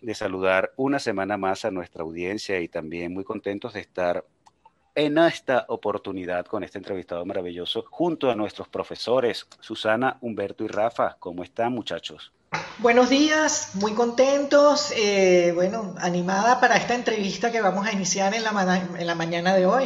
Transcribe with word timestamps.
de 0.00 0.14
saludar 0.14 0.72
una 0.76 0.98
semana 0.98 1.36
más 1.36 1.64
a 1.64 1.70
nuestra 1.70 2.02
audiencia 2.02 2.60
y 2.60 2.68
también 2.68 3.12
muy 3.12 3.24
contentos 3.24 3.74
de 3.74 3.80
estar 3.80 4.24
en 4.94 5.16
esta 5.18 5.64
oportunidad 5.68 6.46
con 6.46 6.64
este 6.64 6.78
entrevistado 6.78 7.24
maravilloso 7.24 7.84
junto 7.88 8.30
a 8.30 8.34
nuestros 8.34 8.68
profesores 8.68 9.46
Susana, 9.60 10.18
Humberto 10.20 10.64
y 10.64 10.68
Rafa. 10.68 11.16
¿Cómo 11.20 11.44
están 11.44 11.72
muchachos? 11.72 12.32
Buenos 12.78 13.10
días, 13.10 13.72
muy 13.74 13.92
contentos, 13.92 14.92
eh, 14.96 15.52
bueno, 15.54 15.94
animada 15.98 16.60
para 16.60 16.76
esta 16.76 16.94
entrevista 16.94 17.52
que 17.52 17.60
vamos 17.60 17.86
a 17.86 17.92
iniciar 17.92 18.34
en 18.34 18.42
la, 18.42 18.88
en 18.98 19.06
la 19.06 19.14
mañana 19.14 19.54
de 19.54 19.66
hoy. 19.66 19.84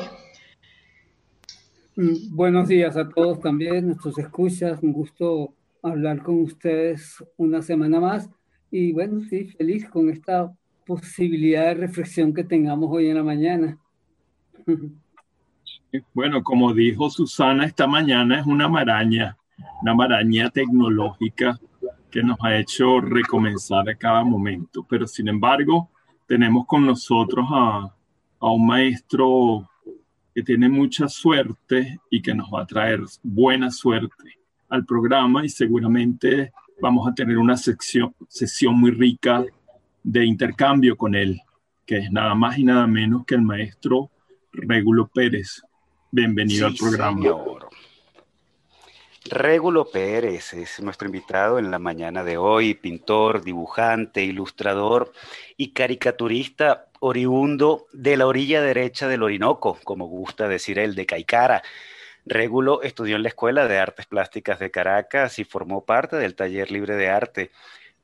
Mm, 1.96 2.34
buenos 2.34 2.68
días 2.68 2.96
a 2.96 3.08
todos 3.08 3.40
también, 3.40 3.88
nuestros 3.88 4.16
escuchas, 4.18 4.78
un 4.83 4.92
gusto 4.92 5.52
hablar 5.83 6.22
con 6.22 6.40
ustedes 6.42 7.22
una 7.36 7.60
semana 7.60 8.00
más 8.00 8.30
y 8.72 8.92
bueno, 8.92 9.20
sí, 9.28 9.48
feliz 9.48 9.86
con 9.88 10.08
esta 10.08 10.50
posibilidad 10.86 11.66
de 11.66 11.74
reflexión 11.74 12.32
que 12.32 12.42
tengamos 12.42 12.88
hoy 12.90 13.06
en 13.08 13.16
la 13.16 13.22
mañana. 13.22 13.78
Bueno, 16.14 16.42
como 16.42 16.72
dijo 16.72 17.10
Susana, 17.10 17.66
esta 17.66 17.86
mañana 17.86 18.40
es 18.40 18.46
una 18.46 18.68
maraña, 18.68 19.36
una 19.82 19.94
maraña 19.94 20.48
tecnológica 20.48 21.60
que 22.10 22.22
nos 22.22 22.38
ha 22.42 22.56
hecho 22.56 22.98
recomenzar 22.98 23.86
a 23.90 23.94
cada 23.94 24.24
momento. 24.24 24.86
Pero 24.88 25.06
sin 25.06 25.28
embargo, 25.28 25.90
tenemos 26.26 26.64
con 26.66 26.86
nosotros 26.86 27.46
a, 27.50 27.94
a 28.40 28.50
un 28.50 28.66
maestro 28.66 29.68
que 30.34 30.42
tiene 30.42 30.70
mucha 30.70 31.08
suerte 31.08 32.00
y 32.08 32.22
que 32.22 32.34
nos 32.34 32.48
va 32.48 32.62
a 32.62 32.66
traer 32.66 33.00
buena 33.22 33.70
suerte 33.70 34.38
al 34.70 34.86
programa 34.86 35.44
y 35.44 35.50
seguramente 35.50 36.52
vamos 36.83 37.06
a 37.06 37.14
tener 37.14 37.38
una 37.38 37.56
sección, 37.56 38.12
sesión 38.28 38.75
muy 38.75 38.91
rica 38.91 39.44
de 40.02 40.25
intercambio 40.27 40.97
con 40.97 41.14
él, 41.14 41.41
que 41.86 41.98
es 41.98 42.11
nada 42.11 42.34
más 42.34 42.58
y 42.58 42.64
nada 42.64 42.89
menos 42.89 43.24
que 43.24 43.36
el 43.36 43.42
maestro 43.42 44.11
Régulo 44.52 45.06
Pérez. 45.06 45.62
Bienvenido 46.11 46.66
al 46.66 46.74
programa. 46.74 47.19
Señor. 47.19 47.69
Régulo 49.27 49.89
Pérez 49.92 50.55
es 50.55 50.83
nuestro 50.83 51.06
invitado 51.06 51.61
en 51.61 51.70
la 51.70 51.78
mañana 51.78 52.24
de 52.24 52.36
hoy, 52.36 52.74
pintor, 52.74 53.45
dibujante, 53.45 54.24
ilustrador 54.24 55.12
y 55.56 55.70
caricaturista 55.70 56.86
oriundo 56.98 57.86
de 57.92 58.17
la 58.17 58.27
orilla 58.27 58.61
derecha 58.61 59.06
del 59.06 59.23
Orinoco, 59.23 59.79
como 59.85 60.06
gusta 60.06 60.48
decir 60.48 60.80
él, 60.80 60.96
de 60.96 61.06
Caicara 61.06 61.62
Régulo 62.24 62.83
estudió 62.83 63.16
en 63.16 63.22
la 63.22 63.28
Escuela 63.28 63.66
de 63.66 63.78
Artes 63.78 64.06
Plásticas 64.06 64.58
de 64.58 64.70
Caracas 64.70 65.38
y 65.38 65.44
formó 65.44 65.84
parte 65.84 66.16
del 66.16 66.34
Taller 66.34 66.70
Libre 66.70 66.96
de 66.96 67.08
Arte. 67.08 67.50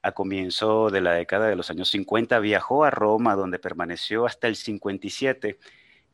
A 0.02 0.12
comienzo 0.12 0.90
de 0.90 1.00
la 1.00 1.12
década 1.12 1.48
de 1.48 1.56
los 1.56 1.70
años 1.70 1.90
50 1.90 2.38
viajó 2.40 2.84
a 2.84 2.90
Roma, 2.90 3.36
donde 3.36 3.58
permaneció 3.58 4.26
hasta 4.26 4.48
el 4.48 4.56
57 4.56 5.58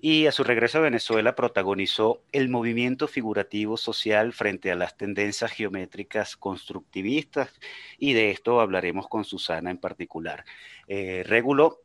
y 0.00 0.26
a 0.26 0.32
su 0.32 0.44
regreso 0.44 0.78
a 0.78 0.82
Venezuela 0.82 1.34
protagonizó 1.34 2.22
el 2.32 2.50
movimiento 2.50 3.08
figurativo 3.08 3.78
social 3.78 4.34
frente 4.34 4.70
a 4.70 4.74
las 4.74 4.98
tendencias 4.98 5.50
geométricas 5.50 6.36
constructivistas 6.36 7.58
y 7.98 8.12
de 8.12 8.30
esto 8.30 8.60
hablaremos 8.60 9.08
con 9.08 9.24
Susana 9.24 9.70
en 9.70 9.78
particular. 9.78 10.44
Eh, 10.88 11.22
Régulo 11.26 11.80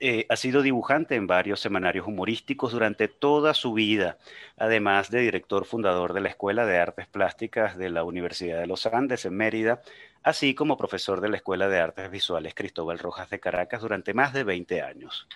eh, 0.00 0.26
ha 0.28 0.36
sido 0.36 0.62
dibujante 0.62 1.16
en 1.16 1.26
varios 1.26 1.60
semanarios 1.60 2.06
humorísticos 2.06 2.72
durante 2.72 3.08
toda 3.08 3.54
su 3.54 3.72
vida, 3.72 4.18
además 4.56 5.10
de 5.10 5.20
director 5.20 5.64
fundador 5.64 6.12
de 6.12 6.20
la 6.20 6.28
Escuela 6.28 6.66
de 6.66 6.78
Artes 6.78 7.06
Plásticas 7.06 7.76
de 7.76 7.90
la 7.90 8.04
Universidad 8.04 8.60
de 8.60 8.66
los 8.66 8.86
Andes 8.86 9.24
en 9.24 9.36
Mérida, 9.36 9.82
así 10.22 10.54
como 10.54 10.76
profesor 10.76 11.20
de 11.20 11.28
la 11.28 11.36
Escuela 11.36 11.68
de 11.68 11.80
Artes 11.80 12.10
Visuales 12.10 12.54
Cristóbal 12.54 12.98
Rojas 12.98 13.30
de 13.30 13.40
Caracas 13.40 13.80
durante 13.80 14.14
más 14.14 14.32
de 14.32 14.44
20 14.44 14.82
años. 14.82 15.26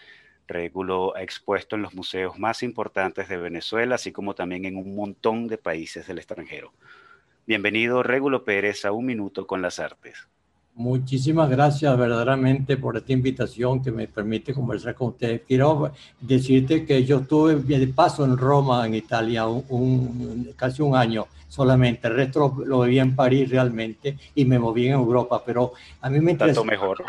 Regulo 0.46 1.16
ha 1.16 1.22
expuesto 1.22 1.76
en 1.76 1.82
los 1.82 1.94
museos 1.94 2.38
más 2.38 2.62
importantes 2.62 3.28
de 3.28 3.38
Venezuela, 3.38 3.96
así 3.96 4.12
como 4.12 4.34
también 4.34 4.64
en 4.64 4.76
un 4.76 4.94
montón 4.94 5.48
de 5.48 5.58
países 5.58 6.06
del 6.06 6.18
extranjero. 6.18 6.72
Bienvenido, 7.46 8.02
Régulo 8.02 8.44
Pérez, 8.44 8.84
a 8.84 8.92
Un 8.92 9.06
Minuto 9.06 9.46
con 9.46 9.62
las 9.62 9.78
Artes. 9.78 10.28
Muchísimas 10.74 11.50
gracias 11.50 11.98
verdaderamente 11.98 12.78
por 12.78 12.96
esta 12.96 13.12
invitación 13.12 13.82
que 13.82 13.92
me 13.92 14.08
permite 14.08 14.54
conversar 14.54 14.94
con 14.94 15.08
ustedes. 15.08 15.42
Quiero 15.46 15.92
decirte 16.18 16.86
que 16.86 17.04
yo 17.04 17.18
estuve 17.18 17.56
de 17.56 17.88
paso 17.88 18.24
en 18.24 18.38
Roma, 18.38 18.86
en 18.86 18.94
Italia, 18.94 19.46
un, 19.46 20.50
casi 20.56 20.80
un 20.80 20.96
año 20.96 21.26
solamente. 21.46 22.08
El 22.08 22.14
resto 22.14 22.56
lo, 22.64 22.80
viví 22.80 22.98
en 22.98 23.14
París 23.14 23.50
realmente 23.50 24.16
y 24.34 24.46
me 24.46 24.58
moví 24.58 24.86
en 24.86 24.94
Europa, 24.94 25.42
pero 25.44 25.74
a 26.00 26.08
mí 26.08 26.20
me 26.20 26.32
interesa. 26.32 26.60
Tanto 26.60 26.70
mejor. 26.70 27.04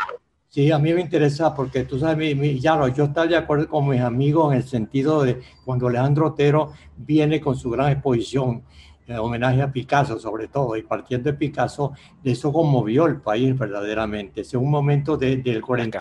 Sí, 0.50 0.70
a 0.70 0.78
mí 0.78 0.92
me 0.92 1.00
interesa 1.00 1.54
porque 1.54 1.84
tú 1.84 1.98
sabes, 1.98 2.36
mi, 2.36 2.60
ya 2.60 2.78
yo 2.94 3.04
estoy 3.04 3.28
de 3.28 3.36
acuerdo 3.38 3.66
con 3.66 3.88
mis 3.88 4.00
amigos 4.00 4.52
en 4.52 4.58
el 4.58 4.68
sentido 4.68 5.24
de 5.24 5.40
cuando 5.64 5.88
Alejandro 5.88 6.28
Otero 6.28 6.74
viene 6.96 7.40
con 7.40 7.56
su 7.56 7.70
gran 7.70 7.92
exposición 7.92 8.62
homenaje 9.18 9.62
a 9.62 9.70
Picasso 9.70 10.18
sobre 10.18 10.48
todo, 10.48 10.76
y 10.76 10.82
partiendo 10.82 11.30
de 11.30 11.36
Picasso, 11.36 11.92
eso 12.22 12.52
conmovió 12.52 13.06
el 13.06 13.20
país 13.20 13.56
verdaderamente. 13.58 14.42
Es 14.42 14.54
un 14.54 14.70
momento 14.70 15.16
de, 15.16 15.36
del 15.38 15.62
40. 15.62 16.00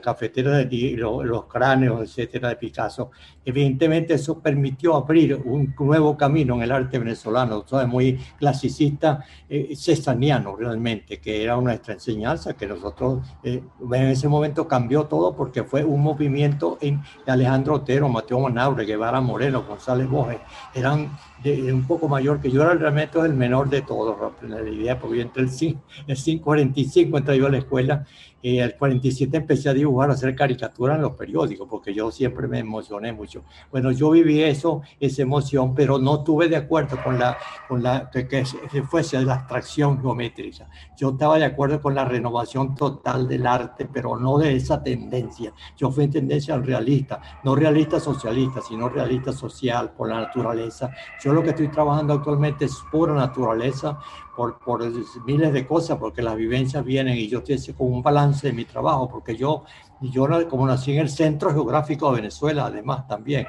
Cafetera, 0.00 0.58
de 0.58 0.94
los, 0.96 1.44
cráneos, 1.46 2.02
etcétera, 2.02 2.48
de 2.50 2.56
Picasso. 2.56 3.10
Evidentemente 3.44 4.14
eso 4.14 4.40
permitió 4.40 4.96
abrir 4.96 5.34
un 5.44 5.74
nuevo 5.78 6.16
camino 6.16 6.56
en 6.56 6.62
el 6.62 6.72
arte 6.72 6.98
venezolano, 6.98 7.64
¿sabes? 7.66 7.88
muy 7.88 8.18
clasicista, 8.38 9.24
eh, 9.48 9.74
cesaniano 9.76 10.56
realmente, 10.56 11.20
que 11.20 11.42
era 11.42 11.56
nuestra 11.56 11.94
enseñanza, 11.94 12.54
que 12.54 12.66
nosotros 12.66 13.26
eh, 13.42 13.62
en 13.92 14.04
ese 14.06 14.28
momento 14.28 14.68
cambió 14.68 15.04
todo 15.04 15.34
porque 15.34 15.64
fue 15.64 15.84
un 15.84 16.02
movimiento 16.02 16.78
en 16.80 17.02
Alejandro 17.26 17.74
Otero, 17.74 18.08
Mateo 18.08 18.40
Manaure, 18.40 18.84
Guevara 18.84 19.20
Moreno, 19.20 19.64
González 19.64 20.08
Boje, 20.08 20.38
eran 20.74 21.10
un 21.44 21.86
poco 21.86 22.08
mayor 22.08 22.40
que 22.40 22.50
yo, 22.50 22.62
era 22.62 22.74
realmente 22.74 23.18
el 23.18 23.34
menor 23.34 23.70
de 23.70 23.82
todos, 23.82 24.16
la 24.42 24.68
idea, 24.68 24.98
porque 24.98 25.18
yo 25.18 25.22
entré 25.22 25.42
el 25.42 25.50
5, 25.50 25.80
el 26.06 26.16
545, 26.16 27.18
entré 27.18 27.38
yo 27.38 27.46
a 27.46 27.50
la 27.50 27.58
escuela, 27.58 28.04
y 28.42 28.58
el 28.58 28.76
47 28.76 29.36
empecé 29.36 29.68
a 29.68 29.74
dibujar, 29.74 30.10
a 30.10 30.14
hacer 30.14 30.34
caricaturas 30.34 30.96
en 30.96 31.02
los 31.02 31.12
periódicos, 31.12 31.68
porque 31.68 31.92
yo 31.92 32.10
siempre 32.10 32.48
me 32.48 32.58
emocioné 32.58 33.12
mucho. 33.12 33.44
Bueno, 33.70 33.90
yo 33.92 34.10
viví 34.10 34.42
eso, 34.42 34.82
esa 34.98 35.22
emoción, 35.22 35.74
pero 35.74 35.98
no 35.98 36.22
tuve 36.24 36.48
de 36.48 36.56
acuerdo 36.56 36.96
con 37.02 37.18
la, 37.18 37.36
con 37.68 37.82
la 37.82 38.10
que, 38.10 38.26
que 38.26 38.82
fuese 38.82 39.20
la 39.22 39.34
abstracción 39.34 40.00
geométrica. 40.00 40.68
Yo 40.96 41.10
estaba 41.10 41.38
de 41.38 41.44
acuerdo 41.44 41.80
con 41.80 41.94
la 41.94 42.04
renovación 42.04 42.74
total 42.74 43.28
del 43.28 43.46
arte, 43.46 43.88
pero 43.92 44.16
no 44.16 44.38
de 44.38 44.56
esa 44.56 44.82
tendencia. 44.82 45.52
Yo 45.76 45.90
fui 45.90 46.04
en 46.04 46.10
tendencia 46.10 46.56
realista, 46.56 47.20
no 47.44 47.54
realista 47.54 48.00
socialista, 48.00 48.60
sino 48.60 48.88
realista 48.88 49.32
social, 49.32 49.92
por 49.96 50.08
la 50.08 50.20
naturaleza. 50.20 50.90
Yo 51.22 51.32
lo 51.32 51.42
que 51.42 51.50
estoy 51.50 51.68
trabajando 51.68 52.14
actualmente 52.14 52.64
es 52.64 52.76
pura 52.90 53.14
naturaleza, 53.14 53.98
por, 54.36 54.58
por 54.58 54.82
miles 55.24 55.52
de 55.52 55.66
cosas, 55.66 55.98
porque 55.98 56.22
las 56.22 56.36
vivencias 56.36 56.84
vienen 56.84 57.16
y 57.16 57.28
yo 57.28 57.42
estoy 57.46 57.74
con 57.74 57.92
un 57.92 58.02
balance 58.02 58.46
de 58.46 58.52
mi 58.52 58.64
trabajo, 58.64 59.08
porque 59.08 59.36
yo, 59.36 59.64
yo 60.00 60.26
como 60.48 60.66
nací 60.66 60.92
en 60.92 61.00
el 61.00 61.10
centro 61.10 61.50
geográfico 61.52 62.10
de 62.10 62.16
Venezuela, 62.16 62.66
además 62.66 63.06
también, 63.06 63.46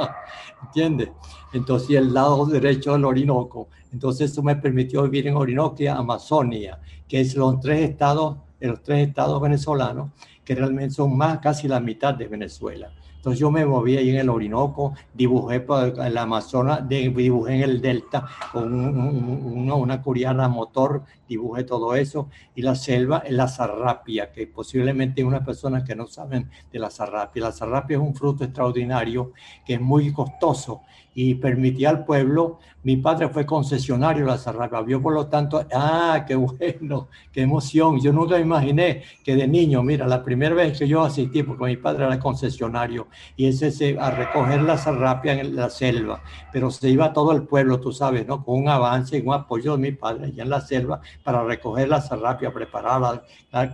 ¿entiendes? 0.62 1.10
Entonces, 1.52 1.96
el 1.96 2.14
lado 2.14 2.46
derecho 2.46 2.92
del 2.92 3.04
Orinoco. 3.04 3.68
Entonces, 3.92 4.30
eso 4.30 4.42
me 4.42 4.56
permitió 4.56 5.02
vivir 5.02 5.28
en 5.28 5.36
Orinoco, 5.36 5.76
Amazonia, 5.90 6.78
que 7.08 7.20
es 7.20 7.34
los 7.34 7.58
tres 7.60 7.90
estados, 7.90 8.36
los 8.60 8.82
tres 8.82 9.08
estados 9.08 9.40
venezolanos, 9.40 10.10
que 10.44 10.54
realmente 10.54 10.94
son 10.94 11.16
más 11.16 11.38
casi 11.38 11.66
la 11.66 11.80
mitad 11.80 12.14
de 12.14 12.28
Venezuela 12.28 12.92
Entonces 13.20 13.38
yo 13.38 13.50
me 13.50 13.66
moví 13.66 13.98
ahí 13.98 14.08
en 14.08 14.16
el 14.16 14.30
Orinoco, 14.30 14.94
dibujé 15.12 15.60
por 15.60 16.00
el 16.00 16.16
Amazonas, 16.16 16.88
dibujé 16.88 17.56
en 17.56 17.60
el 17.60 17.82
Delta 17.82 18.26
con 18.50 18.72
una 18.72 20.00
curiana 20.00 20.48
motor, 20.48 21.02
dibujé 21.28 21.64
todo 21.64 21.94
eso, 21.94 22.30
y 22.54 22.62
la 22.62 22.74
selva 22.74 23.22
la 23.28 23.46
zarrapia, 23.46 24.32
que 24.32 24.46
posiblemente 24.46 25.20
hay 25.20 25.26
unas 25.26 25.44
personas 25.44 25.84
que 25.84 25.94
no 25.94 26.06
saben 26.06 26.48
de 26.72 26.78
la 26.78 26.88
zarrapia. 26.88 27.42
La 27.42 27.52
zarrapia 27.52 27.98
es 27.98 28.02
un 28.02 28.14
fruto 28.14 28.42
extraordinario 28.42 29.32
que 29.66 29.74
es 29.74 29.80
muy 29.82 30.14
costoso 30.14 30.80
y 31.14 31.34
permitía 31.34 31.90
al 31.90 32.06
pueblo. 32.06 32.58
Mi 32.82 32.96
padre 32.96 33.28
fue 33.28 33.44
concesionario 33.44 34.24
de 34.24 34.30
la 34.30 34.38
Zarrapia, 34.38 34.80
vio 34.80 35.02
por 35.02 35.12
lo 35.12 35.26
tanto, 35.26 35.66
ah, 35.74 36.24
qué 36.26 36.34
bueno, 36.34 37.08
qué 37.30 37.42
emoción. 37.42 38.00
Yo 38.00 38.10
nunca 38.10 38.38
imaginé 38.38 39.02
que 39.22 39.36
de 39.36 39.46
niño, 39.46 39.82
mira, 39.82 40.06
la 40.06 40.24
primera 40.24 40.54
vez 40.54 40.78
que 40.78 40.88
yo 40.88 41.02
asistí, 41.02 41.42
porque 41.42 41.64
mi 41.64 41.76
padre 41.76 42.06
era 42.06 42.18
concesionario, 42.18 43.08
y 43.36 43.48
ese 43.48 43.70
se, 43.70 43.98
a 43.98 44.10
recoger 44.10 44.62
la 44.62 44.78
Zarrapia 44.78 45.38
en 45.38 45.56
la 45.56 45.68
selva, 45.68 46.22
pero 46.52 46.70
se 46.70 46.88
iba 46.88 47.12
todo 47.12 47.32
el 47.32 47.42
pueblo, 47.42 47.80
tú 47.80 47.92
sabes, 47.92 48.26
¿no? 48.26 48.42
Con 48.42 48.60
un 48.60 48.68
avance 48.68 49.18
y 49.18 49.20
un 49.20 49.34
apoyo 49.34 49.72
de 49.72 49.78
mi 49.82 49.92
padre 49.92 50.28
allá 50.28 50.42
en 50.44 50.50
la 50.50 50.62
selva 50.62 51.02
para 51.22 51.44
recoger 51.44 51.86
la 51.86 52.00
Zarrapia, 52.00 52.50
prepararla, 52.50 53.24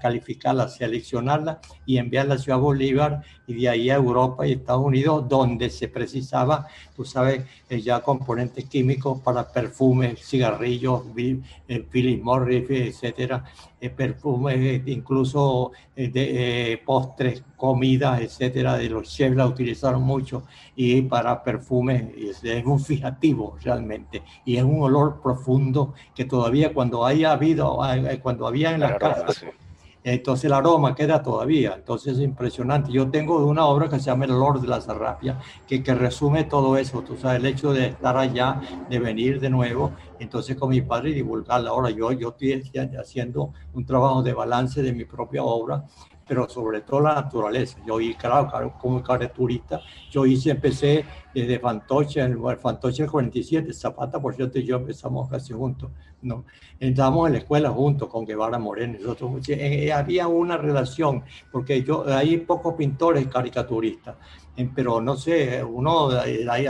calificarla, 0.01 0.69
seleccionarla 0.69 1.61
y 1.85 1.99
enviarla 1.99 2.35
a 2.35 2.39
Ciudad 2.39 2.59
Bolívar 2.59 3.23
y 3.47 3.55
de 3.55 3.69
ahí 3.69 3.91
a 3.91 3.95
Europa 3.95 4.47
y 4.47 4.53
Estados 4.53 4.85
Unidos, 4.85 5.29
donde 5.29 5.71
se 5.71 5.87
precisaba, 5.87 6.67
tú 6.97 7.05
sabes, 7.05 7.45
eh, 7.69 7.81
ya 7.81 8.01
componentes 8.01 8.65
químicos 8.65 8.96
para 9.25 9.51
perfumes, 9.51 10.21
cigarrillos, 10.27 11.03
eh, 11.17 11.87
Philip 11.91 12.23
Morris, 12.23 12.65
etcétera, 12.69 13.45
eh, 13.81 13.91
perfumes, 13.91 14.83
incluso 14.87 15.73
de 15.95 16.81
postres, 16.85 17.43
comidas, 17.57 18.21
etcétera, 18.21 18.77
de 18.77 18.89
los 18.89 19.09
chefs 19.09 19.37
la 19.37 19.47
utilizaron 19.47 20.03
mucho 20.03 20.45
y 20.75 21.01
para 21.03 21.43
perfumes 21.43 22.13
es, 22.17 22.65
un 22.65 22.81
fijativo 22.81 23.57
realmente 23.63 24.23
y 24.45 24.57
es 24.57 24.63
un 24.63 24.83
olor 24.83 25.21
profundo 25.23 25.95
que 26.15 26.25
todavía 26.25 26.75
cuando 26.75 27.05
haya 27.05 27.33
habido, 27.33 27.79
cuando 28.23 28.47
había 28.47 28.73
en 28.73 28.81
las 28.81 28.99
casas 28.99 29.45
entonces 30.13 30.45
el 30.45 30.53
aroma 30.53 30.95
queda 30.95 31.21
todavía, 31.21 31.75
entonces 31.75 32.17
es 32.17 32.23
impresionante. 32.23 32.93
Yo 32.93 33.11
tengo 33.11 33.45
una 33.45 33.67
obra 33.67 33.89
que 33.89 33.99
se 33.99 34.05
llama 34.05 34.25
El 34.25 34.31
Lord 34.31 34.61
de 34.61 34.69
la 34.69 34.81
Zarrapia, 34.81 35.41
que, 35.67 35.83
que 35.83 35.95
resume 35.97 36.45
todo 36.45 36.77
eso, 36.77 37.03
tú 37.03 37.17
sabes, 37.17 37.41
el 37.41 37.47
hecho 37.47 37.73
de 37.73 37.87
estar 37.87 38.17
allá, 38.17 38.61
de 38.89 39.01
venir 39.01 39.41
de 39.41 39.51
nuevo, 39.51 39.95
entonces 40.21 40.55
con 40.55 40.71
mi 40.71 40.81
padre 40.81 41.11
y 41.11 41.15
divulgarla. 41.15 41.71
Ahora 41.71 41.91
yo, 41.91 42.13
yo 42.13 42.29
estoy 42.29 42.63
haciendo 42.97 43.53
un 43.75 43.85
trabajo 43.85 44.23
de 44.23 44.33
balance 44.33 44.81
de 44.81 44.93
mi 44.93 45.05
propia 45.05 45.43
obra, 45.43 45.85
pero 46.29 46.49
sobre 46.49 46.83
todo 46.83 47.01
la 47.01 47.15
naturaleza. 47.15 47.79
Yo, 47.85 48.01
y 48.01 48.15
claro, 48.15 48.75
como 48.81 49.03
caricaturista, 49.03 49.81
yo 50.11 50.25
hice, 50.25 50.51
empecé 50.51 51.05
desde 51.41 51.59
Fantoche, 51.59 52.23
el, 52.23 52.39
Fantoche 52.57 53.07
47, 53.07 53.71
Zapata, 53.75 54.19
por 54.19 54.35
cierto, 54.35 54.59
y 54.59 54.65
yo 54.65 54.77
empezamos 54.77 55.29
casi 55.29 55.53
juntos, 55.53 55.91
¿no? 56.23 56.47
Entramos 56.81 57.27
en 57.27 57.35
la 57.35 57.39
escuela 57.41 57.69
juntos 57.69 58.09
con 58.09 58.25
Guevara 58.25 58.59
Moreno, 58.59 58.97
nosotros, 58.99 59.47
eh, 59.51 59.93
había 59.93 60.29
una 60.29 60.57
relación, 60.57 61.25
porque 61.53 61.83
yo, 61.83 62.07
hay 62.09 62.39
pocos 62.39 62.75
pintores 62.75 63.27
caricaturistas, 63.27 64.17
pero 64.75 65.01
no 65.01 65.17
sé, 65.17 65.63
uno, 65.63 66.11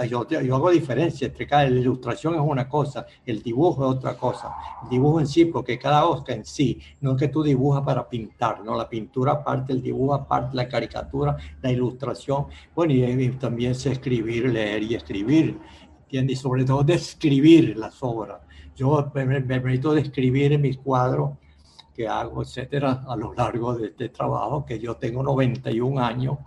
yo, 0.08 0.28
yo, 0.28 0.56
hago 0.56 0.70
diferencia 0.70 1.28
entre 1.28 1.46
cada, 1.46 1.68
la 1.70 1.78
ilustración 1.78 2.34
es 2.34 2.40
una 2.40 2.68
cosa, 2.68 3.06
el 3.24 3.42
dibujo 3.42 3.84
es 3.84 3.96
otra 3.96 4.16
cosa, 4.16 4.52
el 4.82 4.88
dibujo 4.88 5.20
en 5.20 5.28
sí, 5.28 5.44
porque 5.44 5.78
cada 5.78 6.04
osca 6.06 6.32
en 6.32 6.44
sí, 6.44 6.80
no 7.00 7.12
es 7.12 7.18
que 7.18 7.28
tú 7.28 7.44
dibujas 7.44 7.84
para 7.84 8.08
pintar, 8.08 8.64
no, 8.64 8.76
la 8.76 8.88
pintura 8.88 9.32
aparte, 9.32 9.72
el 9.72 9.82
dibujo 9.82 10.14
aparte, 10.14 10.56
la 10.56 10.66
caricatura, 10.68 11.36
la 11.62 11.70
ilustración, 11.70 12.46
bueno, 12.74 12.92
y, 12.92 13.28
también 13.38 13.74
sé 13.74 13.92
escribir, 13.92 14.55
leer 14.56 14.82
y 14.82 14.94
escribir, 14.94 15.58
¿entiendes? 16.02 16.38
Y 16.38 16.42
sobre 16.42 16.64
todo 16.64 16.82
describir 16.82 17.76
las 17.76 18.02
obras. 18.02 18.40
Yo 18.74 19.10
me, 19.14 19.24
me 19.24 19.40
permito 19.42 19.94
describir 19.94 20.52
en 20.52 20.62
mis 20.62 20.78
cuadros 20.78 21.38
que 21.94 22.06
hago, 22.06 22.42
etcétera, 22.42 23.04
a 23.08 23.16
lo 23.16 23.32
largo 23.32 23.74
de 23.74 23.86
este 23.88 24.08
trabajo, 24.10 24.66
que 24.66 24.78
yo 24.78 24.96
tengo 24.96 25.22
91 25.22 26.00
años, 26.00 26.38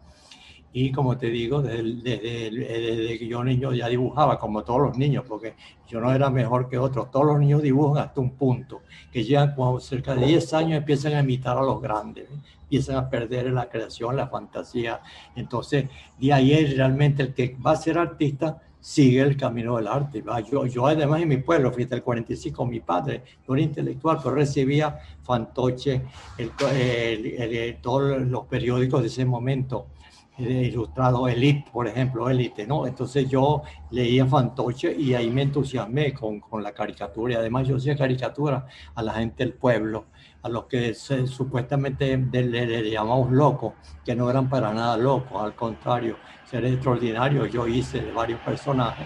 y 0.72 0.92
como 0.92 1.18
te 1.18 1.28
digo, 1.30 1.62
desde, 1.62 3.18
que 3.18 3.28
yo 3.28 3.44
niño 3.44 3.74
ya 3.74 3.88
dibujaba, 3.88 4.38
como 4.38 4.64
todos 4.64 4.82
los 4.82 4.98
niños, 4.98 5.24
porque 5.28 5.56
yo 5.88 6.00
no 6.00 6.14
era 6.14 6.30
mejor 6.30 6.70
que 6.70 6.78
otros. 6.78 7.10
Todos 7.10 7.26
los 7.26 7.40
niños 7.40 7.64
dibujan 7.64 8.04
hasta 8.04 8.22
un 8.22 8.32
punto, 8.32 8.82
que 9.12 9.24
llegan 9.24 9.56
cuando 9.56 9.80
cerca 9.80 10.14
de 10.14 10.28
10 10.28 10.54
años 10.54 10.78
empiezan 10.78 11.14
a 11.16 11.22
imitar 11.22 11.58
a 11.58 11.64
los 11.64 11.82
grandes, 11.82 12.28
empiezan 12.64 12.98
a 12.98 13.10
perder 13.10 13.52
la 13.52 13.68
creación, 13.68 14.16
la 14.16 14.28
fantasía. 14.28 15.02
Entonces, 15.36 15.90
de 16.20 16.34
ahí 16.34 16.66
realmente 16.76 17.24
el 17.24 17.34
que 17.34 17.58
va 17.66 17.72
a 17.72 17.76
ser 17.76 17.98
artista 17.98 18.62
sigue 18.80 19.22
el 19.22 19.36
camino 19.36 19.76
del 19.78 19.88
arte. 19.88 20.24
Yo, 20.50 20.68
yo 20.68 20.86
además 20.86 21.22
en 21.22 21.30
mi 21.30 21.38
pueblo, 21.38 21.72
fíjate, 21.72 21.96
el 21.96 22.04
45, 22.04 22.66
mi 22.68 22.80
padre, 22.80 23.24
un 23.48 23.60
intelectual, 23.60 24.20
pero 24.24 24.36
recibía 24.36 25.00
fantoche, 25.24 26.04
todos 27.82 28.22
los 28.22 28.46
periódicos 28.46 29.02
de 29.02 29.08
ese 29.08 29.26
momento 29.26 29.88
ilustrado 30.40 31.28
Elite, 31.28 31.70
por 31.72 31.88
ejemplo, 31.88 32.30
Elite, 32.30 32.66
¿no? 32.66 32.88
Entonces 32.88 33.30
yo 33.30 33.64
leía 33.92 34.26
Fantoche 34.26 34.96
y 34.96 35.14
ahí 35.14 35.30
me 35.30 35.44
entusiasmé 35.44 36.14
con, 36.14 36.40
con 36.40 36.64
la 36.64 36.72
caricatura. 36.72 37.34
Y 37.34 37.38
además 37.38 37.68
yo 37.68 37.78
hacía 37.78 37.96
caricatura 37.96 38.66
a 38.96 39.04
la 39.04 39.14
gente 39.14 39.44
del 39.44 39.54
pueblo, 39.54 40.06
a 40.42 40.50
los 40.50 40.66
que 40.66 40.94
supuestamente 40.94 42.18
le, 42.18 42.90
llamamos 42.90 43.32
locos, 43.32 43.74
que 44.06 44.16
no 44.16 44.30
eran 44.30 44.50
para 44.50 44.74
nada 44.74 44.98
locos, 44.98 45.42
al 45.42 45.56
contrario, 45.56 46.18
seres 46.46 46.74
extraordinarios, 46.74 47.52
yo 47.52 47.68
hice 47.68 48.02
de 48.02 48.12
varios 48.12 48.40
personajes 48.42 49.06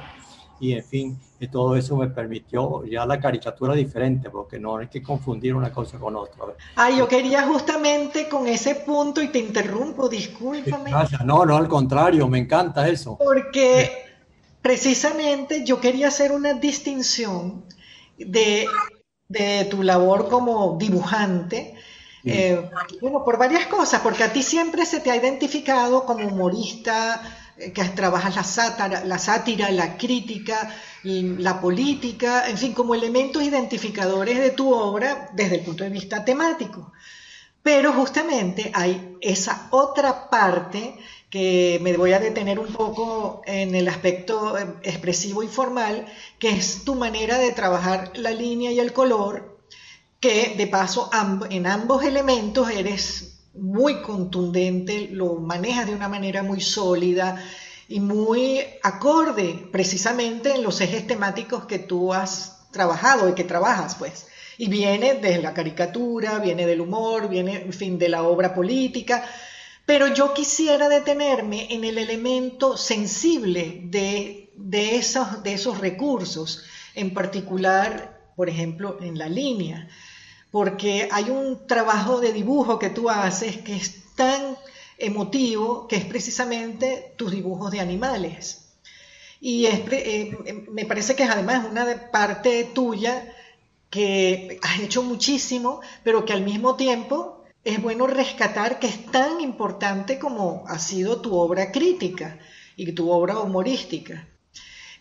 y 0.64 0.74
en 0.74 0.84
fin, 0.84 1.20
y 1.42 1.48
todo 1.50 1.76
eso 1.76 1.98
me 1.98 2.08
permitió 2.08 2.86
ya 2.86 3.06
la 3.06 3.20
caricatura 3.20 3.74
diferente, 3.74 4.30
porque 4.30 4.58
no 4.58 4.78
hay 4.78 4.88
que 4.88 5.04
confundir 5.04 5.54
una 5.54 5.74
cosa 5.74 6.00
con 6.00 6.16
otra. 6.16 6.46
Ah, 6.78 6.90
yo 6.90 7.06
quería 7.06 7.44
justamente 7.44 8.30
con 8.30 8.48
ese 8.48 8.76
punto, 8.76 9.22
y 9.22 9.28
te 9.28 9.40
interrumpo, 9.40 10.08
discúlpame. 10.08 10.90
Gracias, 10.90 11.26
no, 11.26 11.46
no, 11.46 11.58
al 11.58 11.68
contrario, 11.68 12.30
me 12.30 12.40
encanta 12.40 12.88
eso. 12.88 13.18
Porque 13.18 13.92
precisamente 14.62 15.66
yo 15.66 15.82
quería 15.82 16.08
hacer 16.08 16.32
una 16.32 16.54
distinción 16.54 17.66
de, 18.18 18.66
de 19.28 19.66
tu 19.66 19.84
labor 19.84 20.30
como 20.30 20.78
dibujante, 20.80 21.76
eh, 22.24 22.70
bueno, 23.02 23.26
por 23.26 23.38
varias 23.38 23.66
cosas, 23.66 24.00
porque 24.00 24.24
a 24.24 24.32
ti 24.32 24.44
siempre 24.44 24.86
se 24.86 25.02
te 25.02 25.12
ha 25.12 25.18
identificado 25.18 26.06
como 26.06 26.26
humorista, 26.26 27.22
eh, 27.22 27.43
que 27.58 27.84
trabajas 27.96 28.36
la 28.36 29.20
sátira, 29.20 29.72
la 29.72 29.98
crítica, 29.98 30.74
la 31.04 31.62
política, 31.62 32.50
en 32.50 32.58
fin, 32.58 32.74
como 32.74 32.96
elementos 32.96 33.44
identificadores 33.44 34.40
de 34.40 34.52
tu 34.52 34.74
obra 34.74 35.30
desde 35.34 35.58
el 35.58 35.62
punto 35.62 35.84
de 35.84 35.90
vista 35.90 36.26
temático. 36.26 36.92
Pero 37.62 37.94
justamente 37.94 38.72
hay 38.74 39.18
esa 39.22 39.68
otra 39.72 40.30
parte 40.30 40.98
que 41.30 41.80
me 41.82 41.96
voy 41.96 42.12
a 42.14 42.20
detener 42.20 42.60
un 42.60 42.74
poco 42.74 43.42
en 43.46 43.74
el 43.74 43.88
aspecto 43.88 44.58
eh, 44.58 44.68
expresivo 44.84 45.42
y 45.42 45.48
formal, 45.48 46.06
que 46.38 46.50
es 46.50 46.84
tu 46.84 46.96
manera 46.96 47.38
de 47.40 47.52
trabajar 47.52 48.12
la 48.16 48.32
línea 48.32 48.72
y 48.72 48.80
el 48.80 48.94
color, 48.94 49.58
que 50.20 50.54
de 50.58 50.68
paso 50.68 51.10
en 51.50 51.66
ambos 51.66 52.04
elementos 52.04 52.70
eres 52.70 53.33
muy 53.54 54.02
contundente, 54.02 55.10
lo 55.12 55.36
manejas 55.36 55.88
de 55.88 55.96
una 55.96 56.08
manera 56.08 56.44
muy 56.44 56.62
sólida 56.62 57.44
y 57.88 58.00
muy 58.00 58.60
acorde 58.82 59.68
precisamente 59.72 60.56
en 60.56 60.64
los 60.64 60.82
ejes 60.82 61.06
temáticos 61.06 61.66
que 61.66 61.80
tú 61.80 62.14
has 62.14 62.68
trabajado 62.72 63.30
y 63.30 63.34
que 63.34 63.44
trabajas, 63.44 63.96
pues. 63.96 64.28
Y 64.58 64.70
viene 64.70 65.16
desde 65.16 65.42
la 65.42 65.54
caricatura, 65.54 66.40
viene 66.40 66.66
del 66.66 66.82
humor, 66.82 67.30
viene, 67.30 67.62
en 67.62 67.74
fin, 67.74 67.98
de 67.98 68.10
la 68.10 68.24
obra 68.24 68.54
política. 68.54 69.24
Pero 69.86 70.08
yo 70.08 70.34
quisiera 70.34 70.90
detenerme 70.90 71.74
en 71.74 71.84
el 71.84 71.98
elemento 71.98 72.78
sensible 72.78 73.82
de, 73.84 74.52
de, 74.56 74.96
esos, 74.96 75.44
de 75.44 75.54
esos 75.54 75.80
recursos, 75.80 76.64
en 76.96 77.14
particular, 77.14 78.32
por 78.36 78.50
ejemplo, 78.50 78.98
en 79.02 79.18
la 79.18 79.28
línea 79.28 79.90
porque 80.54 81.10
hay 81.12 81.32
un 81.32 81.66
trabajo 81.66 82.22
de 82.22 82.32
dibujo 82.32 82.78
que 82.78 82.92
tú 82.92 83.10
haces 83.10 83.58
que 83.58 83.76
es 83.76 84.14
tan 84.14 84.56
emotivo 85.00 85.88
que 85.88 85.96
es 85.96 86.06
precisamente 86.06 87.12
tus 87.18 87.32
dibujos 87.32 87.72
de 87.72 87.80
animales. 87.80 88.76
Y 89.42 89.66
eh, 89.66 90.38
me 90.70 90.86
parece 90.86 91.16
que 91.16 91.24
es 91.24 91.32
además 91.32 91.66
una 91.72 92.12
parte 92.12 92.66
tuya 92.66 93.34
que 93.90 94.60
has 94.62 94.80
hecho 94.80 95.02
muchísimo, 95.02 95.82
pero 96.04 96.24
que 96.24 96.34
al 96.34 96.44
mismo 96.44 96.76
tiempo 96.76 97.44
es 97.64 97.82
bueno 97.82 98.06
rescatar 98.06 98.78
que 98.78 98.86
es 98.86 99.08
tan 99.08 99.42
importante 99.42 100.20
como 100.20 100.66
ha 100.68 100.78
sido 100.78 101.20
tu 101.20 101.36
obra 101.36 101.72
crítica 101.72 102.38
y 102.76 102.92
tu 102.92 103.10
obra 103.10 103.40
humorística. 103.40 104.28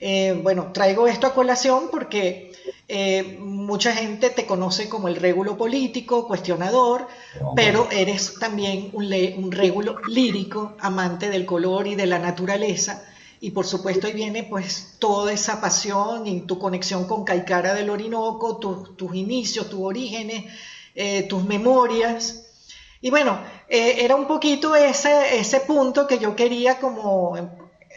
Eh, 0.04 0.36
bueno, 0.42 0.72
traigo 0.72 1.06
esto 1.06 1.28
a 1.28 1.32
colación 1.32 1.84
porque 1.88 2.50
eh, 2.88 3.38
mucha 3.38 3.92
gente 3.94 4.30
te 4.30 4.46
conoce 4.46 4.88
como 4.88 5.06
el 5.06 5.14
régulo 5.14 5.56
político, 5.56 6.26
cuestionador, 6.26 7.06
pero 7.54 7.86
eres 7.88 8.36
también 8.40 8.90
un, 8.94 9.04
un 9.36 9.52
régulo 9.52 10.00
lírico, 10.08 10.74
amante 10.80 11.30
del 11.30 11.46
color 11.46 11.86
y 11.86 11.94
de 11.94 12.06
la 12.06 12.18
naturaleza. 12.18 13.04
Y 13.40 13.52
por 13.52 13.64
supuesto 13.64 14.08
ahí 14.08 14.12
viene 14.12 14.42
pues 14.42 14.96
toda 14.98 15.32
esa 15.32 15.60
pasión 15.60 16.26
y 16.26 16.40
tu 16.40 16.58
conexión 16.58 17.06
con 17.06 17.22
Caicara 17.22 17.72
del 17.72 17.88
Orinoco, 17.88 18.56
tus 18.56 19.14
inicios, 19.14 19.70
tus 19.70 19.82
orígenes, 19.82 20.46
eh, 20.96 21.22
tus 21.28 21.44
memorias. 21.44 22.46
Y 23.00 23.10
bueno, 23.10 23.38
eh, 23.68 23.98
era 24.00 24.16
un 24.16 24.26
poquito 24.26 24.74
ese, 24.74 25.38
ese 25.38 25.60
punto 25.60 26.08
que 26.08 26.18
yo 26.18 26.34
quería 26.34 26.80
como 26.80 27.36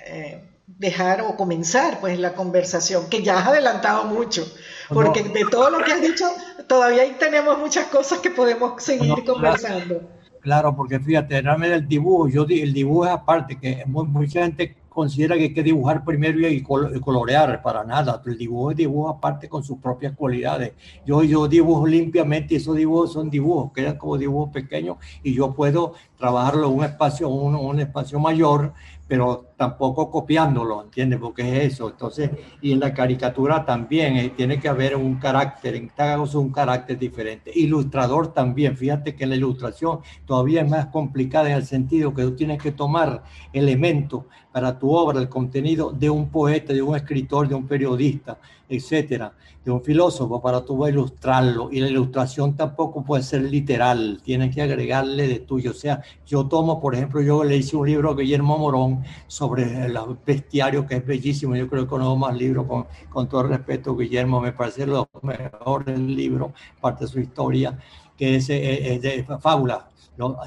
eh, 0.05 0.54
dejar 0.67 1.22
o 1.22 1.36
comenzar 1.36 2.00
pues 2.00 2.19
la 2.19 2.34
conversación, 2.34 3.10
que 3.10 3.24
ya 3.24 3.39
has 3.39 3.48
adelantado 3.48 4.05
mucho, 4.05 4.43
porque 4.89 5.24
de 5.24 5.45
todo 5.50 5.69
lo 5.69 5.84
que 5.84 5.93
has 5.93 6.01
dicho 6.01 6.25
todavía 6.67 7.03
tenemos 7.17 7.57
muchas 7.57 7.86
cosas 7.88 8.19
que 8.19 8.31
podemos 8.31 8.81
seguir 8.81 9.24
conversando. 9.25 10.01
Claro, 10.41 10.75
porque 10.75 11.00
fíjate, 11.00 11.41
dame 11.41 11.69
del 11.69 11.88
dibujo, 11.88 12.27
yo 12.27 12.45
el 12.48 12.72
dibujo 12.72 13.05
es 13.05 13.12
aparte, 13.12 13.60
que 13.60 13.84
mucha 13.88 14.43
gente 14.43 14.75
considera 14.89 15.36
que 15.36 15.43
hay 15.43 15.53
que 15.53 15.63
dibujar 15.63 16.05
primero 16.05 16.48
y 16.48 16.62
colorear, 16.62 17.62
para 17.62 17.84
nada. 17.84 18.22
El 18.25 18.38
dibujo 18.38 18.72
es 18.72 18.77
dibujo 18.77 19.10
aparte 19.10 19.50
con 19.50 19.63
sus 19.63 19.79
propias 19.79 20.15
cualidades. 20.15 20.74
Yo, 21.05 21.24
yo 21.24 21.48
dibujo 21.48 21.86
limpiamente 21.86 22.53
y 22.53 22.57
esos 22.57 22.77
dibujos 22.77 23.12
son 23.12 23.29
dibujos, 23.29 23.74
quedan 23.74 23.98
como 23.98 24.17
dibujos 24.17 24.51
pequeños 24.51 24.98
y 25.22 25.34
yo 25.34 25.53
puedo 25.53 25.95
trabajarlo 26.17 26.67
en 26.67 26.77
un 26.77 26.84
espacio, 26.86 27.27
un, 27.27 27.55
un 27.55 27.79
espacio 27.79 28.19
mayor 28.19 28.74
pero 29.07 29.53
tampoco 29.57 30.12
copiándolo, 30.12 30.83
¿entiendes? 30.83 31.19
Porque 31.19 31.41
es 31.41 31.74
eso. 31.74 31.89
Entonces, 31.89 32.31
y 32.62 32.71
en 32.71 32.79
la 32.79 32.93
caricatura 32.93 33.65
también 33.65 34.17
eh, 34.17 34.33
tiene 34.35 34.59
que 34.59 34.67
haber 34.67 34.95
un 34.95 35.15
carácter, 35.15 35.75
en 35.75 35.88
cada 35.88 36.21
un 36.21 36.51
carácter 36.51 36.97
diferente. 36.97 37.51
Ilustrador 37.53 38.33
también, 38.33 38.77
fíjate 38.77 39.15
que 39.15 39.25
la 39.25 39.35
ilustración 39.35 40.00
todavía 40.25 40.62
es 40.62 40.69
más 40.69 40.88
complicada 40.88 41.50
en 41.50 41.55
el 41.55 41.65
sentido 41.65 42.13
que 42.13 42.24
tú 42.24 42.35
tienes 42.35 42.62
que 42.62 42.71
tomar 42.71 43.24
elementos 43.53 44.24
para 44.51 44.79
tu 44.79 44.89
obra, 44.89 45.19
el 45.19 45.27
contenido 45.27 45.91
de 45.91 46.09
un 46.09 46.29
poeta, 46.29 46.71
de 46.71 46.81
un 46.81 46.95
escritor, 46.95 47.47
de 47.47 47.55
un 47.55 47.67
periodista, 47.67 48.38
etcétera, 48.69 49.33
de 49.65 49.71
un 49.71 49.81
filósofo, 49.81 50.41
para 50.41 50.63
tú 50.63 50.88
ilustrarlo. 50.88 51.69
Y 51.71 51.81
la 51.81 51.89
ilustración 51.89 52.55
tampoco 52.55 53.03
puede 53.03 53.24
ser 53.24 53.41
literal, 53.41 54.21
tienes 54.24 54.55
que 54.55 54.62
agregarle 54.62 55.27
de 55.27 55.39
tuyo. 55.39 55.71
O 55.71 55.74
sea, 55.74 56.01
yo 56.25 56.45
tomo, 56.45 56.79
por 56.79 56.95
ejemplo, 56.95 57.21
yo 57.21 57.43
le 57.43 57.57
hice 57.57 57.75
un 57.75 57.88
libro 57.88 58.12
a 58.12 58.15
Guillermo 58.15 58.57
Morón 58.57 59.03
sobre 59.27 59.44
el 59.57 59.97
bestiario, 60.25 60.85
que 60.85 60.95
es 60.95 61.05
bellísimo. 61.05 61.55
Yo 61.55 61.67
creo 61.67 61.87
que 61.87 61.97
no 61.97 62.15
más 62.15 62.35
libros, 62.35 62.65
con, 62.67 62.87
con 63.09 63.27
todo 63.27 63.41
el 63.41 63.49
respeto, 63.49 63.95
Guillermo, 63.95 64.41
me 64.41 64.51
parece 64.51 64.85
lo 64.85 65.09
mejor 65.21 65.85
del 65.85 66.15
libro, 66.15 66.53
parte 66.81 67.05
de 67.05 67.11
su 67.11 67.19
historia, 67.19 67.77
que 68.17 68.35
es, 68.35 68.49
es 68.49 69.01
de 69.01 69.25
fábula 69.39 69.89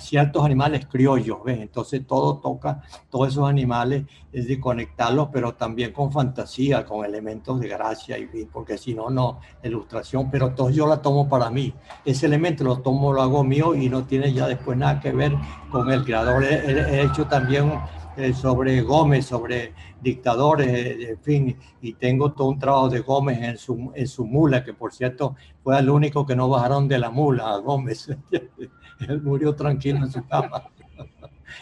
ciertos 0.00 0.44
animales 0.44 0.86
criollos, 0.86 1.38
¿ves? 1.44 1.60
Entonces 1.60 2.06
todo 2.06 2.38
toca, 2.38 2.82
todos 3.10 3.28
esos 3.28 3.48
animales 3.48 4.04
es 4.32 4.48
de 4.48 4.58
conectarlos, 4.58 5.28
pero 5.32 5.54
también 5.54 5.92
con 5.92 6.10
fantasía, 6.10 6.84
con 6.84 7.04
elementos 7.04 7.60
de 7.60 7.68
gracia, 7.68 8.18
y 8.18 8.26
porque 8.46 8.78
si 8.78 8.94
no, 8.94 9.10
no, 9.10 9.40
ilustración, 9.62 10.30
pero 10.30 10.54
todo 10.54 10.70
yo 10.70 10.86
la 10.86 11.02
tomo 11.02 11.28
para 11.28 11.50
mí. 11.50 11.72
Ese 12.04 12.26
elemento 12.26 12.64
lo 12.64 12.78
tomo, 12.78 13.12
lo 13.12 13.22
hago 13.22 13.44
mío 13.44 13.74
y 13.74 13.88
no 13.88 14.04
tiene 14.04 14.32
ya 14.32 14.46
después 14.46 14.76
nada 14.76 15.00
que 15.00 15.12
ver 15.12 15.34
con 15.70 15.90
el 15.90 16.04
creador. 16.04 16.44
He, 16.44 17.02
hecho 17.02 17.26
también 17.26 17.72
eh, 18.18 18.32
sobre 18.32 18.82
Gómez, 18.82 19.26
sobre 19.26 19.72
dictadores, 20.00 20.66
eh, 20.66 21.10
en 21.10 21.20
fin, 21.20 21.56
y 21.80 21.92
tengo 21.94 22.32
todo 22.32 22.48
un 22.48 22.58
trabajo 22.58 22.88
de 22.88 22.98
Gómez 22.98 23.38
en 23.40 23.56
su, 23.56 23.92
en 23.94 24.08
su 24.08 24.26
mula, 24.26 24.64
que 24.64 24.74
por 24.74 24.92
cierto 24.92 25.36
fue 25.62 25.78
el 25.78 25.88
único 25.88 26.26
que 26.26 26.34
no 26.34 26.48
bajaron 26.48 26.88
de 26.88 26.98
la 26.98 27.10
mula, 27.10 27.54
a 27.54 27.58
Gómez. 27.58 28.08
él 29.08 29.22
murió 29.22 29.54
tranquilo 29.54 29.98
en 29.98 30.10
su 30.10 30.26
cama. 30.26 30.64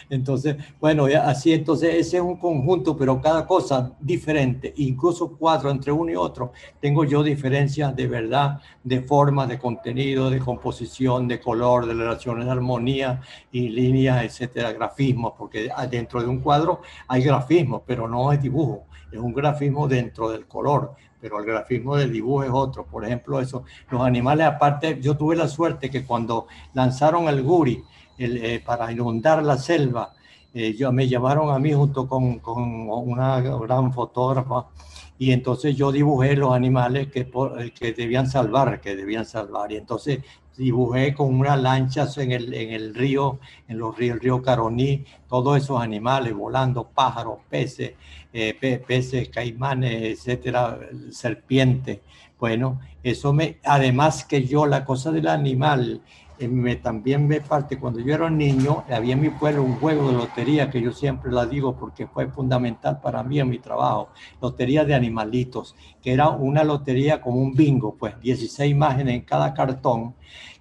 Entonces, 0.09 0.55
bueno, 0.79 1.05
así, 1.23 1.53
entonces 1.53 1.95
ese 1.95 2.17
es 2.17 2.23
un 2.23 2.37
conjunto, 2.37 2.95
pero 2.97 3.21
cada 3.21 3.45
cosa 3.45 3.93
diferente, 3.99 4.73
incluso 4.77 5.35
cuatro 5.37 5.69
entre 5.69 5.91
uno 5.91 6.11
y 6.11 6.15
otro, 6.15 6.51
tengo 6.79 7.03
yo 7.03 7.23
diferencias 7.23 7.95
de 7.95 8.07
verdad, 8.07 8.59
de 8.83 9.01
forma, 9.01 9.45
de 9.47 9.59
contenido, 9.59 10.29
de 10.29 10.39
composición, 10.39 11.27
de 11.27 11.39
color, 11.39 11.85
de 11.85 11.93
relaciones 11.93 12.45
de 12.45 12.51
armonía 12.51 13.21
y 13.51 13.69
líneas, 13.69 14.23
etcétera, 14.23 14.71
grafismos, 14.73 15.33
porque 15.37 15.69
dentro 15.89 16.21
de 16.21 16.27
un 16.27 16.39
cuadro 16.39 16.81
hay 17.07 17.23
grafismo, 17.23 17.83
pero 17.85 18.07
no 18.07 18.31
es 18.31 18.41
dibujo, 18.41 18.85
es 19.11 19.19
un 19.19 19.33
grafismo 19.33 19.87
dentro 19.87 20.29
del 20.29 20.47
color 20.47 20.95
pero 21.19 21.39
el 21.39 21.45
grafismo 21.45 21.95
del 21.95 22.11
dibujo 22.11 22.43
es 22.43 22.49
otro. 22.51 22.85
Por 22.85 23.05
ejemplo, 23.05 23.39
eso, 23.39 23.63
los 23.89 24.01
animales 24.01 24.45
aparte, 24.45 24.99
yo 25.01 25.17
tuve 25.17 25.35
la 25.35 25.47
suerte 25.47 25.89
que 25.89 26.05
cuando 26.05 26.47
lanzaron 26.73 27.27
el 27.27 27.43
guri 27.43 27.83
eh, 28.17 28.61
para 28.65 28.91
inundar 28.91 29.43
la 29.43 29.57
selva, 29.57 30.13
eh, 30.53 30.73
yo, 30.73 30.91
me 30.91 31.07
llamaron 31.07 31.51
a 31.53 31.59
mí 31.59 31.73
junto 31.73 32.07
con, 32.07 32.39
con, 32.39 32.89
una 32.89 33.41
gran 33.41 33.93
fotógrafa 33.93 34.67
y 35.19 35.31
entonces 35.31 35.75
yo 35.75 35.91
dibujé 35.91 36.35
los 36.35 36.53
animales 36.53 37.11
que, 37.11 37.21
eh, 37.59 37.71
que 37.77 37.93
debían 37.93 38.27
salvar, 38.27 38.81
que 38.81 38.95
debían 38.95 39.25
salvar. 39.25 39.71
Y 39.71 39.77
entonces 39.77 40.19
dibujé 40.57 41.13
con 41.13 41.35
unas 41.39 41.61
lanchas 41.61 42.17
en 42.17 42.31
el, 42.31 42.53
en 42.53 42.71
el 42.71 42.95
río, 42.95 43.39
en 43.67 43.77
los 43.77 43.95
ríos, 43.97 44.15
el 44.15 44.21
río 44.21 44.41
Caroní, 44.41 45.05
todos 45.29 45.57
esos 45.57 45.81
animales 45.81 46.33
volando, 46.33 46.87
pájaros, 46.87 47.39
peces, 47.49 47.93
eh, 48.33 48.83
peces, 48.87 49.29
caimanes, 49.29 50.01
etcétera, 50.01 50.79
serpientes. 51.11 51.99
Bueno, 52.39 52.79
eso 53.03 53.33
me, 53.33 53.57
además 53.63 54.25
que 54.25 54.45
yo, 54.45 54.65
la 54.65 54.85
cosa 54.85 55.11
del 55.11 55.27
animal, 55.27 56.01
me, 56.47 56.75
también 56.75 57.27
me 57.27 57.41
parte, 57.41 57.79
cuando 57.79 57.99
yo 57.99 58.13
era 58.13 58.25
un 58.25 58.37
niño, 58.37 58.83
había 58.89 59.13
en 59.13 59.21
mi 59.21 59.29
pueblo 59.29 59.63
un 59.63 59.75
juego 59.75 60.11
de 60.11 60.17
lotería 60.17 60.69
que 60.69 60.81
yo 60.81 60.91
siempre 60.91 61.31
la 61.31 61.45
digo 61.45 61.75
porque 61.75 62.05
fue 62.05 62.27
fundamental 62.27 62.99
para 63.01 63.23
mí 63.23 63.39
en 63.39 63.49
mi 63.49 63.57
trabajo, 63.57 64.09
lotería 64.41 64.85
de 64.85 64.93
animalitos, 64.93 65.75
que 66.01 66.13
era 66.13 66.29
una 66.29 66.63
lotería 66.63 67.21
como 67.21 67.41
un 67.41 67.53
bingo, 67.53 67.95
pues 67.95 68.19
16 68.19 68.69
imágenes 68.69 69.15
en 69.15 69.21
cada 69.21 69.53
cartón 69.53 70.13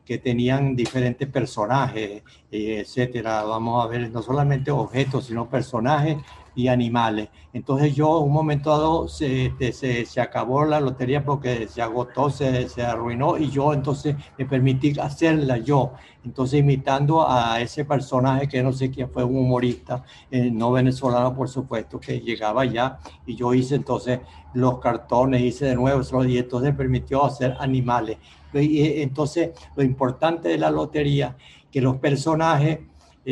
que 0.06 0.18
tenían 0.18 0.76
diferentes 0.76 1.28
personajes, 1.28 2.22
eh, 2.50 2.80
etcétera. 2.80 3.42
Vamos 3.42 3.84
a 3.84 3.88
ver, 3.88 4.08
no 4.10 4.22
solamente 4.22 4.70
objetos, 4.70 5.26
sino 5.26 5.50
personajes 5.50 6.18
y 6.54 6.68
animales. 6.68 7.28
Entonces 7.52 7.94
yo, 7.94 8.20
un 8.20 8.32
momento 8.32 8.70
dado, 8.70 9.08
se, 9.08 9.46
este, 9.46 9.72
se, 9.72 10.06
se, 10.06 10.20
acabó 10.20 10.64
la 10.64 10.80
lotería 10.80 11.24
porque 11.24 11.68
se 11.68 11.82
agotó, 11.82 12.30
se, 12.30 12.68
se, 12.68 12.82
arruinó 12.82 13.36
y 13.36 13.50
yo 13.50 13.74
entonces 13.74 14.16
me 14.38 14.46
permití 14.46 14.98
hacerla 14.98 15.58
yo. 15.58 15.92
Entonces 16.24 16.60
imitando 16.60 17.28
a 17.28 17.60
ese 17.60 17.84
personaje 17.84 18.48
que 18.48 18.62
no 18.62 18.72
sé 18.72 18.90
quién 18.90 19.10
fue, 19.10 19.22
un 19.22 19.36
humorista, 19.36 20.02
eh, 20.30 20.50
no 20.50 20.72
venezolano 20.72 21.34
por 21.34 21.48
supuesto, 21.48 22.00
que 22.00 22.20
llegaba 22.20 22.64
ya 22.64 22.98
y 23.26 23.36
yo 23.36 23.52
hice 23.52 23.74
entonces 23.74 24.20
los 24.54 24.78
cartones, 24.78 25.42
hice 25.42 25.66
de 25.66 25.74
nuevo 25.74 26.24
y 26.24 26.38
entonces 26.38 26.74
permitió 26.74 27.24
hacer 27.24 27.54
animales. 27.60 28.16
Eh, 28.54 29.02
entonces 29.02 29.50
lo 29.74 29.82
importante 29.82 30.48
de 30.48 30.58
la 30.58 30.70
lotería, 30.70 31.36
que 31.70 31.80
los 31.80 31.96
personajes 31.96 32.78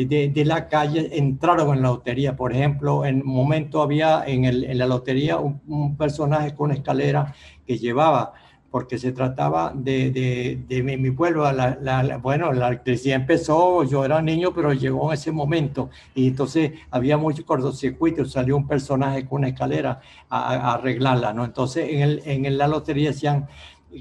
de, 0.03 0.29
de, 0.29 0.45
la 0.45 0.67
calle 0.67 1.09
entraron 1.17 1.73
en 1.73 1.81
la 1.81 1.89
lotería. 1.89 2.35
Por 2.35 2.51
ejemplo, 2.53 3.05
en 3.05 3.21
un 3.21 3.33
momento 3.33 3.81
había 3.81 4.25
en, 4.25 4.43
el, 4.43 4.65
en 4.65 4.77
la 4.77 4.87
lotería 4.87 5.37
un, 5.37 5.95
personaje 5.97 6.53
con 6.53 6.71
escalera 6.71 7.33
que 7.65 7.77
llevaba, 7.77 8.33
porque 8.69 8.97
se 8.97 9.13
trataba 9.13 9.71
de, 9.73 10.11
de, 10.11 10.59
de 10.67 10.83
mi, 10.83 11.11
pueblo. 11.11 11.49
La, 11.49 11.77
la, 11.81 12.17
bueno, 12.17 12.51
la 12.51 12.67
electricidad 12.67 13.21
empezó, 13.21 13.83
yo 13.85 14.03
era 14.03 14.21
niño, 14.21 14.53
pero 14.53 14.73
llegó 14.73 15.07
en 15.07 15.13
ese 15.13 15.31
momento. 15.31 15.89
Y 16.13 16.27
entonces 16.27 16.73
había 16.91 17.15
mucho 17.15 17.45
cortocircuito, 17.45 18.25
salió 18.25 18.57
un 18.57 18.67
personaje 18.67 19.25
con 19.25 19.39
una 19.39 19.47
escalera 19.47 20.01
a, 20.29 20.55
a 20.55 20.73
arreglarla, 20.73 21.31
¿no? 21.31 21.45
Entonces 21.45 21.87
en, 21.89 22.01
el, 22.01 22.21
en 22.25 22.57
la 22.57 22.67
lotería 22.67 23.11
decían 23.11 23.47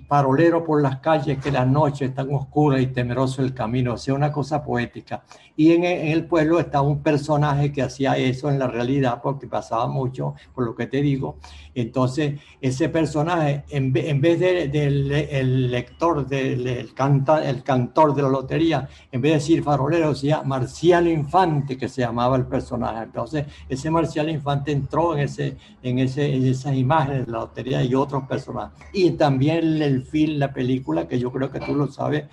parolero 0.03 0.65
por 0.65 0.83
las 0.83 0.99
calles 0.99 1.39
que 1.39 1.51
la 1.51 1.65
noche 1.65 2.07
es 2.07 2.15
tan 2.15 2.33
oscura 2.35 2.81
y 2.81 2.89
temeroso 2.89 3.43
el 3.43 3.55
camino, 3.55 3.95
o 3.95 3.97
sea, 3.97 4.15
una 4.15 4.33
cosa 4.33 4.63
poética. 4.63 5.23
Y 5.57 5.73
en, 5.73 5.85
el 5.85 6.27
pueblo 6.27 6.59
estaba 6.59 6.87
un 6.87 7.03
personaje 7.03 7.73
que 7.73 7.83
hacía 7.83 8.17
eso 8.17 8.51
en 8.51 8.59
la 8.59 8.67
realidad, 8.67 9.21
porque 9.23 9.47
pasaba 9.47 9.87
mucho, 9.87 10.35
por 10.55 10.65
lo 10.65 10.75
que 10.75 10.87
te 10.87 11.01
digo. 11.01 11.37
Entonces, 11.75 12.41
ese 12.61 12.89
personaje, 12.89 13.65
en, 13.71 13.93
vez 13.93 14.41
del 14.41 15.13
el 15.13 15.71
lector, 15.71 16.27
del 16.27 16.67
el, 16.67 16.95
canta, 16.95 17.49
el 17.49 17.63
cantor 17.63 18.15
de 18.15 18.23
la 18.23 18.29
lotería, 18.29 18.89
en 19.11 19.21
vez 19.21 19.31
de 19.31 19.35
decir 19.37 19.63
farolero, 19.63 20.11
decía 20.11 20.43
Marcial 20.43 21.09
Infante, 21.09 21.77
que 21.77 21.89
se 21.89 22.03
llamaba 22.03 22.37
el 22.37 22.47
personaje. 22.47 23.05
Entonces, 23.05 23.47
ese 23.69 23.91
Marcial 23.91 24.31
Infante 24.31 24.73
entró 24.73 25.15
en, 25.15 25.21
ese, 25.21 25.57
en, 25.83 25.99
ese, 25.99 26.35
en 26.35 26.47
esas 26.47 26.75
imágenes 26.75 27.27
de 27.27 27.33
la 27.33 27.39
lotería 27.39 27.83
y 27.83 27.95
otros 27.95 28.25
personajes. 28.25 28.79
Y 28.93 29.13
también 29.13 29.83
el 29.83 30.03
film, 30.03 30.39
la 30.39 30.53
película, 30.53 31.07
que 31.09 31.19
yo 31.19 31.33
creo 31.33 31.51
que 31.51 31.61
tú 31.61 31.75
lo 31.75 31.89
sabes, 31.89 32.25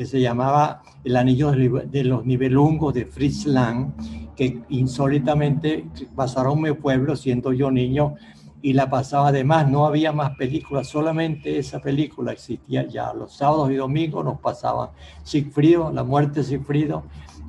que 0.00 0.06
se 0.06 0.18
llamaba 0.18 0.82
El 1.04 1.14
Anillo 1.14 1.52
de 1.52 2.04
los 2.04 2.24
Nivelungos 2.24 2.94
de 2.94 3.04
Fritz 3.04 3.44
Lang, 3.44 3.92
que 4.34 4.62
insólitamente 4.70 5.84
pasaron 6.16 6.62
mi 6.62 6.72
pueblo, 6.72 7.14
siendo 7.14 7.52
yo 7.52 7.70
niño, 7.70 8.14
y 8.62 8.72
la 8.72 8.88
pasaba. 8.88 9.28
Además, 9.28 9.68
no 9.68 9.84
había 9.84 10.10
más 10.10 10.38
películas, 10.38 10.88
solamente 10.88 11.58
esa 11.58 11.80
película 11.80 12.32
existía 12.32 12.86
ya. 12.88 13.12
Los 13.12 13.36
sábados 13.36 13.70
y 13.72 13.74
domingos 13.74 14.24
nos 14.24 14.40
pasaban 14.40 14.88
Sigfrido, 15.22 15.92
La 15.92 16.02
muerte 16.02 16.40
de 16.40 16.46
Sigfrido, 16.46 17.02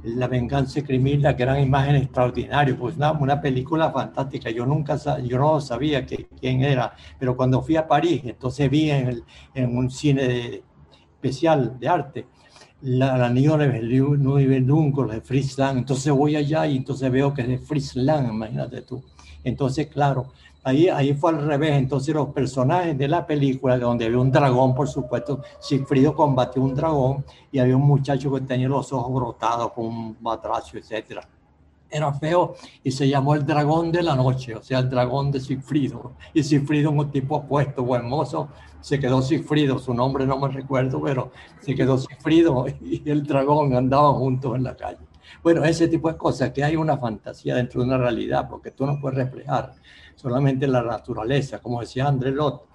La 0.03 0.27
venganza 0.27 0.81
de 0.81 0.83
Crimilda, 0.83 1.37
que 1.37 1.43
eran 1.43 1.63
imágenes 1.63 2.03
extraordinarias, 2.03 2.75
pues 2.77 2.97
una, 2.97 3.13
una 3.13 3.39
película 3.39 3.91
fantástica. 3.91 4.49
Yo 4.49 4.65
nunca 4.65 4.97
yo 5.23 5.37
no 5.39 5.61
sabía 5.61 6.05
que, 6.05 6.27
quién 6.37 6.63
era, 6.63 6.93
pero 7.17 7.37
cuando 7.37 7.61
fui 7.61 7.77
a 7.77 7.87
París, 7.87 8.23
entonces 8.25 8.69
vi 8.69 8.91
en, 8.91 9.23
en 9.53 9.77
un 9.77 9.89
cine 9.89 10.63
especial 11.13 11.79
de 11.79 11.87
arte 11.87 12.25
la, 12.81 13.17
la 13.17 13.29
niña 13.29 13.57
de 13.57 13.67
Nibelungo, 13.67 15.05
de 15.07 15.21
Friesland. 15.21 15.79
Entonces 15.79 16.11
voy 16.11 16.35
allá 16.35 16.65
y 16.67 16.77
entonces 16.77 17.11
veo 17.11 17.33
que 17.33 17.41
es 17.41 17.47
de 17.47 17.57
Friesland, 17.57 18.29
imagínate 18.29 18.81
tú. 18.81 19.03
Entonces, 19.43 19.87
claro, 19.87 20.27
Ahí, 20.63 20.89
ahí 20.89 21.13
fue 21.13 21.31
al 21.31 21.45
revés. 21.45 21.71
Entonces 21.71 22.13
los 22.13 22.29
personajes 22.29 22.97
de 22.97 23.07
la 23.07 23.25
película, 23.25 23.77
donde 23.77 24.05
había 24.05 24.19
un 24.19 24.31
dragón, 24.31 24.75
por 24.75 24.87
supuesto, 24.87 25.41
Sigfrido 25.59 26.15
combatió 26.15 26.61
un 26.61 26.75
dragón 26.75 27.25
y 27.51 27.59
había 27.59 27.75
un 27.75 27.83
muchacho 27.83 28.31
que 28.33 28.41
tenía 28.41 28.67
los 28.67 28.93
ojos 28.93 29.13
brotados 29.13 29.71
con 29.73 29.85
un 29.85 30.17
matracio, 30.21 30.79
etc. 30.79 31.21
Era 31.89 32.13
feo 32.13 32.55
y 32.83 32.91
se 32.91 33.09
llamó 33.09 33.33
el 33.35 33.45
dragón 33.45 33.91
de 33.91 34.03
la 34.03 34.15
noche, 34.15 34.55
o 34.55 34.61
sea, 34.61 34.79
el 34.79 34.89
dragón 34.89 35.31
de 35.31 35.39
Sigfrido. 35.39 36.11
Y 36.33 36.43
Sigfrido, 36.43 36.91
un 36.91 37.11
tipo 37.11 37.37
apuesto, 37.37 37.83
buen 37.83 38.07
mozo, 38.07 38.47
se 38.81 38.99
quedó 38.99 39.21
Sigfrido, 39.21 39.79
su 39.79 39.93
nombre 39.93 40.25
no 40.25 40.37
me 40.39 40.49
recuerdo, 40.49 41.01
pero 41.01 41.31
se 41.61 41.75
quedó 41.75 41.97
Sigfrido 41.97 42.65
y 42.81 43.09
el 43.09 43.23
dragón 43.23 43.75
andaban 43.75 44.15
juntos 44.15 44.55
en 44.55 44.63
la 44.63 44.75
calle. 44.75 44.99
Bueno, 45.43 45.63
ese 45.63 45.87
tipo 45.87 46.11
de 46.11 46.17
cosas, 46.17 46.51
que 46.51 46.63
hay 46.63 46.75
una 46.75 46.97
fantasía 46.97 47.55
dentro 47.55 47.81
de 47.81 47.87
una 47.87 47.97
realidad, 47.97 48.47
porque 48.49 48.71
tú 48.71 48.85
no 48.85 48.99
puedes 48.99 49.17
reflejar 49.17 49.73
solamente 50.15 50.67
la 50.67 50.83
naturaleza, 50.83 51.59
como 51.59 51.81
decía 51.81 52.07
André 52.07 52.31
Lot, 52.31 52.67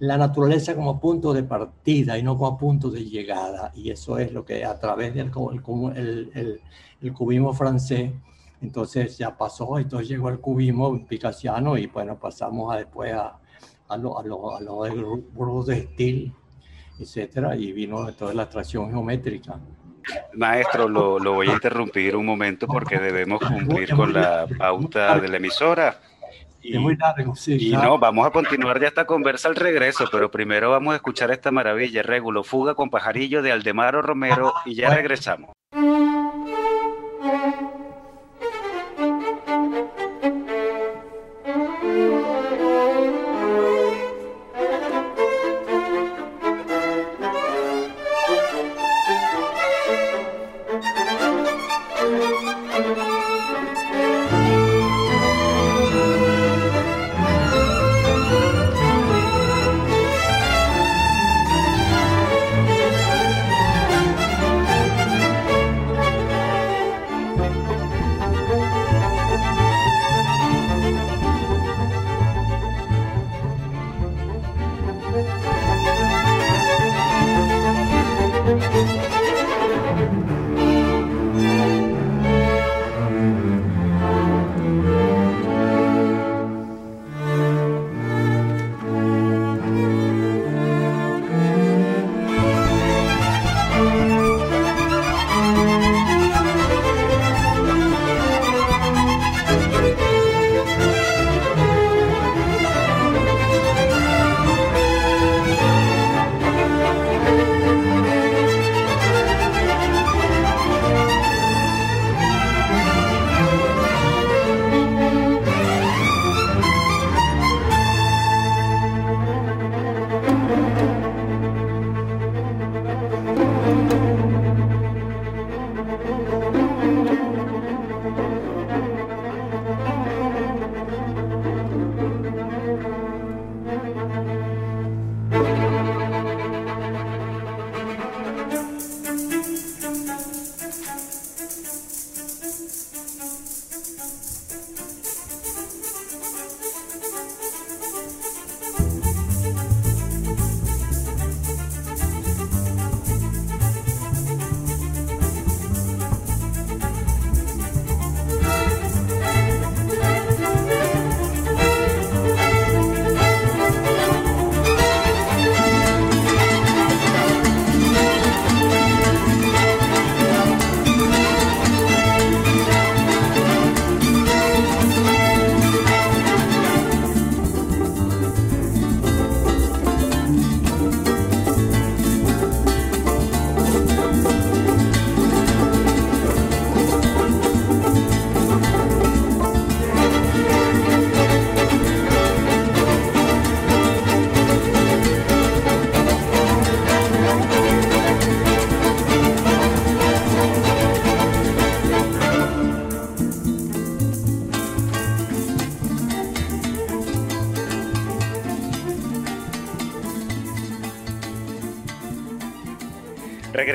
la 0.00 0.16
naturaleza 0.16 0.74
como 0.74 1.00
punto 1.00 1.32
de 1.32 1.44
partida 1.44 2.18
y 2.18 2.22
no 2.22 2.36
como 2.36 2.58
punto 2.58 2.90
de 2.90 3.04
llegada. 3.04 3.72
Y 3.74 3.90
eso 3.90 4.18
es 4.18 4.32
lo 4.32 4.44
que 4.44 4.64
a 4.64 4.78
través 4.78 5.14
del 5.14 5.30
el, 5.96 6.30
el, 6.34 6.60
el, 7.00 7.12
cubismo 7.12 7.52
francés, 7.52 8.12
entonces 8.60 9.18
ya 9.18 9.36
pasó, 9.36 9.78
entonces 9.78 10.08
llegó 10.08 10.28
el 10.28 10.40
cubismo 10.40 11.04
picasiano 11.06 11.76
y 11.76 11.86
bueno, 11.86 12.18
pasamos 12.18 12.72
a 12.74 12.78
después 12.78 13.12
a, 13.12 13.38
a 13.92 13.96
lo, 13.96 14.18
a 14.18 14.22
lo, 14.22 14.54
a 14.54 14.60
lo 14.60 15.64
de 15.64 15.88
Steel, 15.92 16.32
etcétera, 16.98 17.56
y 17.56 17.72
vino 17.72 18.12
toda 18.14 18.34
la 18.34 18.44
atracción 18.44 18.90
geométrica. 18.90 19.58
Maestro, 20.34 20.88
lo, 20.88 21.18
lo, 21.18 21.34
voy 21.34 21.48
a 21.48 21.52
interrumpir 21.52 22.16
un 22.16 22.26
momento 22.26 22.66
porque 22.66 22.98
debemos 22.98 23.40
cumplir 23.40 23.94
con 23.94 24.12
la 24.12 24.46
pauta 24.58 25.18
de 25.20 25.28
la 25.28 25.36
emisora. 25.36 26.00
Y, 26.60 26.78
muy 26.78 26.96
largo, 26.96 27.34
sí. 27.34 27.56
Y 27.60 27.72
no, 27.72 27.98
vamos 27.98 28.26
a 28.26 28.30
continuar 28.30 28.80
ya 28.80 28.88
esta 28.88 29.04
conversa 29.04 29.48
al 29.48 29.56
regreso, 29.56 30.04
pero 30.10 30.30
primero 30.30 30.70
vamos 30.70 30.92
a 30.92 30.96
escuchar 30.96 31.30
esta 31.32 31.50
maravilla, 31.50 32.02
Régulo, 32.02 32.44
Fuga 32.44 32.74
con 32.74 32.88
Pajarillo 32.88 33.42
de 33.42 33.52
Aldemaro 33.52 34.00
Romero, 34.00 34.54
y 34.64 34.74
ya 34.74 34.94
regresamos. 34.94 35.50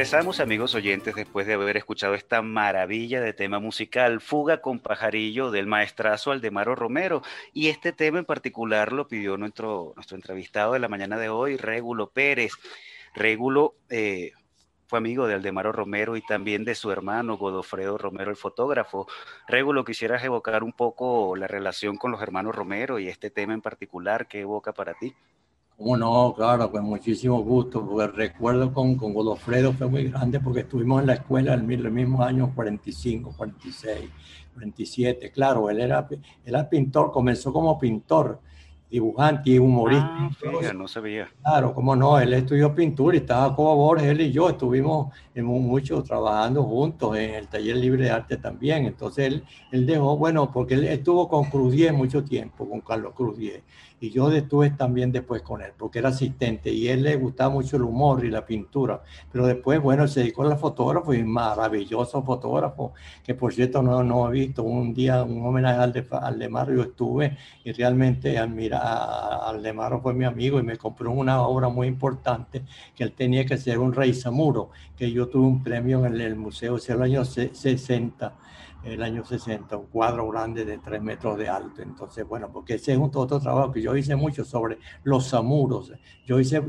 Regresamos, 0.08 0.40
amigos 0.40 0.74
oyentes, 0.74 1.16
después 1.16 1.48
de 1.48 1.56
haber 1.56 1.76
escuchado 1.76 2.14
esta 2.14 2.42
maravilla 2.42 3.20
de 3.20 3.34
tema 3.34 3.60
musical, 3.60 4.22
Fuga 4.22 4.62
con 4.62 4.80
Pajarillo 4.80 5.52
del 5.52 5.68
maestrazo 5.68 6.32
Aldemaro 6.32 6.76
Romero. 6.76 7.24
Y 7.52 7.68
este 7.68 7.92
tema 7.92 8.18
en 8.18 8.24
particular 8.24 8.94
lo 8.94 9.10
pidió 9.10 9.36
nuestro, 9.36 9.92
nuestro 9.98 10.16
entrevistado 10.16 10.72
de 10.72 10.80
la 10.80 10.88
mañana 10.88 11.18
de 11.18 11.28
hoy, 11.28 11.58
Régulo 11.58 12.10
Pérez. 12.10 12.54
Régulo, 13.16 13.76
eh, 13.90 14.32
fue 14.88 15.00
amigo 15.00 15.28
de 15.28 15.34
Aldemaro 15.34 15.74
Romero 15.74 16.16
y 16.16 16.22
también 16.22 16.64
de 16.64 16.76
su 16.76 16.90
hermano 16.90 17.36
Godofredo 17.36 17.98
Romero, 17.98 18.32
el 18.32 18.38
fotógrafo. 18.38 19.08
Regulo, 19.46 19.84
quisieras 19.84 20.24
evocar 20.24 20.64
un 20.64 20.72
poco 20.72 21.36
la 21.36 21.48
relación 21.48 21.98
con 21.98 22.12
los 22.12 22.22
hermanos 22.22 22.56
Romero 22.56 22.98
y 22.98 23.10
este 23.10 23.30
tema 23.30 23.54
en 23.54 23.62
particular, 23.62 24.30
¿qué 24.30 24.40
evoca 24.40 24.72
para 24.72 24.94
ti? 24.94 25.14
Cómo 25.78 25.96
no, 25.96 26.34
claro, 26.36 26.72
con 26.72 26.86
muchísimo 26.86 27.40
gusto, 27.44 27.86
porque 27.86 28.06
el 28.06 28.14
recuerdo 28.14 28.74
con, 28.74 28.96
con 28.96 29.14
Godofredo 29.14 29.74
fue 29.74 29.88
muy 29.88 30.10
grande 30.10 30.40
porque 30.40 30.62
estuvimos 30.62 31.02
en 31.02 31.08
la 31.08 31.14
escuela 31.14 31.54
en 31.54 31.70
el 31.70 31.92
mismo 31.92 32.24
año 32.24 32.52
45, 32.56 33.36
46, 33.38 34.10
47. 34.56 35.32
Claro, 35.32 35.70
él 35.70 35.80
era, 35.80 36.08
él 36.10 36.20
era 36.44 36.68
pintor, 36.68 37.12
comenzó 37.12 37.54
como 37.54 37.78
pintor 37.78 38.42
dibujante 38.90 39.52
y 39.52 39.60
humorista. 39.60 40.32
Ah, 40.68 40.74
no 40.74 40.88
sabía. 40.88 41.28
Claro, 41.44 41.76
cómo 41.76 41.96
no, 41.96 42.18
él 42.20 42.34
estudió 42.34 42.74
pintura 42.74 43.16
y 43.16 43.20
estaba 43.20 43.56
como 43.56 43.76
Borges, 43.76 44.08
él 44.08 44.22
y 44.22 44.32
yo 44.32 44.50
estuvimos 44.50 45.14
mucho 45.36 46.02
trabajando 46.02 46.64
juntos 46.64 47.16
en 47.18 47.36
el 47.36 47.48
taller 47.50 47.78
libre 47.78 48.06
de 48.06 48.10
arte 48.10 48.38
también. 48.38 48.86
Entonces 48.86 49.28
él, 49.28 49.44
él 49.72 49.86
dejó, 49.86 50.18
bueno, 50.18 50.52
porque 50.52 50.74
él 50.74 50.86
estuvo 50.86 51.28
con 51.28 51.44
Cruz 51.52 51.74
Diez 51.74 51.94
mucho 51.94 52.24
tiempo, 52.24 52.68
con 52.68 52.82
Carlos 52.82 53.14
Cruz 53.14 53.38
Diez 53.38 53.62
y 54.00 54.12
yo 54.12 54.32
estuve 54.32 54.70
también 54.72 55.12
después 55.12 55.42
con 55.42 55.62
él, 55.62 55.72
porque 55.76 56.00
era 56.00 56.10
asistente 56.10 56.72
y 56.72 56.88
él 56.88 57.04
le 57.04 57.16
gustaba 57.16 57.50
mucho 57.50 57.78
el 57.78 57.84
humor 57.84 58.24
y 58.24 58.30
la 58.30 58.46
pintura, 58.46 59.02
pero 59.32 59.48
después, 59.48 59.82
bueno, 59.82 60.08
se 60.08 60.20
dedicó 60.20 60.44
a 60.44 60.50
la 60.50 60.58
fotógrafo 60.58 61.14
y 61.14 61.24
maravilloso 61.24 62.22
fotógrafo, 62.24 62.94
que 63.24 63.34
por 63.34 63.54
cierto 63.54 63.82
no, 63.82 64.04
no 64.04 64.30
he 64.30 64.32
visto. 64.32 64.64
Un 64.64 64.94
día 64.94 65.24
un 65.24 65.44
homenaje 65.46 65.80
al 65.80 65.94
de, 65.94 66.06
al 66.12 66.38
de 66.38 66.50
Mario, 66.50 66.82
estuve 66.84 67.38
y 67.64 67.72
realmente 67.72 68.38
admira, 68.38 69.48
al 69.48 69.64
de 69.64 69.74
Mario 69.74 70.00
fue 70.02 70.14
mi 70.14 70.26
amigo 70.26 70.60
y 70.60 70.64
me 70.64 70.78
compró 70.78 71.12
una 71.12 71.42
obra 71.42 71.70
muy 71.70 71.88
importante 71.88 72.64
que 72.96 73.04
él 73.04 73.14
tenía 73.14 73.46
que 73.46 73.58
ser 73.58 73.80
un 73.80 73.94
rey 73.94 74.14
samuro, 74.14 74.70
que 74.96 75.12
yo 75.12 75.28
tuve 75.28 75.48
un 75.48 75.64
premio 75.64 76.06
en 76.06 76.20
el, 76.22 76.36
museo, 76.36 76.78
ese 76.78 76.94
el 76.94 77.02
año 77.02 77.26
60 77.26 78.34
el 78.88 79.04
año 79.04 79.24
60, 79.24 79.76
un 79.78 79.88
cuadro 79.88 80.28
grande 80.30 80.66
de 80.66 80.78
3 80.78 81.02
metros 81.02 81.38
de 81.38 81.50
alto. 81.50 81.82
Entonces, 81.82 82.28
bueno, 82.28 82.50
porque 82.52 82.76
ese 82.76 82.94
es 82.94 82.98
un 82.98 83.12
otro 83.14 83.40
trabajo 83.40 83.72
que 83.72 83.82
yo 83.82 83.96
hice 83.96 84.16
mucho 84.16 84.46
sobre 84.46 84.78
los 85.04 85.28
samuros. 85.28 85.92
Yo 86.26 86.40
hice 86.40 86.62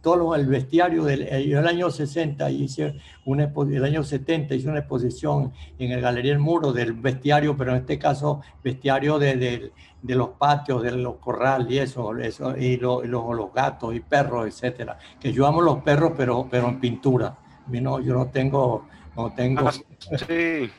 todo 0.00 0.34
el 0.34 0.46
bestiario 0.46 1.04
del 1.04 1.22
el 1.22 1.66
año 1.66 1.90
60, 1.90 2.50
hice 2.50 2.96
una, 3.24 3.52
el 3.70 3.84
año 3.84 4.02
70 4.02 4.54
hice 4.54 4.68
una 4.68 4.80
exposición 4.80 5.52
en 5.78 5.92
el 5.92 6.00
Galería 6.00 6.32
El 6.32 6.38
Muro 6.38 6.72
del 6.72 6.92
bestiario, 6.92 7.56
pero 7.56 7.72
en 7.72 7.78
este 7.78 7.98
caso 7.98 8.40
bestiario 8.62 9.18
de, 9.18 9.72
de, 10.02 10.14
los 10.14 10.30
patios, 10.30 10.82
de 10.82 10.92
los 10.92 11.16
corrales 11.16 11.70
y 11.70 11.78
eso, 11.78 12.16
eso 12.18 12.56
y, 12.56 12.76
los, 12.76 13.06
los 13.06 13.52
gatos 13.52 13.94
y 13.94 14.00
perros, 14.00 14.46
etcétera. 14.46 14.98
Que 15.20 15.32
yo 15.32 15.46
amo 15.46 15.60
los 15.60 15.82
perros, 15.82 16.12
pero, 16.16 16.46
pero 16.50 16.68
en 16.68 16.80
pintura. 16.80 17.36
No, 17.68 18.00
yo 18.00 18.14
no 18.14 18.26
tengo, 18.26 18.86
no 19.16 19.32
tengo. 19.32 19.68
Ah, 19.68 19.72
sí. 19.72 20.70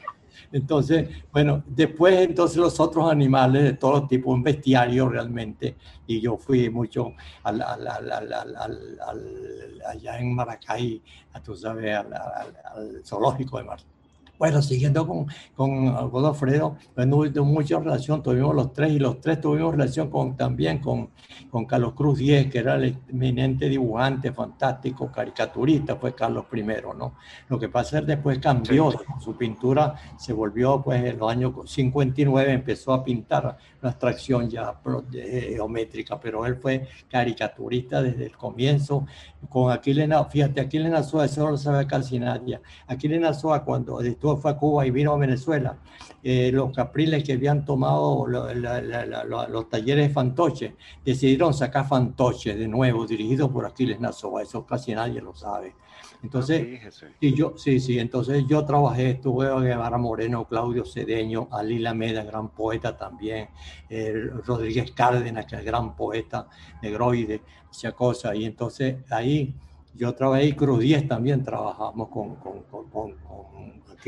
Entonces, 0.51 1.09
bueno, 1.31 1.63
después 1.67 2.19
entonces 2.19 2.57
los 2.57 2.79
otros 2.79 3.11
animales 3.11 3.63
de 3.63 3.73
todo 3.73 4.07
tipo, 4.07 4.31
un 4.31 4.43
bestiario 4.43 5.09
realmente, 5.09 5.75
y 6.05 6.21
yo 6.21 6.37
fui 6.37 6.69
mucho 6.69 7.13
al, 7.43 7.61
allá 9.85 10.19
en 10.19 10.35
Maracay, 10.35 11.01
a, 11.33 11.41
tú 11.41 11.55
sabes, 11.55 11.95
al, 11.95 13.01
zoológico 13.03 13.57
de 13.57 13.63
Maracay 13.65 13.96
bueno, 14.37 14.61
siguiendo 14.61 15.07
con, 15.07 15.27
con 15.55 16.09
Godofredo, 16.09 16.77
tuvimos 16.95 17.47
mucha 17.47 17.79
relación, 17.79 18.21
tuvimos 18.21 18.55
los 18.55 18.73
tres 18.73 18.91
y 18.91 18.99
los 18.99 19.19
tres 19.19 19.41
tuvimos 19.41 19.71
relación 19.71 20.09
con, 20.09 20.35
también 20.35 20.79
con, 20.79 21.09
con 21.49 21.65
Carlos 21.65 21.93
Cruz 21.93 22.19
Diez, 22.19 22.49
que 22.51 22.59
era 22.59 22.75
el 22.75 22.97
eminente 23.09 23.67
dibujante, 23.67 24.31
fantástico, 24.31 25.11
caricaturista, 25.11 25.95
fue 25.95 26.13
Carlos 26.13 26.45
I, 26.53 26.63
¿no? 26.97 27.15
Lo 27.49 27.59
que 27.59 27.69
pasa 27.69 27.97
es 27.97 28.05
que 28.05 28.11
después 28.11 28.39
cambió, 28.39 28.91
su 29.19 29.35
pintura 29.35 29.95
se 30.17 30.33
volvió, 30.33 30.81
pues 30.83 31.03
en 31.03 31.17
los 31.17 31.31
años 31.31 31.53
59 31.65 32.51
empezó 32.51 32.93
a 32.93 33.03
pintar 33.03 33.57
una 33.81 33.89
abstracción 33.89 34.49
ya 34.49 34.79
geométrica, 35.11 36.19
pero 36.19 36.45
él 36.45 36.57
fue 36.57 36.87
caricaturista 37.09 38.01
desde 38.01 38.25
el 38.25 38.37
comienzo, 38.37 39.05
con 39.49 39.71
Aquiles, 39.71 40.09
fíjate, 40.29 40.61
Aquiles 40.61 40.91
Nazoa, 40.91 41.25
eso 41.25 41.43
no 41.43 41.51
lo 41.51 41.57
sabe 41.57 41.87
casi 41.87 42.19
nadie, 42.19 42.59
Aquiles 42.87 43.19
Nazoa 43.19 43.63
cuando 43.63 43.99
fue 44.35 44.51
a 44.51 44.57
Cuba 44.57 44.85
y 44.85 44.91
vino 44.91 45.13
a 45.13 45.17
Venezuela, 45.17 45.77
eh, 46.21 46.51
los 46.51 46.75
capriles 46.75 47.23
que 47.23 47.33
habían 47.33 47.63
tomado 47.63 48.27
los 48.27 49.69
talleres 49.69 50.07
de 50.09 50.13
fantoche, 50.13 50.75
decidieron 51.05 51.53
sacar 51.53 51.87
fantoche 51.87 52.55
de 52.55 52.67
nuevo, 52.67 53.05
dirigido 53.05 53.49
por 53.49 53.65
Aquiles 53.65 53.99
Nazoa, 53.99 54.41
eso 54.41 54.65
casi 54.65 54.93
nadie 54.93 55.21
lo 55.21 55.33
sabe. 55.33 55.75
Entonces, 56.23 56.81
y 57.19 57.33
yo, 57.33 57.53
sí, 57.57 57.79
sí, 57.79 57.99
entonces 57.99 58.43
yo 58.47 58.65
trabajé, 58.65 59.11
estuve 59.11 59.47
a 59.47 59.59
Guevara 59.59 59.97
Moreno, 59.97 60.45
Claudio 60.45 60.83
Cedeño, 60.83 61.47
Ali 61.51 61.77
Lameda, 61.77 62.23
gran 62.23 62.49
poeta 62.49 62.97
también, 62.97 63.49
eh, 63.89 64.13
Rodríguez 64.45 64.91
Cárdenas, 64.91 65.45
que 65.45 65.57
es 65.57 65.63
gran 65.63 65.95
poeta, 65.95 66.47
negroide, 66.81 67.41
esa 67.71 67.91
cosa, 67.91 68.35
y 68.35 68.45
entonces 68.45 68.97
ahí 69.11 69.53
yo 69.97 70.13
trabajé 70.13 70.45
y 70.45 70.53
Cruz 70.53 70.79
10 70.79 71.07
también 71.07 71.43
trabajamos 71.43 72.09
con, 72.09 72.35
con, 72.35 72.63
con, 72.63 72.89
con, 72.89 73.15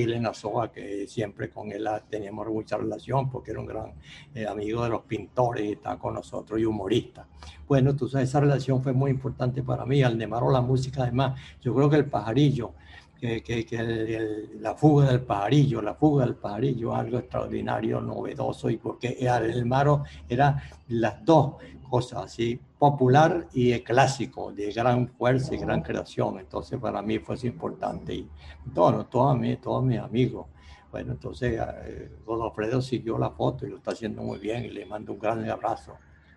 Nazoa, 0.08 0.72
que 0.72 1.08
siempre 1.08 1.50
con 1.50 1.72
él 1.72 1.88
teníamos 2.10 2.48
mucha 2.48 2.78
relación 2.78 3.30
porque 3.30 3.52
era 3.52 3.60
un 3.60 3.66
gran 3.66 3.94
eh, 4.34 4.46
amigo 4.46 4.84
de 4.84 4.90
los 4.90 5.02
pintores 5.02 5.66
y 5.66 5.72
está 5.74 5.98
con 5.98 6.14
nosotros 6.14 6.60
y 6.60 6.66
humorista. 6.66 7.28
Bueno, 7.68 7.92
entonces 7.92 8.22
esa 8.22 8.40
relación 8.40 8.82
fue 8.82 8.94
muy 8.94 9.12
importante 9.12 9.64
para 9.64 9.86
mí. 9.86 10.02
Al 10.04 10.18
Nemaro 10.18 10.52
la 10.52 10.62
música, 10.62 11.04
además, 11.04 11.40
yo 11.62 11.74
creo 11.76 11.90
que 11.90 11.98
el 11.98 12.06
pajarillo, 12.06 12.74
que, 13.20 13.44
que, 13.44 14.48
la 14.62 14.76
fuga 14.76 15.08
del 15.08 15.22
pajarillo, 15.22 15.82
la 15.82 15.94
fuga 15.94 16.26
del 16.26 16.36
pajarillo, 16.36 16.96
algo 16.96 17.18
extraordinario, 17.18 18.00
novedoso, 18.00 18.70
y 18.70 18.78
porque 18.78 19.18
el 19.20 19.66
Maro 19.66 20.04
era 20.28 20.64
las 20.88 21.24
dos 21.26 21.56
cosas 21.90 22.26
así, 22.26 22.60
popular 22.78 23.48
y 23.54 23.78
clásico, 23.80 24.52
de 24.52 24.72
gran 24.72 25.08
fuerza 25.10 25.56
y 25.56 25.58
gran 25.58 25.82
creación. 25.82 26.40
Entonces 26.40 26.80
para 26.80 27.02
mí 27.02 27.20
fue 27.20 27.36
importante 27.44 28.14
y 28.14 28.30
todo, 28.74 29.06
todos, 29.06 29.38
mis, 29.38 29.60
todos 29.60 29.84
mis 29.84 30.00
amigos. 30.00 30.48
Bueno, 30.92 31.12
entonces 31.14 31.60
eh, 31.86 32.12
Godofredo 32.26 32.82
siguió 32.82 33.18
la 33.18 33.30
foto 33.32 33.66
y 33.66 33.70
lo 33.70 33.78
está 33.78 33.92
haciendo 33.92 34.24
muy 34.24 34.40
bien 34.40 34.66
y 34.66 34.70
le 34.70 34.86
mando 34.86 35.14
un 35.14 35.20
gran 35.20 35.48
abrazo, 35.50 35.94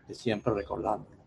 de 0.07 0.15
siempre 0.15 0.53
recordándolo. 0.53 1.23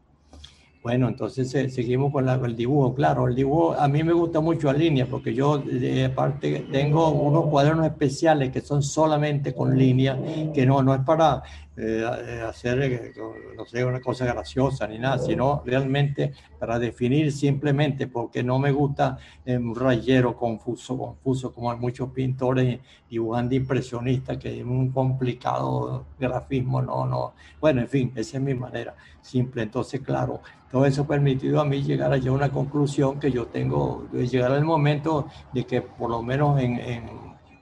Bueno, 0.86 1.08
entonces 1.08 1.52
eh, 1.56 1.68
seguimos 1.68 2.12
con, 2.12 2.30
el 2.30 2.56
dibujo. 2.56 2.94
Claro, 2.94 3.28
el 3.28 3.34
dibujo 3.34 3.74
a 3.74 3.88
mí 3.88 4.04
me 4.04 4.14
gusta 4.14 4.40
mucho 4.40 4.72
la 4.72 4.78
línea 4.78 5.08
porque 5.08 5.34
yo 5.34 5.58
de 5.58 6.06
aparte 6.06 6.68
tengo 6.72 7.10
unos 7.10 7.48
cuadernos 7.48 7.88
especiales 7.88 8.52
que 8.52 8.62
son 8.62 8.84
solamente 8.84 9.56
con 9.56 9.76
línea, 9.76 10.16
que 10.54 10.64
no, 10.64 10.84
no 10.84 10.94
es 10.94 11.02
para 11.02 11.42
eh, 11.78 12.06
eh, 12.26 12.42
hacer, 12.42 12.82
eh, 12.84 13.14
no 13.58 13.66
sé, 13.66 13.84
una 13.84 14.00
cosa 14.00 14.26
graciosa 14.26 14.88
ni 14.88 14.98
nada, 14.98 15.18
sino 15.20 15.62
realmente 15.66 16.32
para 16.58 16.80
definir 16.80 17.34
simplemente, 17.34 18.08
porque 18.08 18.42
no 18.44 18.60
me 18.60 18.72
gusta 18.72 19.18
un 19.46 19.76
rayero 19.76 20.38
confuso, 20.38 20.98
confuso, 20.98 21.54
como 21.54 21.70
hay 21.70 21.78
muchos 21.78 22.12
pintores 22.12 22.80
dibujando 23.10 23.56
impresionistas, 23.56 24.38
que 24.38 24.58
es 24.58 24.64
un 24.64 24.90
complicado 24.92 26.06
grafismo, 26.18 26.82
no, 26.82 27.06
no. 27.06 27.34
Bueno, 27.60 27.82
en 27.82 27.90
fin, 27.90 28.14
esa 28.16 28.38
es 28.38 28.44
mi 28.44 28.54
manera 28.54 28.96
simple. 29.22 29.64
Entonces, 29.64 30.00
claro, 30.00 30.42
todo 30.72 30.86
eso 30.86 31.02
ha 31.02 31.08
permitido 31.08 31.60
a 31.60 31.66
mí 31.66 31.84
llegar 31.84 32.14
a 32.14 32.32
una 32.32 32.50
conclusión 32.52 33.20
que 33.20 33.32
yo 33.32 33.48
tengo, 33.48 34.08
llegar 34.14 34.54
al 34.54 34.64
momento 34.64 35.28
de 35.52 35.66
que 35.66 35.82
por 35.82 36.10
lo 36.10 36.22
menos 36.24 36.58
en, 36.62 36.80
en 36.80 37.10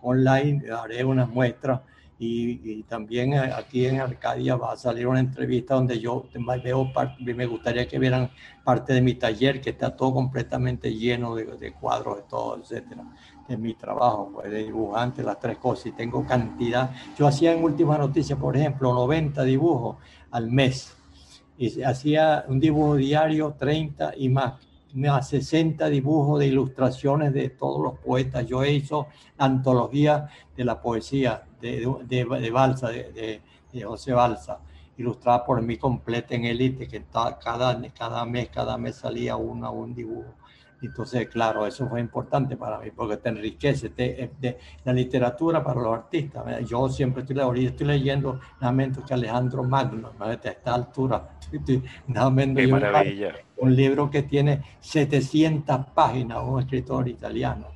online 0.04 0.69
haré 0.71 1.04
unas 1.04 1.28
muestras 1.30 1.82
y, 2.23 2.83
también 2.83 3.33
aquí 3.33 3.86
en 3.86 3.99
Arcadia 3.99 4.55
va 4.55 4.73
a 4.73 4.77
salir 4.77 5.07
una 5.07 5.19
entrevista 5.19 5.75
donde 5.75 5.99
yo 5.99 6.25
veo 6.63 6.91
me 7.19 7.45
gustaría 7.45 7.88
que 7.88 7.99
vieran 7.99 8.29
parte 8.63 8.93
de 8.93 9.01
mi 9.01 9.15
taller 9.15 9.59
que 9.62 9.71
está 9.71 9.95
todo 9.95 10.13
completamente 10.13 10.93
lleno 10.93 11.36
de, 11.36 11.73
cuadros, 11.73 12.17
de 12.17 12.23
todo, 12.23 12.57
etcétera, 12.57 13.03
de 13.47 13.57
mi 13.57 13.73
trabajo, 13.73 14.31
pues, 14.33 14.51
de 14.51 14.63
dibujante, 14.63 15.23
las 15.23 15.39
tres 15.39 15.57
cosas, 15.57 15.88
y 15.88 15.91
tengo 15.91 16.25
cantidad. 16.25 16.91
Yo 17.17 17.27
hacía 17.27 17.53
en 17.53 17.63
Última 17.63 17.97
Noticia, 17.97 18.36
por 18.36 18.55
ejemplo, 18.55 18.93
90 18.93 19.43
dibujos 19.43 19.97
al 20.31 20.49
mes, 20.49 20.95
y 21.57 21.81
hacía 21.81 22.45
un 22.47 22.59
dibujo 22.59 22.95
diario, 22.95 23.55
30 23.57 24.13
y 24.17 24.29
más 24.29 24.53
más 24.93 25.29
60 25.29 25.89
dibujos 25.89 26.39
de 26.39 26.47
ilustraciones 26.47 27.34
de 27.34 27.49
todos 27.49 27.82
los 27.82 27.99
poetas. 27.99 28.45
Yo 28.45 28.63
he 28.63 28.71
hecho 28.71 29.08
antología 29.38 30.29
de 30.56 30.65
la 30.65 30.82
poesía 30.82 31.43
de, 31.60 31.88
de, 32.06 32.25
de 32.25 32.51
Balsa, 32.51 32.89
de, 32.89 33.41
de, 33.71 33.84
José 33.84 34.13
Balsa, 34.13 34.60
ilustrada 34.97 35.43
por 35.43 35.62
mí 35.62 35.77
completa 35.77 36.36
en 36.36 36.45
élite, 36.45 36.88
que 36.88 37.03
cada, 37.12 37.39
cada 37.39 38.25
mes, 38.25 38.49
cada 38.49 38.77
mes 38.77 38.95
salía 38.95 39.36
uno 39.36 39.71
un 39.71 39.95
dibujo 39.95 40.36
Entonces, 40.88 41.30
claro, 41.30 41.65
eso 41.65 41.88
fue 41.88 42.02
importante 42.02 42.58
para 42.58 42.78
mí 42.80 42.91
porque 42.91 43.17
te 43.17 43.30
enriquece 43.30 43.89
te, 43.89 44.32
de, 44.39 44.58
la 44.84 44.93
literatura 44.93 45.63
para 45.63 45.82
los 45.82 45.93
artistas. 45.93 46.43
Yo 46.67 46.89
siempre 46.89 47.22
estoy, 47.22 47.39
ahorita 47.39 47.69
estoy 47.69 47.88
leyendo 47.88 48.39
nada 48.60 48.74
menos 48.74 49.00
que 49.06 49.13
Alejandro 49.13 49.63
Magno, 49.63 50.12
a 50.19 50.34
esta 50.34 50.74
altura. 50.74 51.38
Menos 52.08 52.58
Qué 52.58 52.67
maravilla. 52.67 53.36
Un, 53.58 53.76
libro 53.76 54.10
que 54.10 54.24
tiene 54.24 54.62
700 54.80 55.86
páginas, 55.93 56.39
un 56.43 56.60
escritor 56.60 57.08
italiano. 57.08 57.67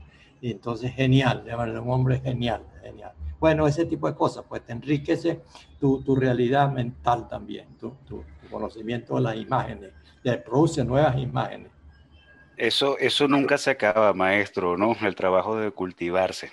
Y 0.41 0.51
entonces, 0.51 0.93
genial, 0.93 1.43
de 1.45 1.55
verdad, 1.55 1.81
un 1.81 1.91
hombre 1.91 2.19
genial, 2.19 2.63
genial. 2.81 3.11
Bueno, 3.39 3.67
ese 3.67 3.85
tipo 3.85 4.07
de 4.07 4.15
cosas, 4.15 4.43
pues 4.49 4.63
te 4.65 4.73
enriquece 4.73 5.41
tu, 5.79 6.01
tu 6.01 6.15
realidad 6.15 6.71
mental 6.71 7.27
también, 7.27 7.67
tu, 7.79 7.91
tu, 8.07 8.23
tu 8.41 8.49
conocimiento 8.49 9.15
de 9.15 9.21
las 9.21 9.35
imágenes, 9.35 9.91
te 10.23 10.37
produce 10.39 10.83
nuevas 10.83 11.17
imágenes. 11.17 11.76
Eso, 12.57 12.97
eso 12.97 13.27
nunca 13.27 13.57
se 13.59 13.69
acaba, 13.69 14.13
maestro, 14.13 14.77
¿no? 14.77 14.97
El 15.01 15.15
trabajo 15.15 15.55
de 15.57 15.71
cultivarse. 15.71 16.51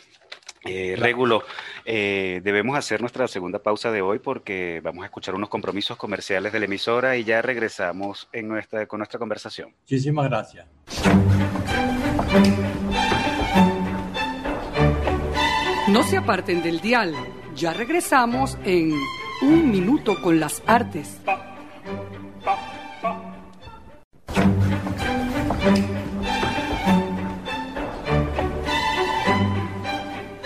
Eh, 0.67 0.97
Régulo, 0.99 1.43
eh, 1.85 2.41
debemos 2.43 2.77
hacer 2.77 3.01
nuestra 3.01 3.29
segunda 3.29 3.59
pausa 3.59 3.91
de 3.91 4.01
hoy 4.01 4.19
porque 4.19 4.81
vamos 4.83 5.03
a 5.03 5.07
escuchar 5.07 5.35
unos 5.35 5.51
compromisos 5.51 5.97
comerciales 5.97 6.53
de 6.53 6.59
la 6.59 6.65
emisora 6.65 7.17
y 7.17 7.25
ya 7.25 7.43
regresamos 7.43 8.29
en 8.33 8.49
nuestra, 8.49 8.87
con 8.87 8.99
nuestra 8.99 9.19
conversación. 9.19 9.75
Muchísimas 9.83 10.27
gracias. 10.27 10.67
No 15.89 16.03
se 16.03 16.17
aparten 16.17 16.63
del 16.63 16.81
dial, 16.81 17.15
ya 17.55 17.75
regresamos 17.75 18.57
en 18.65 18.93
Un 19.43 19.71
Minuto 19.71 20.21
con 20.23 20.41
las 20.41 20.63
Artes. 20.67 21.21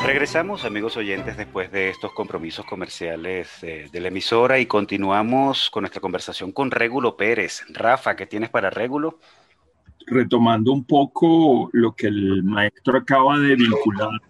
Regresamos, 0.04 0.64
amigos 0.64 0.96
oyentes, 0.96 1.36
después 1.36 1.72
de 1.72 1.90
estos 1.90 2.12
compromisos 2.12 2.64
comerciales 2.64 3.62
eh, 3.62 3.88
de 3.92 4.00
la 4.00 4.08
emisora 4.08 4.58
y 4.58 4.66
continuamos 4.66 5.70
con 5.70 5.82
nuestra 5.82 6.00
conversación 6.00 6.52
con 6.52 6.70
Régulo 6.70 7.16
Pérez. 7.16 7.64
Rafa, 7.70 8.14
¿qué 8.14 8.26
tienes 8.26 8.50
para 8.50 8.70
Régulo? 8.70 9.18
Retomando 10.06 10.72
un 10.72 10.84
poco 10.84 11.68
lo 11.72 11.94
que 11.94 12.06
el 12.06 12.42
maestro 12.44 12.98
acaba 12.98 13.38
de 13.38 13.56
vincular, 13.56 14.20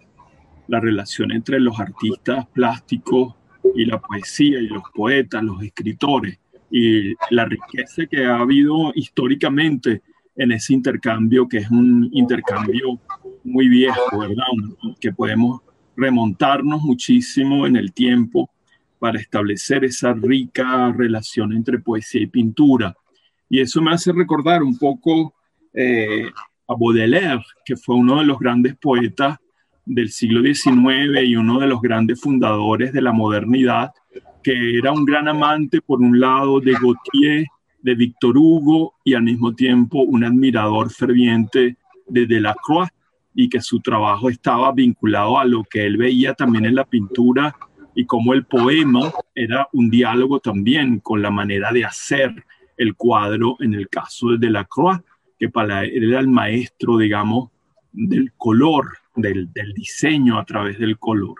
la 0.68 0.80
relación 0.80 1.32
entre 1.32 1.60
los 1.60 1.78
artistas 1.78 2.46
plásticos 2.48 3.34
y 3.74 3.84
la 3.84 4.00
poesía 4.00 4.58
y 4.58 4.68
los 4.68 4.82
poetas, 4.94 5.42
los 5.42 5.62
escritores, 5.62 6.38
y 6.70 7.14
la 7.30 7.44
riqueza 7.44 8.06
que 8.06 8.24
ha 8.24 8.38
habido 8.38 8.92
históricamente 8.94 10.02
en 10.38 10.52
ese 10.52 10.72
intercambio, 10.72 11.48
que 11.48 11.58
es 11.58 11.70
un 11.70 12.08
intercambio 12.12 12.98
muy 13.44 13.68
viejo, 13.68 14.18
¿verdad? 14.18 14.46
Que 15.00 15.12
podemos 15.12 15.60
remontarnos 15.96 16.80
muchísimo 16.82 17.66
en 17.66 17.76
el 17.76 17.92
tiempo 17.92 18.48
para 19.00 19.18
establecer 19.18 19.84
esa 19.84 20.14
rica 20.14 20.92
relación 20.96 21.52
entre 21.52 21.80
poesía 21.80 22.22
y 22.22 22.26
pintura. 22.28 22.96
Y 23.50 23.60
eso 23.60 23.82
me 23.82 23.92
hace 23.92 24.12
recordar 24.12 24.62
un 24.62 24.78
poco 24.78 25.34
eh, 25.74 26.30
a 26.68 26.74
Baudelaire, 26.74 27.42
que 27.64 27.76
fue 27.76 27.96
uno 27.96 28.18
de 28.18 28.24
los 28.24 28.38
grandes 28.38 28.76
poetas 28.76 29.38
del 29.84 30.10
siglo 30.10 30.42
XIX 30.42 31.22
y 31.24 31.34
uno 31.34 31.58
de 31.58 31.66
los 31.66 31.80
grandes 31.80 32.20
fundadores 32.20 32.92
de 32.92 33.02
la 33.02 33.12
modernidad, 33.12 33.90
que 34.42 34.78
era 34.78 34.92
un 34.92 35.04
gran 35.04 35.26
amante, 35.26 35.80
por 35.80 36.00
un 36.00 36.20
lado, 36.20 36.60
de 36.60 36.72
Gautier, 36.72 37.46
de 37.82 37.94
Victor 37.94 38.36
Hugo 38.36 38.94
y 39.04 39.14
al 39.14 39.22
mismo 39.22 39.54
tiempo 39.54 40.02
un 40.02 40.24
admirador 40.24 40.90
ferviente 40.90 41.76
de 42.06 42.26
Delacroix 42.26 42.88
y 43.34 43.48
que 43.48 43.60
su 43.60 43.80
trabajo 43.80 44.30
estaba 44.30 44.72
vinculado 44.72 45.38
a 45.38 45.44
lo 45.44 45.64
que 45.64 45.86
él 45.86 45.96
veía 45.96 46.34
también 46.34 46.64
en 46.64 46.74
la 46.74 46.84
pintura 46.84 47.54
y 47.94 48.04
como 48.04 48.32
el 48.32 48.44
poema 48.44 49.12
era 49.34 49.68
un 49.72 49.90
diálogo 49.90 50.40
también 50.40 51.00
con 51.00 51.22
la 51.22 51.30
manera 51.30 51.72
de 51.72 51.84
hacer 51.84 52.44
el 52.76 52.94
cuadro 52.94 53.56
en 53.60 53.74
el 53.74 53.88
caso 53.88 54.30
de 54.30 54.38
Delacroix, 54.38 55.00
que 55.38 55.48
para 55.48 55.84
él 55.84 56.10
era 56.10 56.20
el 56.20 56.28
maestro, 56.28 56.96
digamos, 56.96 57.50
del 57.92 58.32
color, 58.36 58.86
del, 59.16 59.50
diseño 59.74 60.38
a 60.38 60.44
través 60.44 60.78
del 60.78 60.98
color. 60.98 61.34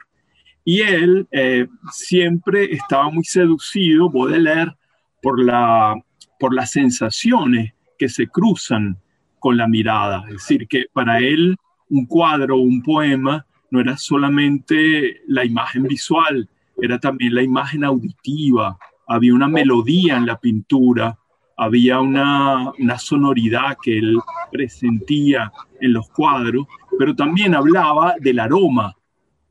Y 0.65 0.81
él 0.83 1.27
eh, 1.31 1.69
siempre 1.93 2.73
estaba 2.75 3.09
muy 3.11 3.25
seducido, 3.25 4.11
Baudelaire, 4.11 4.77
por, 5.23 5.43
la, 5.43 5.95
por 6.39 6.55
las 6.55 6.71
sensaciones 6.71 7.75
que 7.99 8.09
se 8.09 8.29
cruzan 8.29 8.99
con 9.39 9.57
la 9.57 9.69
mirada. 9.69 10.25
Es 10.29 10.35
decir, 10.35 10.67
que 10.69 10.87
para 10.93 11.19
él 11.19 11.57
un 11.91 12.07
cuadro 12.07 12.57
un 12.57 12.83
poema 12.83 13.47
no 13.71 13.81
era 13.81 13.97
solamente 13.97 15.21
la 15.27 15.45
imagen 15.45 15.85
visual, 15.85 16.49
era 16.81 16.99
también 16.99 17.35
la 17.35 17.43
imagen 17.43 17.85
auditiva, 17.85 18.79
había 19.07 19.35
una 19.35 19.49
melodía 19.49 20.17
en 20.17 20.27
la 20.27 20.39
pintura, 20.39 21.19
había 21.57 21.99
una, 22.01 22.73
sonoridad 22.99 23.77
que 23.83 23.99
él 23.99 24.19
presentía 24.51 25.53
en 25.81 25.93
los 25.93 26.09
cuadros, 26.11 26.67
pero 26.99 27.15
también 27.15 27.55
hablaba 27.55 28.15
del 28.21 28.39
aroma. 28.39 28.95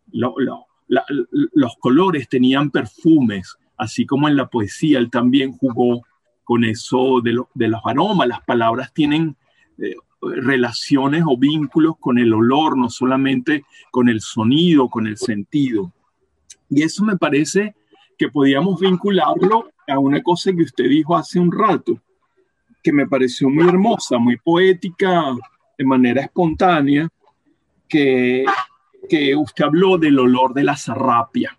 los 0.08 1.76
colores 1.80 2.30
tenían 2.30 2.72
perfumes, 2.72 3.58
así 3.78 4.06
como 4.06 4.28
en 4.28 4.38
la 4.38 4.48
poesía 4.48 5.00
él 5.00 5.10
también 5.10 5.52
jugó 5.52 6.02
con 6.48 6.64
eso 6.64 7.20
de, 7.22 7.38
de 7.56 7.68
los 7.68 7.82
aromas. 7.84 8.30
Las 8.30 8.42
palabras 8.42 8.94
tienen 8.94 9.36
eh, 9.80 9.96
relaciones 10.22 11.24
o 11.28 11.38
vínculos 11.38 11.96
con 12.00 12.18
el 12.18 12.34
olor, 12.34 12.78
no 12.78 12.90
solamente 12.90 13.66
con 13.92 14.08
el 14.08 14.22
sonido, 14.22 14.88
con 14.88 15.08
el 15.08 15.18
sentido. 15.18 15.92
Y 16.70 16.84
eso 16.84 17.04
me 17.04 17.18
parece 17.18 17.76
que 18.18 18.30
podíamos 18.30 18.80
vincularlo 18.80 19.72
a 19.90 20.00
una 20.00 20.24
cosa 20.24 20.54
que 20.54 20.64
usted 20.64 20.86
dijo 20.88 21.18
hace 21.18 21.38
un 21.38 21.52
rato, 21.52 22.02
que 22.82 22.94
me 22.94 23.06
pareció 23.08 23.50
muy 23.50 23.68
hermosa, 23.68 24.18
muy 24.18 24.38
poética, 24.38 25.36
de 25.78 25.86
manera 25.86 26.22
espontánea, 26.22 27.10
que, 27.90 28.46
que 29.10 29.36
usted 29.36 29.66
habló 29.66 29.98
del 29.98 30.18
olor 30.18 30.54
de 30.54 30.64
la 30.64 30.78
zarrapia. 30.78 31.58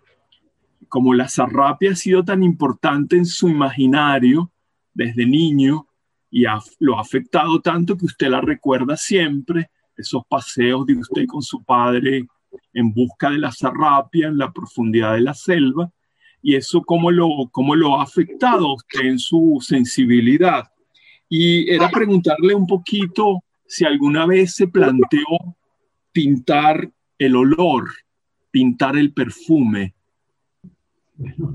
Como 0.87 1.13
la 1.13 1.29
zarrapia 1.29 1.91
ha 1.91 1.95
sido 1.95 2.23
tan 2.23 2.41
importante 2.41 3.17
en 3.17 3.27
su 3.27 3.49
imaginario 3.49 4.49
desde 4.93 5.25
niño, 5.25 5.87
y 6.31 6.43
lo 6.79 6.97
ha 6.97 7.01
afectado 7.01 7.59
tanto 7.61 7.97
que 7.97 8.05
usted 8.05 8.29
la 8.29 8.41
recuerda 8.41 8.95
siempre, 8.95 9.69
esos 9.97 10.23
paseos 10.27 10.85
de 10.85 10.95
usted 10.95 11.25
con 11.25 11.41
su 11.41 11.63
padre 11.63 12.25
en 12.73 12.93
busca 12.93 13.29
de 13.29 13.37
la 13.37 13.51
zarrapia 13.51 14.27
en 14.27 14.37
la 14.37 14.51
profundidad 14.51 15.13
de 15.13 15.21
la 15.21 15.33
selva, 15.33 15.91
y 16.41 16.55
eso 16.55 16.81
cómo 16.81 17.11
lo, 17.11 17.49
cómo 17.51 17.75
lo 17.75 17.99
ha 17.99 18.03
afectado 18.03 18.73
usted 18.73 19.01
en 19.01 19.19
su 19.19 19.57
sensibilidad. 19.61 20.65
Y 21.27 21.69
era 21.69 21.89
preguntarle 21.89 22.55
un 22.55 22.65
poquito 22.65 23.43
si 23.67 23.85
alguna 23.85 24.25
vez 24.25 24.55
se 24.55 24.67
planteó 24.67 25.55
pintar 26.11 26.89
el 27.17 27.35
olor, 27.35 27.89
pintar 28.51 28.97
el 28.97 29.13
perfume. 29.13 29.93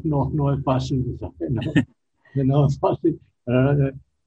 No, 0.05 0.31
no 0.31 0.53
es 0.53 0.62
fácil, 0.62 1.18
no, 1.18 1.62
no 2.44 2.66
es 2.68 2.79
fácil. 2.79 3.20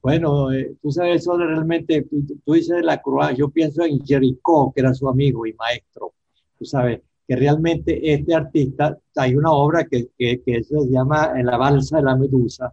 Bueno, 0.00 0.52
eh, 0.52 0.76
tú 0.80 0.90
sabes, 0.90 1.22
eso 1.22 1.36
realmente, 1.36 2.06
tú, 2.44 2.52
dices 2.52 2.82
la 2.82 3.02
Croix, 3.02 3.36
yo 3.36 3.50
pienso 3.50 3.84
en 3.84 4.04
Jericó, 4.04 4.72
que 4.72 4.80
era 4.80 4.94
su 4.94 5.08
amigo 5.08 5.44
y 5.44 5.52
maestro, 5.54 6.14
tú 6.56 6.64
sabes, 6.64 7.00
que 7.26 7.36
realmente 7.36 8.12
este 8.12 8.34
artista, 8.34 8.98
hay 9.16 9.34
una 9.34 9.50
obra 9.52 9.84
que, 9.84 10.08
que, 10.16 10.40
que 10.40 10.62
se 10.62 10.88
llama 10.88 11.32
la 11.42 11.56
balsa 11.58 11.98
de 11.98 12.04
la 12.04 12.16
medusa, 12.16 12.72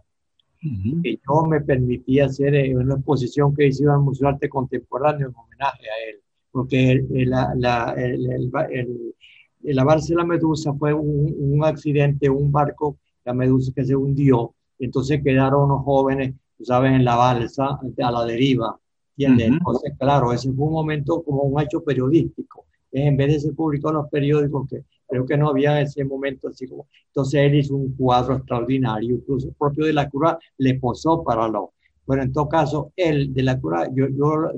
que 1.02 1.18
yo 1.28 1.42
me 1.44 1.60
permití 1.60 2.20
hacer 2.20 2.54
en 2.54 2.78
una 2.78 2.94
exposición 2.94 3.54
que 3.54 3.66
hice 3.66 3.84
en 3.84 3.90
el 3.90 3.98
Museo 3.98 4.28
de 4.28 4.34
Arte 4.34 4.48
Contemporáneo 4.48 5.28
en 5.28 5.34
homenaje 5.34 5.84
a 5.90 6.10
él, 6.10 6.20
porque 6.50 7.04
la, 7.10 7.52
la, 7.54 7.94
el, 7.98 9.14
la 9.62 9.84
balsa 9.84 10.08
de 10.14 10.16
la 10.16 10.24
medusa 10.24 10.72
fue 10.74 10.94
un, 10.94 11.34
un 11.38 11.64
accidente, 11.64 12.30
un 12.30 12.50
barco, 12.50 12.98
la 13.24 13.34
medusa 13.34 13.72
que 13.74 13.84
se 13.84 13.94
hundió, 13.94 14.55
entonces 14.78 15.22
quedaron 15.22 15.64
unos 15.64 15.84
jóvenes 15.84 16.34
sabes, 16.64 16.92
en 16.92 17.04
la 17.04 17.16
balsa, 17.16 17.78
a 17.98 18.10
la 18.10 18.24
deriva. 18.24 18.78
¿Entiendes? 19.16 19.58
Entonces, 19.58 19.92
claro, 19.98 20.32
ese 20.32 20.52
fue 20.52 20.66
un 20.66 20.72
momento 20.72 21.22
como 21.22 21.42
un 21.42 21.60
hecho 21.60 21.82
periodístico. 21.82 22.66
En 22.92 23.16
vez 23.16 23.32
de 23.32 23.40
ser 23.40 23.54
publicado 23.54 23.90
en 23.90 23.96
los 23.96 24.10
periódicos, 24.10 24.68
que 24.68 24.84
creo 25.06 25.26
que 25.26 25.36
no 25.36 25.48
había 25.48 25.80
en 25.80 25.86
ese 25.86 26.04
momento 26.04 26.48
así 26.48 26.66
como. 26.66 26.88
Entonces 27.08 27.40
él 27.40 27.54
hizo 27.56 27.74
un 27.74 27.94
cuadro 27.94 28.36
extraordinario, 28.36 29.16
incluso 29.16 29.48
el 29.48 29.54
propio 29.54 29.86
de 29.86 29.92
la 29.92 30.08
cura 30.08 30.38
le 30.58 30.78
posó 30.78 31.22
para 31.22 31.48
lo. 31.48 31.72
Pero 32.06 32.22
en 32.22 32.32
todo 32.32 32.48
caso, 32.48 32.92
él 32.96 33.32
de 33.34 33.42
la 33.42 33.58
cura, 33.60 33.88
yo, 33.92 34.06
yo 34.08 34.50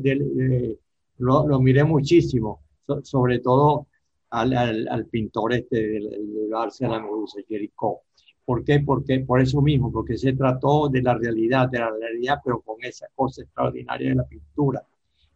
lo, 1.19 1.49
lo, 1.49 1.61
miré 1.61 1.85
muchísimo, 1.85 2.63
sobre 3.03 3.39
todo 3.39 3.87
al, 4.31 4.53
al, 4.89 5.07
pintor 5.07 5.55
este 5.55 5.77
de, 5.77 6.01
de, 6.01 6.01
de 6.01 7.01
Medusa, 7.01 7.39
Jericó. 7.49 8.03
¿Por 8.49 8.65
qué? 8.65 8.81
Porque, 8.81 9.21
por 9.21 9.43
eso 9.43 9.61
mismo, 9.61 9.93
porque 9.93 10.17
se 10.17 10.33
trató 10.33 10.89
de 10.89 11.03
la 11.03 11.13
realidad, 11.13 11.69
de 11.69 11.81
la 11.81 11.91
realidad, 11.91 12.41
pero 12.43 12.63
con 12.63 12.77
esa 12.81 13.07
cosa 13.15 13.43
extraordinaria 13.43 14.09
de 14.09 14.15
la 14.15 14.25
pintura. 14.25 14.83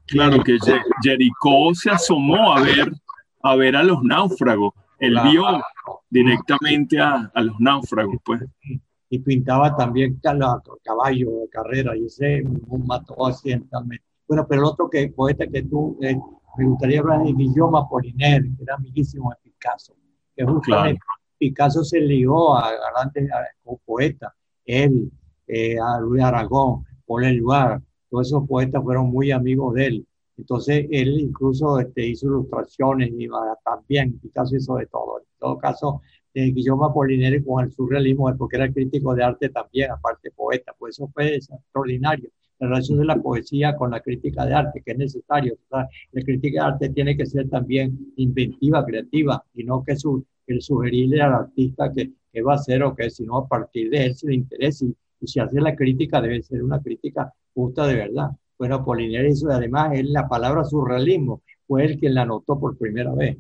Claro 0.07 0.43
que 0.43 0.57
Jericó 1.03 1.75
se 1.75 1.91
asomó 1.91 2.55
a 2.55 2.63
ver, 2.63 2.91
a 3.43 3.55
ver 3.55 3.77
a 3.77 3.83
los 3.83 4.03
náufragos. 4.03 4.73
Él 4.99 5.19
vio 5.31 5.45
directamente 6.09 6.99
a, 7.01 7.31
a, 7.35 7.43
los 7.43 7.61
náufragos, 7.61 8.17
pues. 8.25 8.45
Y 9.11 9.19
pintaba 9.19 9.77
también 9.77 10.19
caballo 10.83 11.33
de 11.41 11.49
carrera 11.51 11.95
y 11.95 12.07
ese 12.07 12.43
un 12.43 12.87
mató 12.87 13.27
accidentalmente. 13.27 14.07
Bueno, 14.27 14.47
pero 14.49 14.63
el 14.63 14.69
otro 14.69 14.89
que, 14.89 15.09
poeta 15.09 15.47
que 15.47 15.65
tú, 15.65 15.99
eh, 16.01 16.17
me 16.57 16.65
gustaría 16.65 17.01
hablar 17.01 17.25
de 17.25 17.35
Guillaume 17.35 17.79
Apollinaire, 17.79 18.49
que 18.57 18.63
era 18.63 18.77
amiguísimo 18.77 19.29
de 19.29 19.37
Picasso, 19.51 19.95
que 20.35 20.47
justamente 20.47 20.99
Picasso 21.43 21.83
se 21.83 21.99
ligó 21.99 22.55
a 22.57 22.71
grandes 22.95 23.29
como 23.65 23.79
poeta, 23.79 24.33
él, 24.65 25.11
eh, 25.49 25.77
a 25.77 25.99
Luis 25.99 26.23
Aragón, 26.23 26.85
Paul 27.05 27.25
Eluard, 27.25 27.83
todos 28.09 28.29
esos 28.29 28.47
poetas 28.47 28.81
fueron 28.81 29.11
muy 29.11 29.33
amigos 29.33 29.75
de 29.75 29.87
él. 29.87 30.07
Entonces, 30.37 30.87
él 30.93 31.19
incluso 31.19 31.81
este, 31.81 32.07
hizo 32.07 32.27
ilustraciones 32.27 33.11
y 33.19 33.29
también, 33.65 34.21
Picasso 34.21 34.55
hizo 34.55 34.77
de 34.77 34.87
todo. 34.87 35.19
En 35.19 35.25
todo 35.41 35.59
caso, 35.59 36.03
eh, 36.33 36.53
Guillermo 36.53 36.85
Apollinaire 36.85 37.45
con 37.45 37.65
el 37.65 37.73
surrealismo, 37.73 38.33
porque 38.39 38.59
era 38.59 38.73
crítico 38.73 39.13
de 39.13 39.25
arte 39.25 39.49
también, 39.49 39.91
aparte 39.91 40.31
poeta, 40.31 40.73
pues 40.79 40.95
eso 40.97 41.11
fue 41.13 41.35
extraordinario. 41.35 42.31
La 42.61 42.69
relación 42.69 42.99
de 43.01 43.05
la 43.07 43.17
poesía 43.17 43.75
con 43.75 43.91
la 43.91 43.99
crítica 44.01 44.47
de 44.47 44.55
arte, 44.55 44.81
que 44.87 44.93
es 44.93 44.99
necesario. 44.99 45.59
la 45.71 45.89
crítica 46.25 46.63
de 46.63 46.69
arte 46.73 46.91
tiene 46.91 47.17
que 47.17 47.27
ser 47.27 47.51
también 47.51 48.13
inventiva, 48.15 48.87
creativa, 48.87 49.45
y 49.55 49.65
no 49.65 49.83
que 49.83 49.97
su, 49.97 50.25
el 50.47 50.61
sugerirle 50.61 51.21
al 51.21 51.35
artista 51.35 51.93
que, 51.93 52.13
que 52.33 52.43
va 52.43 52.53
a 52.53 52.57
hacer 52.57 52.83
o 52.83 52.95
que, 52.95 53.11
sino 53.11 53.39
a 53.39 53.47
partir 53.47 53.91
de 53.91 54.07
él 54.07 54.15
se 54.15 54.29
le 54.29 54.35
interese 54.35 54.87
y, 54.87 54.97
y 55.21 55.27
si 55.27 55.41
hace 55.41 55.61
la 55.61 55.77
crítica 55.77 56.21
debe 56.21 56.43
ser 56.43 56.63
una 56.63 56.81
crítica 56.81 57.33
justa 57.55 57.87
de 57.87 57.95
verdad. 57.95 58.31
Bueno, 58.59 58.77
Apollinaire 58.77 59.31
hizo, 59.31 59.51
además, 59.51 59.93
él, 59.95 60.13
la 60.13 60.29
palabra 60.29 60.65
surrealismo 60.65 61.43
fue 61.67 61.85
el 61.85 61.99
quien 61.99 62.15
la 62.15 62.23
anotó 62.23 62.59
por 62.59 62.77
primera 62.77 63.15
vez. 63.15 63.37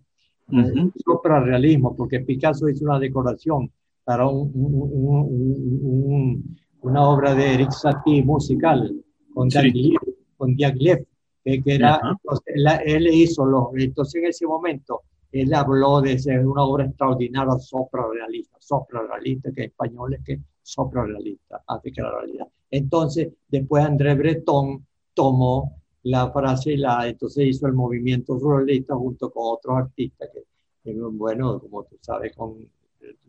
Uh 0.48 0.56
-huh. 0.56 1.96
porque 1.96 2.20
Picasso 2.20 2.68
hizo 2.68 2.84
una 2.84 2.98
decoración 2.98 3.70
para 4.04 4.26
un, 4.26 4.50
un, 4.54 6.56
una 6.80 7.08
obra 7.08 7.34
de 7.34 7.54
Eric 7.54 7.70
Satie 7.70 8.22
musical 8.22 8.92
con 9.32 9.48
Diaghilev, 9.48 10.00
con 10.36 10.56
Diaghilev 10.56 11.06
que, 11.44 11.62
que, 11.62 11.74
era, 11.74 12.00
entonces, 12.02 12.54
él 12.84 13.06
hizo 13.08 13.46
los, 13.46 13.68
entonces 13.76 14.22
en 14.22 14.28
ese 14.28 14.46
momento 14.46 15.02
él 15.32 15.54
habló 15.54 16.00
de 16.02 16.18
ser 16.18 16.46
una 16.46 16.62
obra 16.64 16.84
extraordinaria, 16.84 17.58
sopra 17.58 18.04
realista, 18.12 18.56
sopra 18.60 19.02
realista, 19.02 19.50
que 19.50 19.62
en 19.62 19.70
español 19.70 20.14
es 20.14 20.22
que 20.22 20.40
sopra 20.62 21.04
realista, 21.04 21.62
hace 21.66 21.90
que 21.90 22.02
la 22.02 22.10
realidad. 22.10 22.46
Entonces, 22.70 23.28
después 23.48 23.84
André 23.84 24.14
Breton 24.14 24.86
tomó 25.14 25.80
la 26.04 26.30
frase 26.30 26.72
y 26.72 26.76
la, 26.76 27.08
entonces 27.08 27.46
hizo 27.46 27.66
el 27.66 27.72
movimiento 27.72 28.38
surrealista 28.38 28.94
junto 28.94 29.30
con 29.30 29.42
otros 29.46 29.78
artistas 29.78 30.28
que, 30.32 30.94
bueno, 30.94 31.60
como 31.60 31.84
tú 31.84 31.96
sabes, 32.00 32.34
con 32.36 32.56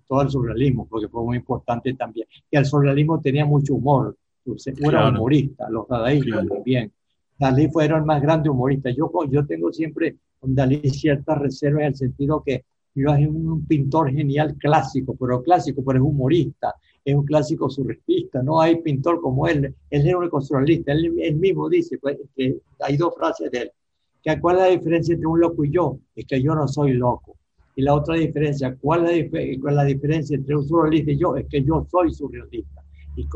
todo 0.08 0.22
el 0.22 0.30
surrealismo, 0.30 0.88
porque 0.88 1.08
fue 1.08 1.24
muy 1.24 1.38
importante 1.38 1.94
también. 1.94 2.28
Y 2.52 2.58
el 2.58 2.66
surrealismo 2.66 3.22
tenía 3.22 3.46
mucho 3.46 3.76
humor, 3.76 4.16
era 4.46 4.90
claro. 4.90 5.10
humorista, 5.10 5.70
los 5.70 5.88
dadaístas 5.88 6.42
claro. 6.42 6.56
también. 6.56 6.92
Dalí 7.38 7.70
fueron 7.70 8.00
el 8.00 8.06
más 8.06 8.22
grande 8.22 8.50
humorista. 8.50 8.90
Yo, 8.92 9.10
yo 9.30 9.46
tengo 9.46 9.72
siempre 9.72 10.18
con 10.44 10.56
Dalí 10.56 10.90
ciertas 10.90 11.38
reservas 11.38 11.82
en 11.82 11.88
el 11.88 11.96
sentido 11.96 12.44
que 12.46 12.66
yo 12.96 13.10
es 13.14 13.28
un 13.28 13.66
pintor 13.66 14.12
genial 14.12 14.56
clásico, 14.60 15.16
pero 15.20 15.42
clásico, 15.42 15.84
pero 15.84 16.00
es 16.00 16.06
humorista 16.06 16.76
es 17.06 17.16
un 17.16 17.26
clásico 17.26 17.70
surrealista, 17.70 18.42
no 18.42 18.62
hay 18.62 18.82
pintor 18.82 19.20
como 19.22 19.48
él, 19.48 19.76
él 19.90 20.08
es 20.08 20.16
un 20.16 20.42
surrealista, 20.42 20.94
él, 20.94 21.36
mismo 21.36 21.70
dice 21.70 21.98
pues, 21.98 22.18
hay 22.80 22.98
dos 22.98 23.14
frases 23.16 23.52
de 23.52 23.58
él, 23.60 23.72
que 24.22 24.40
cuál 24.40 24.58
es 24.58 24.62
la 24.62 24.68
diferencia 24.70 25.14
entre 25.14 25.28
un 25.28 25.40
loco 25.40 25.66
y 25.66 25.72
yo, 25.72 25.98
es 26.16 26.26
que 26.26 26.42
yo 26.42 26.56
no 26.56 26.68
soy 26.68 26.94
loco. 26.94 27.38
Y 27.76 27.82
la 27.82 27.96
otra 27.96 28.16
diferencia, 28.16 28.78
¿cuál 28.80 29.10
es 29.10 29.32
la, 29.62 29.84
diferencia 29.84 30.36
entre 30.38 30.56
un 30.56 30.64
surrealista 30.64 31.12
y 31.12 31.18
yo? 31.18 31.36
Es 31.36 31.48
que 31.48 31.64
yo 31.64 31.86
soy 31.90 32.14
surrealista. 32.14 32.84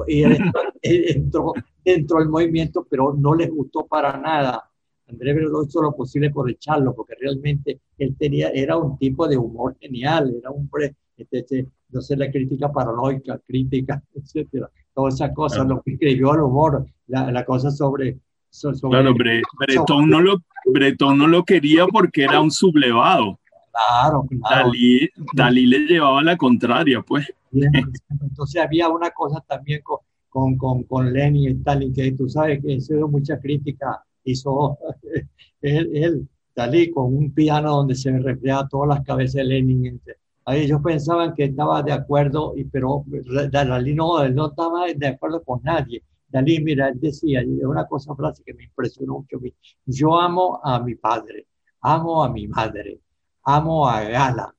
Y, 0.07 0.21
él, 0.21 0.37
él 0.83 1.05
entró 1.07 1.53
dentro 1.83 2.19
del 2.19 2.29
movimiento, 2.29 2.85
pero 2.87 3.15
no 3.17 3.33
le 3.33 3.47
gustó 3.47 3.87
para 3.87 4.15
nada. 4.17 4.69
Andrés 5.07 5.35
Bredo 5.35 5.63
hizo 5.63 5.81
lo 5.81 5.95
posible 5.95 6.29
por 6.29 6.49
echarlo, 6.49 6.93
porque 6.93 7.15
realmente 7.19 7.79
él 7.97 8.15
tenía, 8.17 8.49
era 8.49 8.77
un 8.77 8.97
tipo 8.97 9.27
de 9.27 9.37
humor 9.37 9.77
genial, 9.79 10.35
era 10.37 10.51
un 10.51 10.63
hombre 10.63 10.95
este, 11.17 11.67
entonces 11.87 12.17
la 12.17 12.29
crítica 12.29 12.71
paranoica, 12.71 13.39
crítica, 13.45 14.01
etcétera, 14.15 14.69
todas 14.93 15.15
esas 15.15 15.33
cosas, 15.33 15.67
lo 15.67 15.81
que 15.81 15.93
escribió 15.93 16.31
al 16.31 16.41
humor, 16.41 16.85
la, 17.07 17.31
la 17.31 17.45
cosa 17.45 17.71
sobre, 17.71 18.19
sobre 18.49 18.77
claro, 18.79 19.13
Bre 19.15 19.41
Bretón, 19.59 20.09
no 20.09 20.21
lo, 20.21 20.37
Bretón 20.65 21.17
no 21.17 21.27
lo 21.27 21.43
quería 21.43 21.87
porque 21.87 22.23
era 22.23 22.39
un 22.39 22.51
sublevado. 22.51 23.39
Claro, 23.71 24.25
claro. 24.41 24.69
Dalí, 24.69 25.09
Dalí 25.33 25.65
le 25.67 25.79
llevaba 25.79 26.23
la 26.23 26.35
contraria, 26.35 27.01
pues. 27.01 27.31
Entonces 28.21 28.61
había 28.61 28.89
una 28.89 29.11
cosa 29.11 29.43
también 29.47 29.81
con, 29.83 29.99
con, 30.29 30.57
con, 30.57 30.83
con 30.83 31.13
Lenin 31.13 31.43
y 31.43 31.47
Stalin, 31.59 31.93
que 31.93 32.11
tú 32.13 32.27
sabes 32.27 32.61
que 32.61 32.73
hizo 32.73 33.07
mucha 33.07 33.39
crítica, 33.39 34.03
hizo 34.31 34.77
él, 35.61 35.89
él, 35.93 36.27
Dalí, 36.55 36.89
con 36.91 37.15
un 37.15 37.31
piano 37.33 37.71
donde 37.71 37.93
se 37.93 38.11
reflejaba 38.17 38.67
todas 38.67 38.89
las 38.89 39.05
cabezas 39.05 39.35
de 39.35 39.43
Lenin 39.43 40.01
ellos 40.55 40.81
pensaban 40.81 41.33
que 41.35 41.45
estaba 41.45 41.83
de 41.83 41.91
acuerdo, 41.91 42.53
y, 42.55 42.63
pero 42.63 43.03
Dalí 43.51 43.93
no, 43.93 44.21
él 44.23 44.33
no 44.33 44.47
estaba 44.47 44.85
de 44.95 45.07
acuerdo 45.07 45.43
con 45.43 45.61
nadie. 45.63 46.03
Dalí, 46.27 46.61
mira, 46.61 46.89
él 46.89 46.99
decía, 46.99 47.41
una 47.63 47.85
cosa, 47.85 48.15
frase 48.15 48.43
que 48.45 48.53
me 48.53 48.63
impresionó 48.63 49.15
mucho, 49.15 49.39
yo 49.85 50.19
amo 50.19 50.59
a 50.63 50.79
mi 50.79 50.95
padre, 50.95 51.47
amo 51.81 52.23
a 52.23 52.29
mi 52.29 52.47
madre, 52.47 52.99
amo 53.43 53.87
a 53.87 54.01
Gala, 54.03 54.53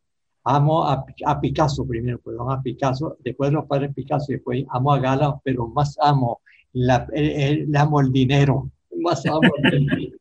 amo 0.44 0.84
a, 0.84 1.04
a 1.26 1.40
Picasso 1.40 1.86
primero, 1.86 2.18
perdón, 2.18 2.52
a 2.52 2.62
Picasso, 2.62 3.16
después 3.20 3.52
los 3.52 3.66
padres 3.66 3.94
Picasso, 3.94 4.26
después 4.28 4.64
amo 4.70 4.92
a 4.92 4.98
Gala, 4.98 5.40
pero 5.42 5.68
más 5.68 5.96
amo, 6.00 6.40
la, 6.72 7.06
el, 7.12 7.74
amo 7.76 8.00
el 8.00 8.12
dinero, 8.12 8.70
más 9.00 9.24
amo 9.26 9.40
el 9.62 9.78
dinero. 9.78 10.16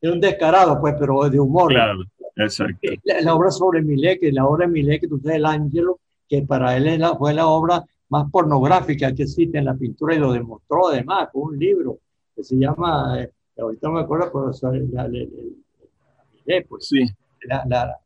es 0.00 0.10
un 0.10 0.20
descarado, 0.20 0.80
pues, 0.80 0.94
pero 0.98 1.28
de 1.28 1.40
humor. 1.40 1.72
Claro. 1.72 2.02
Exacto. 2.36 2.88
La, 3.04 3.20
la, 3.20 3.34
obra 3.34 3.50
sobre 3.50 3.82
Millet, 3.82 4.18
la 4.32 4.46
obra 4.46 4.66
de 4.66 5.00
tú 5.08 5.18
sabes, 5.18 5.36
el 5.36 5.46
Ángelo, 5.46 6.00
que 6.28 6.42
para 6.42 6.76
él 6.76 6.98
la, 6.98 7.14
fue 7.16 7.34
la 7.34 7.46
obra 7.46 7.84
más 8.08 8.30
pornográfica 8.30 9.14
que 9.14 9.24
existe 9.24 9.58
en 9.58 9.66
la 9.66 9.74
pintura 9.74 10.14
y 10.14 10.18
lo 10.18 10.32
demostró 10.32 10.88
además 10.88 11.28
con 11.32 11.42
un 11.42 11.58
libro 11.58 11.98
que 12.34 12.42
se 12.42 12.56
llama, 12.56 13.20
eh, 13.20 13.30
ahorita 13.58 13.88
no 13.88 13.94
me 13.94 14.00
acuerdo, 14.00 14.30
pero 14.32 14.72
la, 14.92 15.08
la, 15.08 15.08
Millet, 15.08 16.66
pues, 16.68 16.88
sí. 16.88 17.04
la, 17.42 17.64
la, 17.66 18.01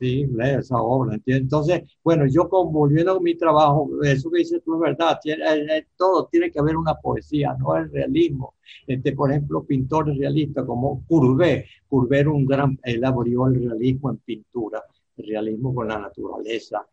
Sí, 0.00 0.26
esa 0.38 0.78
obra. 0.80 1.20
Entonces, 1.26 1.82
bueno, 2.02 2.24
yo 2.26 2.48
con, 2.48 2.72
volviendo 2.72 3.18
a 3.18 3.20
mi 3.20 3.34
trabajo, 3.34 3.90
eso 4.02 4.30
que 4.30 4.38
dices 4.38 4.62
tú 4.64 4.76
es 4.76 4.80
verdad, 4.80 5.18
tiene, 5.22 5.44
eh, 5.76 5.86
todo 5.94 6.26
tiene 6.26 6.50
que 6.50 6.58
haber 6.58 6.74
una 6.78 6.94
poesía, 6.94 7.54
no 7.58 7.76
el 7.76 7.90
realismo. 7.90 8.54
Este, 8.86 9.12
por 9.12 9.30
ejemplo, 9.30 9.62
pintores 9.62 10.16
realistas 10.16 10.64
como 10.64 11.04
Courbet. 11.06 11.66
Courbet 11.86 12.26
un 12.28 12.46
gran, 12.46 12.78
él 12.82 13.04
abrió 13.04 13.46
el 13.48 13.56
realismo 13.56 14.10
en 14.10 14.16
pintura, 14.18 14.82
el 15.18 15.26
realismo 15.26 15.74
con 15.74 15.88
la 15.88 15.98
naturaleza, 15.98 16.86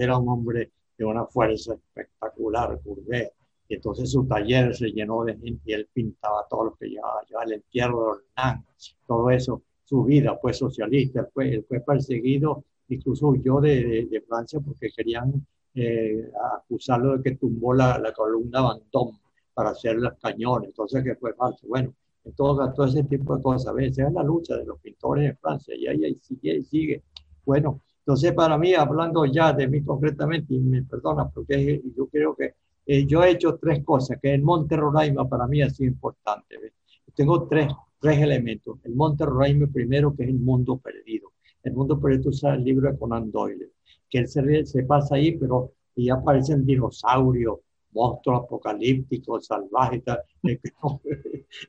era 0.00 0.16
un 0.16 0.28
hombre 0.30 0.72
de 0.96 1.04
una 1.04 1.26
fuerza 1.26 1.74
espectacular, 1.74 2.80
Courbet. 2.82 3.32
Y 3.68 3.74
entonces 3.74 4.10
su 4.10 4.24
taller 4.26 4.74
se 4.74 4.92
llenó 4.92 5.24
de 5.24 5.36
gente 5.36 5.60
y 5.66 5.72
él 5.74 5.88
pintaba 5.92 6.46
todo 6.48 6.64
lo 6.64 6.74
que 6.74 6.88
llevaba, 6.88 7.20
llevaba 7.28 7.44
el 7.44 7.52
entierro 7.52 8.00
de 8.00 8.10
Ornán, 8.12 8.64
todo 9.06 9.28
eso 9.28 9.62
su 9.86 10.02
vida 10.04 10.36
fue 10.40 10.52
socialista, 10.52 11.28
fue, 11.32 11.64
fue 11.68 11.80
perseguido, 11.80 12.64
incluso 12.88 13.28
huyó 13.28 13.60
de, 13.60 14.06
de, 14.10 14.20
Francia 14.22 14.58
porque 14.58 14.90
querían 14.90 15.46
eh, 15.74 16.28
acusarlo 16.58 17.16
de 17.16 17.22
que 17.22 17.36
tumbó 17.36 17.72
la, 17.72 17.98
la 17.98 18.12
columna 18.12 18.74
Vendôme 18.74 19.18
para 19.54 19.70
hacer 19.70 19.96
los 19.96 20.14
cañones, 20.20 20.70
entonces 20.70 21.04
que 21.04 21.14
fue 21.14 21.34
falso. 21.34 21.68
Bueno, 21.68 21.94
todo, 22.34 22.72
todo 22.72 22.86
ese 22.86 23.04
tipo 23.04 23.36
de 23.36 23.42
cosas, 23.42 23.72
¿ves? 23.74 23.96
es 23.96 24.12
la 24.12 24.24
lucha 24.24 24.56
de 24.56 24.66
los 24.66 24.80
pintores 24.80 25.30
en 25.30 25.36
Francia 25.38 25.74
y 25.76 25.86
ahí, 25.86 26.04
ahí 26.04 26.16
sigue, 26.16 26.56
y 26.56 26.64
sigue. 26.64 27.02
Bueno, 27.44 27.80
entonces 28.00 28.32
para 28.32 28.58
mí, 28.58 28.74
hablando 28.74 29.24
ya 29.24 29.52
de 29.52 29.68
mí 29.68 29.84
concretamente, 29.84 30.52
y 30.52 30.58
me 30.58 30.82
perdona 30.82 31.28
porque 31.28 31.80
yo 31.96 32.08
creo 32.08 32.34
que 32.34 32.54
eh, 32.86 33.06
yo 33.06 33.22
he 33.22 33.30
hecho 33.30 33.56
tres 33.56 33.84
cosas, 33.84 34.18
que 34.20 34.34
el 34.34 34.42
Monte 34.42 34.76
Roraima 34.76 35.28
para 35.28 35.46
mí 35.46 35.62
ha 35.62 35.70
sido 35.70 35.92
importante. 35.92 36.58
¿ves? 36.58 36.72
Tengo 37.14 37.46
tres 37.46 37.68
tres 38.00 38.18
elementos. 38.18 38.78
El 38.84 38.94
Monte 38.94 39.24
Roraima 39.24 39.66
primero, 39.66 40.14
que 40.14 40.24
es 40.24 40.28
el 40.28 40.38
mundo 40.38 40.78
perdido. 40.78 41.32
El 41.62 41.74
mundo 41.74 42.00
perdido 42.00 42.30
es 42.30 42.42
el 42.44 42.64
libro 42.64 42.90
de 42.90 42.98
Conan 42.98 43.30
Doyle, 43.30 43.70
que 44.08 44.18
él 44.18 44.28
se, 44.28 44.64
se 44.66 44.82
pasa 44.84 45.16
ahí, 45.16 45.36
pero 45.36 45.72
y 45.96 46.10
aparecen 46.10 46.64
dinosaurios, 46.64 47.58
monstruos 47.92 48.44
apocalípticos, 48.44 49.46
salvajes. 49.46 50.02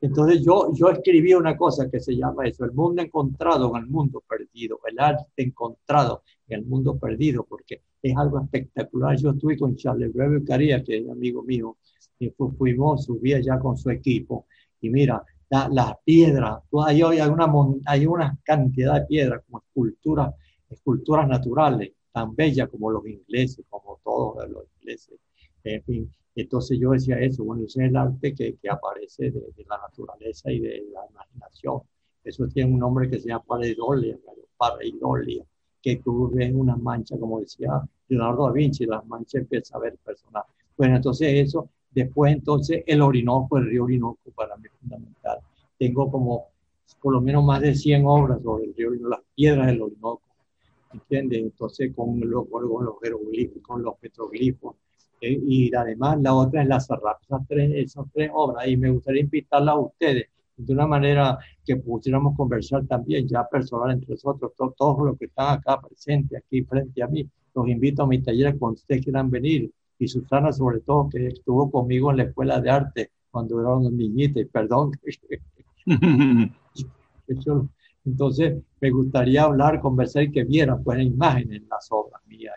Entonces 0.01 0.43
yo, 0.45 0.71
yo 0.75 0.89
escribí 0.89 1.33
una 1.33 1.55
cosa 1.55 1.89
que 1.89 2.01
se 2.01 2.15
llama 2.15 2.45
eso, 2.45 2.65
el 2.65 2.73
mundo 2.73 3.01
encontrado 3.01 3.71
en 3.75 3.83
el 3.83 3.89
mundo 3.89 4.21
perdido, 4.27 4.79
el 4.85 4.99
arte 4.99 5.25
encontrado 5.37 6.23
en 6.49 6.59
el 6.59 6.65
mundo 6.65 6.97
perdido, 6.99 7.45
porque 7.45 7.81
es 8.03 8.15
algo 8.17 8.39
espectacular. 8.41 9.17
Yo 9.17 9.31
estuve 9.31 9.57
con 9.57 9.75
Charles 9.77 10.13
Breve 10.13 10.43
Caría, 10.43 10.83
que 10.83 10.97
es 10.97 11.09
amigo 11.09 11.41
mío, 11.43 11.77
y 12.19 12.29
fuimos, 12.57 13.05
subía 13.05 13.39
ya 13.39 13.57
con 13.59 13.77
su 13.77 13.89
equipo, 13.89 14.45
y 14.81 14.89
mira, 14.89 15.23
las 15.49 15.93
piedras, 16.03 16.59
hay, 16.85 17.01
hay, 17.01 17.29
una, 17.29 17.51
hay 17.85 18.05
una 18.05 18.37
cantidad 18.43 18.95
de 18.95 19.05
piedras 19.05 19.43
como 19.45 19.59
esculturas, 19.59 20.33
esculturas 20.69 21.27
naturales, 21.27 21.91
tan 22.11 22.35
bellas 22.35 22.69
como 22.69 22.91
los 22.91 23.05
ingleses, 23.07 23.65
como 23.69 23.99
todos 24.03 24.49
los 24.49 24.63
ingleses. 24.79 25.19
En 25.63 25.83
fin, 25.83 26.11
entonces 26.35 26.77
yo 26.79 26.91
decía 26.91 27.19
eso, 27.19 27.43
bueno, 27.43 27.63
ese 27.65 27.83
es 27.83 27.89
el 27.89 27.95
arte 27.95 28.33
que, 28.33 28.55
que 28.57 28.69
aparece 28.69 29.31
de, 29.31 29.41
la 29.67 29.77
naturaleza 29.77 30.51
y 30.51 30.59
de 30.59 30.85
la 30.91 31.01
imaginación. 31.09 31.81
Eso 32.23 32.47
tiene 32.47 32.71
un 32.73 32.79
nombre 32.79 33.09
que 33.09 33.19
se 33.19 33.29
llama 33.29 33.43
pareidolia, 33.47 34.17
pareidolia 34.57 35.45
que 35.81 35.97
tú 35.97 36.29
ves 36.33 36.51
una 36.53 36.75
mancha, 36.75 37.17
como 37.17 37.39
decía 37.39 37.69
Leonardo 38.09 38.47
da 38.47 38.51
Vinci, 38.51 38.85
las 38.85 39.05
manchas 39.05 39.41
empieza 39.41 39.77
a 39.77 39.79
ver 39.79 39.97
personal. 39.97 40.43
Bueno, 40.77 40.97
entonces 40.97 41.33
eso, 41.33 41.69
después 41.91 42.33
entonces 42.33 42.83
el 42.85 43.01
Orinoco, 43.01 43.57
el 43.57 43.65
río 43.67 43.85
Orinoco 43.85 44.19
para 44.35 44.55
mí 44.57 44.65
es 44.65 44.71
fundamental. 44.79 45.39
Tengo 45.77 46.11
como 46.11 46.47
por 47.01 47.13
lo 47.13 47.21
menos 47.21 47.43
más 47.43 47.61
de 47.61 47.75
100 47.75 48.05
obras 48.05 48.41
sobre 48.41 48.65
el 48.65 48.75
río 48.75 48.89
Orinoco, 48.89 49.09
las 49.09 49.21
piedras 49.35 49.67
del 49.67 49.81
Orinoco, 49.81 50.21
¿entiendes? 50.93 51.39
Entonces 51.39 51.93
con, 51.95 52.19
los, 52.19 52.47
con 52.49 52.63
los 52.85 52.95
jeroglíficos, 53.01 53.61
con 53.63 53.83
los 53.83 53.95
petroglifos, 53.97 54.75
eh, 55.21 55.39
y 55.45 55.73
además 55.75 56.19
la 56.21 56.33
otra 56.33 56.61
es 56.61 56.67
la 56.67 56.79
Zarrap, 56.79 57.21
esas 57.23 57.47
tres, 57.47 57.71
esas 57.73 58.05
tres 58.13 58.29
obras, 58.33 58.67
y 58.67 58.77
me 58.77 58.91
gustaría 58.91 59.21
invitarlas 59.21 59.75
a 59.75 59.79
ustedes 59.79 60.27
de 60.57 60.73
una 60.73 60.87
manera 60.87 61.37
que 61.63 61.75
pudiéramos 61.75 62.35
conversar 62.35 62.85
también 62.87 63.27
ya 63.27 63.47
personal 63.47 63.91
entre 63.91 64.11
nosotros, 64.11 64.51
todos 64.55 65.05
los 65.05 65.17
que 65.17 65.25
están 65.25 65.57
acá 65.59 65.79
presentes, 65.79 66.39
aquí 66.43 66.63
frente 66.63 67.01
a 67.03 67.07
mí, 67.07 67.27
los 67.53 67.67
invito 67.67 68.03
a 68.03 68.07
mi 68.07 68.21
taller 68.21 68.57
cuando 68.57 68.75
ustedes 68.75 69.03
quieran 69.03 69.29
venir. 69.29 69.71
Y 69.99 70.07
Susana, 70.07 70.51
sobre 70.53 70.79
todo, 70.81 71.09
que 71.09 71.27
estuvo 71.27 71.71
conmigo 71.71 72.11
en 72.11 72.17
la 72.17 72.23
escuela 72.23 72.59
de 72.61 72.69
arte 72.69 73.11
cuando 73.31 73.59
era 73.59 73.69
una 73.69 73.89
niñita, 73.89 74.39
y 74.39 74.45
perdón. 74.45 74.91
Entonces, 78.05 78.57
me 78.79 78.89
gustaría 78.89 79.43
hablar, 79.43 79.81
conversar 79.81 80.23
y 80.23 80.31
que 80.31 80.43
vieran 80.43 80.83
pues, 80.83 81.01
imágenes 81.01 81.61
en 81.61 81.69
las 81.69 81.87
obras 81.91 82.21
mías. 82.27 82.53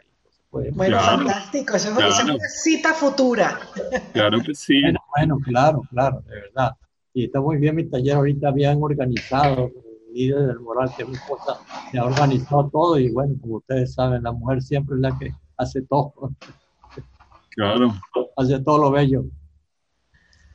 Pues, 0.50 0.74
bueno, 0.74 0.98
fantástico, 0.98 1.76
eso, 1.76 1.98
es 2.00 2.24
una 2.24 2.36
cita 2.48 2.92
futura. 2.92 3.60
Claro 4.12 4.40
que 4.40 4.54
sí. 4.54 4.82
bueno, 5.16 5.38
claro, 5.44 5.82
claro, 5.90 6.22
de 6.26 6.34
verdad 6.34 6.76
y 7.12 7.24
está 7.24 7.40
muy 7.40 7.56
bien 7.58 7.76
mi 7.76 7.84
taller 7.84 8.16
ahorita 8.16 8.50
bien 8.52 8.78
organizado, 8.80 9.70
el 10.08 10.14
líder 10.14 10.46
del 10.46 10.60
moral 10.60 10.90
que 10.96 11.04
mi 11.04 11.14
esposa 11.14 11.58
me 11.92 11.98
ha 11.98 12.04
organizado 12.04 12.68
todo 12.70 12.98
y 12.98 13.10
bueno, 13.10 13.34
como 13.40 13.56
ustedes 13.56 13.94
saben, 13.94 14.22
la 14.22 14.32
mujer 14.32 14.62
siempre 14.62 14.96
es 14.96 15.00
la 15.02 15.18
que 15.18 15.34
hace 15.56 15.82
todo. 15.82 16.12
Claro. 17.60 17.92
Hace 18.38 18.58
todo 18.60 18.78
lo 18.78 18.90
bello. 18.90 19.26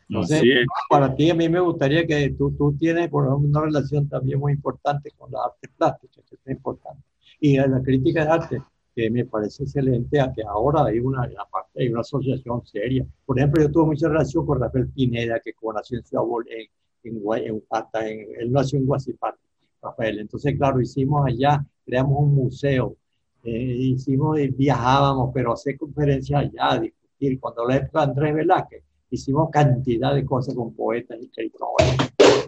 Entonces, 0.10 0.44
para 0.90 1.16
ti, 1.16 1.30
a 1.30 1.36
mí 1.36 1.48
me 1.50 1.60
gustaría 1.60 2.06
que 2.06 2.32
tú, 2.32 2.52
tú 2.58 2.76
tienes 2.78 3.10
por 3.10 3.28
una 3.28 3.62
relación 3.62 4.10
también 4.10 4.40
muy 4.40 4.54
importante 4.54 5.12
con 5.12 5.32
la 5.32 5.44
arte 5.46 5.70
plástica, 5.78 6.22
que 6.28 6.36
es 6.36 6.52
importante. 6.52 7.04
Y 7.40 7.58
la 7.58 7.82
crítica 7.84 8.26
de 8.26 8.32
arte, 8.32 8.62
que 8.96 9.12
me 9.12 9.26
parece 9.26 9.64
excelente, 9.64 10.20
a 10.20 10.34
que 10.34 10.42
ahora 10.44 10.86
hay 10.86 11.00
una, 11.00 11.30
parte, 11.52 11.82
hay 11.82 11.90
una 11.90 12.02
asociación 12.02 12.66
seria. 12.66 13.06
Por 13.24 13.38
ejemplo, 13.38 13.62
yo 13.62 13.72
tuve 13.72 13.86
mucha 13.86 14.08
relación 14.08 14.46
con 14.46 14.60
Rafael 14.60 14.88
Pineda, 14.90 15.40
que 15.40 15.54
nació 15.76 16.00
en 16.00 16.06
Ciudad 16.06 16.24
en, 16.50 16.70
en, 17.04 17.22
en, 17.36 17.64
en, 17.94 18.28
él 18.40 18.52
nació 18.52 18.80
en 18.80 18.86
Guasipata, 18.88 19.38
Rafael. 19.80 20.20
Entonces, 20.20 20.56
claro, 20.58 20.82
hicimos 20.82 21.24
allá, 21.28 21.64
creamos 21.86 22.18
un 22.20 22.34
museo, 22.34 22.96
eh, 23.44 23.76
hicimos, 23.80 24.38
viajábamos, 24.56 25.32
pero 25.34 25.54
hacer 25.54 25.78
conferencias 25.78 26.42
allá, 26.42 26.82
discutir. 27.20 27.40
Cuando 27.40 27.66
la 27.66 27.78
época 27.78 28.04
Andrés 28.04 28.36
Velázquez, 28.36 28.84
hicimos 29.10 29.50
cantidad 29.50 30.14
de 30.14 30.26
cosas 30.26 30.56
con 30.56 30.74
poetas, 30.74 31.20
escritores, 31.20 31.98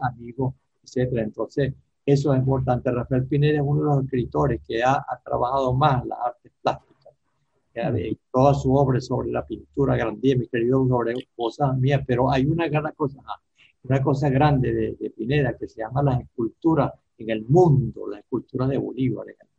amigos, 0.01 0.53
etcétera. 0.83 1.23
Entonces, 1.23 1.73
eso 2.05 2.33
es 2.33 2.39
importante. 2.39 2.91
Rafael 2.91 3.25
Pineda 3.25 3.57
es 3.57 3.63
uno 3.65 3.81
de 3.81 3.95
los 3.95 4.03
escritores 4.05 4.61
que 4.67 4.83
ha, 4.83 5.03
trabajado 5.23 5.73
más 5.73 6.05
las 6.05 6.19
artes 6.19 6.51
plásticas. 6.61 6.87
Toda 8.31 8.55
su 8.55 8.73
obra 8.73 8.99
sobre 8.99 9.29
la 9.29 9.45
pintura 9.45 9.95
grande, 9.95 10.35
mi 10.35 10.47
querido, 10.47 10.87
sobre 10.87 11.13
cosas 11.35 11.77
mías, 11.77 12.01
pero 12.07 12.31
hay 12.31 12.45
una 12.45 12.67
gran 12.67 12.91
cosa, 12.95 13.19
una 13.83 14.01
cosa 14.01 14.29
grande 14.29 14.73
de, 14.73 14.95
de, 14.99 15.09
Pineda 15.11 15.55
que 15.55 15.67
se 15.67 15.81
llama 15.81 16.01
las 16.01 16.21
esculturas 16.21 16.91
en 17.19 17.29
el 17.29 17.45
mundo, 17.45 18.07
las 18.07 18.21
esculturas 18.21 18.69
de 18.69 18.77
Bolívar 18.77 19.27
en 19.29 19.35
el 19.39 19.56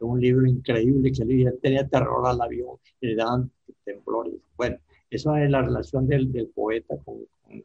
un 0.00 0.20
libro 0.20 0.46
increíble 0.46 1.12
que 1.12 1.22
él 1.22 1.58
tenía 1.62 1.86
terror 1.86 2.26
al 2.26 2.40
avión, 2.40 2.76
le 3.00 3.14
daban 3.14 3.50
temblores. 3.84 4.34
Bueno, 4.56 4.76
eso 5.10 5.36
es 5.36 5.50
la 5.50 5.62
relación 5.62 6.06
del, 6.06 6.32
del 6.32 6.48
poeta 6.48 6.96
con, 7.04 7.16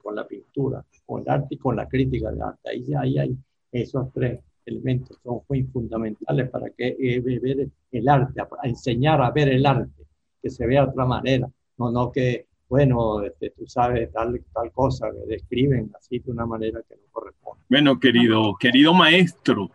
con, 0.01 0.15
la 0.15 0.27
pintura, 0.27 0.85
con 1.05 1.21
el 1.21 1.29
arte 1.29 1.55
y 1.55 1.57
con 1.57 1.75
la 1.75 1.87
crítica 1.87 2.29
del 2.31 2.41
arte. 2.41 2.69
Ahí, 2.69 2.85
ahí 2.93 3.17
hay 3.17 3.37
esos 3.71 4.11
tres 4.13 4.39
elementos 4.65 5.17
son 5.23 5.41
muy 5.49 5.63
fundamentales 5.63 6.49
para 6.49 6.69
que 6.69 6.95
eh, 6.99 7.19
ver 7.19 7.67
el 7.91 8.07
arte, 8.07 8.41
a, 8.41 8.67
enseñar 8.67 9.21
a 9.21 9.31
ver 9.31 9.49
el 9.49 9.65
arte, 9.65 10.05
que 10.41 10.49
se 10.49 10.65
vea 10.65 10.83
de 10.83 10.89
otra 10.89 11.05
manera, 11.05 11.49
no, 11.77 11.91
no 11.91 12.11
que, 12.11 12.45
bueno, 12.67 13.23
este, 13.23 13.49
tú 13.51 13.65
sabes 13.65 14.11
tal, 14.11 14.41
tal 14.53 14.71
cosa, 14.71 15.09
que 15.11 15.27
describen 15.27 15.91
así 15.97 16.19
de 16.19 16.31
una 16.31 16.45
manera 16.45 16.81
que 16.87 16.95
no 16.95 17.01
corresponde. 17.11 17.63
Bueno, 17.69 17.99
querido, 17.99 18.55
querido 18.59 18.93
maestro, 18.93 19.69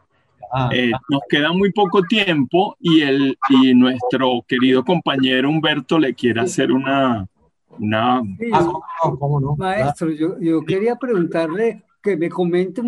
ah, 0.54 0.70
eh, 0.72 0.90
ah. 0.94 1.00
nos 1.08 1.20
queda 1.28 1.52
muy 1.52 1.72
poco 1.72 2.02
tiempo 2.02 2.76
y, 2.80 3.02
el, 3.02 3.38
y 3.48 3.74
nuestro 3.74 4.44
querido 4.46 4.84
compañero 4.84 5.50
Humberto 5.50 5.98
le 5.98 6.14
quiere 6.14 6.40
hacer 6.40 6.72
una... 6.72 7.26
una... 7.78 8.22
Ah, 8.52 8.72
¿cómo 9.18 9.40
no? 9.40 9.56
Maestro, 9.56 10.10
yo, 10.10 10.38
yo 10.40 10.62
quería 10.62 10.96
preguntarle 10.96 11.84
que 12.02 12.16
me 12.16 12.28
comente 12.28 12.82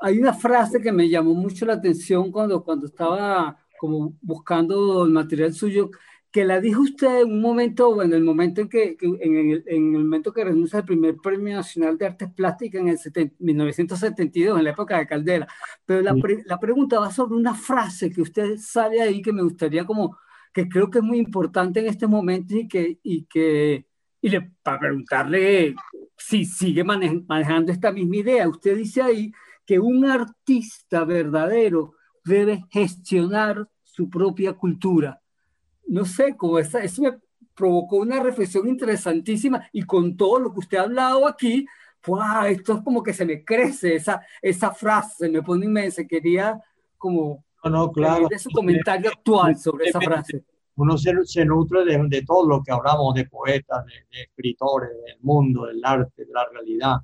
hay 0.00 0.18
una 0.18 0.32
frase 0.32 0.80
que 0.80 0.92
me 0.92 1.08
llamó 1.08 1.34
mucho 1.34 1.66
la 1.66 1.74
atención 1.74 2.30
cuando, 2.30 2.62
cuando 2.62 2.86
estaba 2.86 3.58
como 3.78 4.14
buscando 4.20 5.04
el 5.04 5.10
material 5.12 5.52
suyo, 5.54 5.90
que 6.30 6.44
la 6.44 6.60
dijo 6.60 6.82
usted 6.82 7.22
en 7.22 7.32
un 7.32 7.40
momento, 7.40 8.02
en 8.02 8.12
el 8.12 8.22
momento 8.22 8.60
en 8.60 8.68
que, 8.68 8.96
en, 9.00 9.36
el, 9.36 9.64
en, 9.66 9.94
el, 9.94 10.04
momento 10.04 10.32
que 10.32 10.44
renuncia 10.44 10.80
al 10.80 10.84
primer 10.84 11.16
Premio 11.16 11.56
Nacional 11.56 11.96
de 11.96 12.06
Artes 12.06 12.30
Plásticas 12.34 12.82
en 12.82 12.88
el 12.88 13.32
1972, 13.38 14.58
en 14.58 14.64
la 14.64 14.70
época 14.70 14.98
de 14.98 15.06
Caldera. 15.06 15.48
Pero 15.86 16.02
la, 16.02 16.14
la 16.44 16.60
pregunta 16.60 17.00
va 17.00 17.10
sobre 17.10 17.34
una 17.34 17.54
frase 17.54 18.10
que 18.10 18.20
usted 18.20 18.58
sale 18.58 19.00
ahí 19.00 19.22
que 19.22 19.32
me 19.32 19.42
gustaría 19.42 19.86
como, 19.86 20.18
que 20.52 20.68
creo 20.68 20.90
que 20.90 20.98
es 20.98 21.04
muy 21.04 21.18
importante 21.18 21.80
en 21.80 21.86
este 21.86 22.06
momento 22.06 22.54
y 22.56 22.68
que, 22.68 22.98
y 23.02 23.24
que, 23.24 23.86
y 24.20 24.28
le, 24.28 24.52
para 24.62 24.80
preguntarle 24.80 25.74
si 26.16 26.44
sigue 26.44 26.84
manejando 26.84 27.72
esta 27.72 27.90
misma 27.90 28.16
idea. 28.16 28.48
Usted 28.48 28.76
dice 28.76 29.00
ahí 29.00 29.32
que 29.64 29.78
un 29.78 30.04
artista 30.04 31.04
verdadero 31.04 31.94
debe 32.24 32.64
gestionar 32.70 33.66
su 33.82 34.10
propia 34.10 34.52
cultura. 34.52 35.22
No 35.88 36.04
sé, 36.04 36.36
cómo 36.36 36.58
esa, 36.58 36.80
eso 36.80 37.02
me 37.02 37.18
provocó 37.54 37.96
una 37.96 38.20
reflexión 38.20 38.68
interesantísima 38.68 39.68
y 39.72 39.82
con 39.82 40.16
todo 40.16 40.38
lo 40.38 40.52
que 40.52 40.60
usted 40.60 40.78
ha 40.78 40.82
hablado 40.82 41.26
aquí, 41.26 41.66
wow, 42.06 42.44
esto 42.46 42.74
es 42.74 42.82
como 42.82 43.02
que 43.02 43.12
se 43.12 43.24
me 43.24 43.44
crece 43.44 43.96
esa, 43.96 44.22
esa 44.40 44.72
frase, 44.72 45.26
se 45.26 45.28
me 45.28 45.42
pone 45.42 45.66
inmensa. 45.66 46.04
Quería 46.04 46.60
como 46.96 47.44
no, 47.64 47.90
claro. 47.90 48.28
de 48.28 48.38
su 48.38 48.50
comentario 48.50 49.10
actual 49.10 49.56
sobre 49.56 49.86
esa 49.86 50.00
frase. 50.00 50.44
Uno 50.76 50.96
se, 50.96 51.12
se 51.24 51.44
nutre 51.44 51.84
de, 51.84 51.98
de, 52.08 52.22
todo 52.24 52.48
lo 52.48 52.62
que 52.62 52.70
hablamos 52.70 53.12
de 53.14 53.24
poetas, 53.24 53.84
de, 53.84 53.92
de 54.16 54.22
escritores, 54.22 54.90
del 55.04 55.18
mundo, 55.22 55.66
del 55.66 55.84
arte, 55.84 56.24
de 56.24 56.32
la 56.32 56.46
realidad 56.52 56.98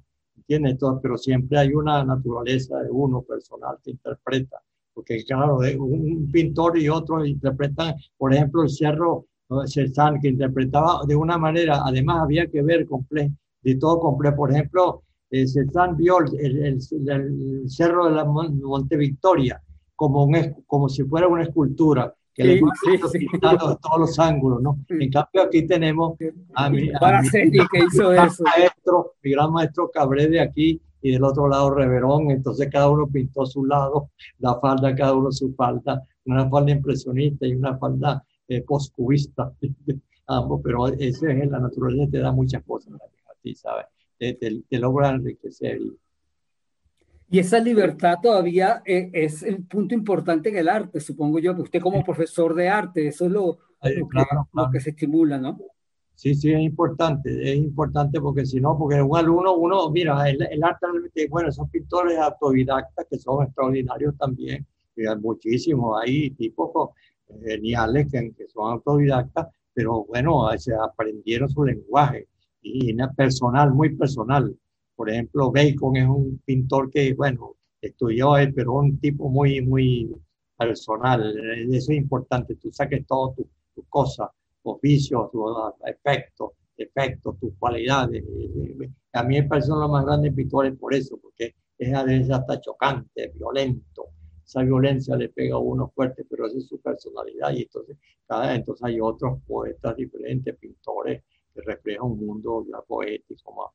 tiene 0.46 0.74
todo, 0.76 1.00
pero 1.00 1.16
siempre 1.16 1.58
hay 1.58 1.74
una 1.74 2.04
naturaleza 2.04 2.78
de 2.80 2.90
uno 2.90 3.22
personal 3.22 3.78
que 3.82 3.92
interpreta, 3.92 4.62
porque 4.94 5.24
claro, 5.24 5.58
un 5.78 6.30
pintor 6.30 6.78
y 6.78 6.88
otro 6.88 7.24
interpretan, 7.26 7.94
por 8.16 8.32
ejemplo, 8.32 8.62
el 8.62 8.70
cerro 8.70 9.26
Cezanne, 9.66 10.20
que 10.20 10.28
interpretaba 10.28 11.00
de 11.06 11.16
una 11.16 11.36
manera, 11.36 11.82
además 11.84 12.22
había 12.22 12.46
que 12.46 12.62
ver 12.62 12.86
de 13.62 13.74
todo 13.76 14.00
completo, 14.00 14.36
por 14.36 14.52
ejemplo, 14.52 15.02
eh, 15.30 15.46
Cezanne 15.46 15.96
vio 15.96 16.20
el, 16.20 16.64
el, 16.64 17.68
cerro 17.68 18.06
de 18.06 18.12
la 18.12 18.24
Monte 18.24 18.96
Victoria 18.96 19.60
como, 19.96 20.24
un, 20.24 20.64
como 20.66 20.88
si 20.88 21.04
fuera 21.04 21.28
una 21.28 21.42
escultura, 21.42 22.14
que 22.32 22.44
le 22.44 22.56
sí, 22.56 23.26
todos 23.40 23.78
los 23.98 24.18
ángulos, 24.18 24.60
¿no? 24.60 24.78
En 24.88 25.10
cambio 25.10 25.42
aquí 25.42 25.66
tenemos 25.66 26.16
a 26.54 26.68
mi, 26.68 26.90
a 26.92 27.22
mi, 27.22 27.30
que 27.30 27.84
hizo 27.86 28.12
eso. 28.12 28.42
maestro, 28.42 29.14
mi 29.22 29.30
gran 29.30 29.52
maestro 29.52 29.88
Cabré 29.92 30.26
de 30.26 30.40
aquí 30.40 30.80
y 31.04 31.12
del 31.12 31.22
otro 31.22 31.46
lado 31.48 31.70
Reverón, 31.70 32.30
entonces 32.30 32.70
cada 32.72 32.88
uno 32.88 33.06
pintó 33.06 33.44
su 33.44 33.66
lado, 33.66 34.10
la 34.38 34.58
falda, 34.58 34.94
cada 34.94 35.12
uno 35.12 35.30
su 35.30 35.54
falda, 35.54 36.02
una 36.24 36.48
falda 36.48 36.72
impresionista 36.72 37.46
y 37.46 37.54
una 37.54 37.76
falda 37.76 38.24
eh, 38.48 38.62
postcubista, 38.62 39.52
ambos, 40.26 40.62
pero 40.64 40.88
esa 40.88 41.30
es 41.30 41.50
la 41.50 41.60
naturaleza, 41.60 42.10
te 42.10 42.18
da 42.20 42.32
muchas 42.32 42.62
cosas 42.64 42.94
a 42.94 43.34
ti, 43.42 43.54
¿sabes? 43.54 43.84
Te, 44.18 44.32
te, 44.32 44.62
te 44.66 44.78
logra 44.78 45.10
enriquecer 45.10 45.78
y, 45.78 45.92
y 47.30 47.38
esa 47.38 47.58
libertad 47.58 48.16
todavía 48.22 48.80
eh, 48.86 49.10
es 49.12 49.42
el 49.42 49.64
punto 49.64 49.94
importante 49.94 50.48
en 50.48 50.56
el 50.56 50.68
arte, 50.68 51.00
supongo 51.00 51.38
yo, 51.38 51.54
que 51.54 51.62
usted 51.62 51.80
como 51.80 52.04
profesor 52.04 52.54
de 52.54 52.68
arte, 52.68 53.08
eso 53.08 53.26
es 53.26 53.30
lo, 53.32 53.58
lo, 54.52 54.70
que, 54.70 54.80
se 54.80 54.90
estimula, 54.90 55.36
¿no? 55.36 55.58
Sí, 56.14 56.34
sí, 56.34 56.52
es 56.52 56.60
importante, 56.60 57.28
es 57.52 57.56
importante 57.56 58.20
porque 58.20 58.46
si 58.46 58.60
no, 58.60 58.78
porque 58.78 59.02
un 59.02 59.16
alumno, 59.16 59.56
uno, 59.56 59.90
mira, 59.90 60.28
el, 60.30 60.62
arte 60.62 60.86
realmente, 60.86 61.28
bueno, 61.28 61.50
son 61.52 61.68
pintores 61.68 62.18
autodidactas 62.18 63.06
que 63.10 63.18
son 63.18 63.44
extraordinarios 63.44 64.16
también, 64.16 64.64
hay 64.96 65.16
muchísimos, 65.20 66.00
hay 66.00 66.30
tipos 66.30 66.90
geniales 67.44 68.06
que, 68.10 68.32
que 68.32 68.46
son 68.48 68.72
autodidactas, 68.72 69.48
pero 69.74 70.04
bueno, 70.04 70.48
se 70.56 70.72
aprendieron 70.74 71.48
su 71.48 71.64
lenguaje 71.64 72.28
y 72.62 72.94
personal, 73.16 73.74
muy 73.74 73.94
personal. 73.96 74.56
Por 74.96 75.10
ejemplo, 75.10 75.50
Bacon 75.50 75.96
es 75.96 76.06
un 76.06 76.40
pintor 76.44 76.90
que, 76.90 77.12
bueno, 77.14 77.56
estudió 77.80 78.36
él, 78.36 78.54
pero 78.54 78.74
un 78.74 78.98
tipo 79.00 79.28
muy, 79.28 79.60
muy 79.60 80.14
personal. 80.56 81.36
Eso 81.70 81.92
es 81.92 81.98
importante, 81.98 82.54
tú 82.56 82.70
saques 82.72 83.04
todo 83.06 83.34
tus 83.36 83.46
tu 83.74 83.82
cosas 83.88 84.28
oficios, 84.64 85.30
efectos, 85.86 86.52
efectos, 86.76 87.38
tus 87.38 87.54
cualidades. 87.58 88.24
A 89.12 89.22
mí 89.22 89.40
me 89.40 89.48
parecen 89.48 89.78
los 89.78 89.90
más 89.90 90.04
grandes 90.04 90.34
pintores 90.34 90.76
por 90.76 90.94
eso, 90.94 91.18
porque 91.18 91.54
es 91.78 91.94
a 91.94 92.04
veces 92.04 92.30
hasta 92.30 92.60
chocante, 92.60 93.32
violento. 93.34 94.08
Esa 94.44 94.62
violencia 94.62 95.16
le 95.16 95.30
pega 95.30 95.54
a 95.54 95.58
uno 95.58 95.90
fuerte, 95.94 96.24
pero 96.28 96.46
esa 96.46 96.58
es 96.58 96.66
su 96.66 96.80
personalidad. 96.80 97.52
Y 97.52 97.62
entonces, 97.62 97.96
cada, 98.26 98.54
entonces 98.54 98.84
hay 98.84 99.00
otros 99.00 99.40
poetas 99.46 99.96
diferentes, 99.96 100.56
pintores, 100.56 101.22
que 101.54 101.60
reflejan 101.62 102.06
un 102.06 102.26
mundo 102.26 102.66
ya 102.70 102.80
poético. 102.82 103.40
Como 103.44 103.72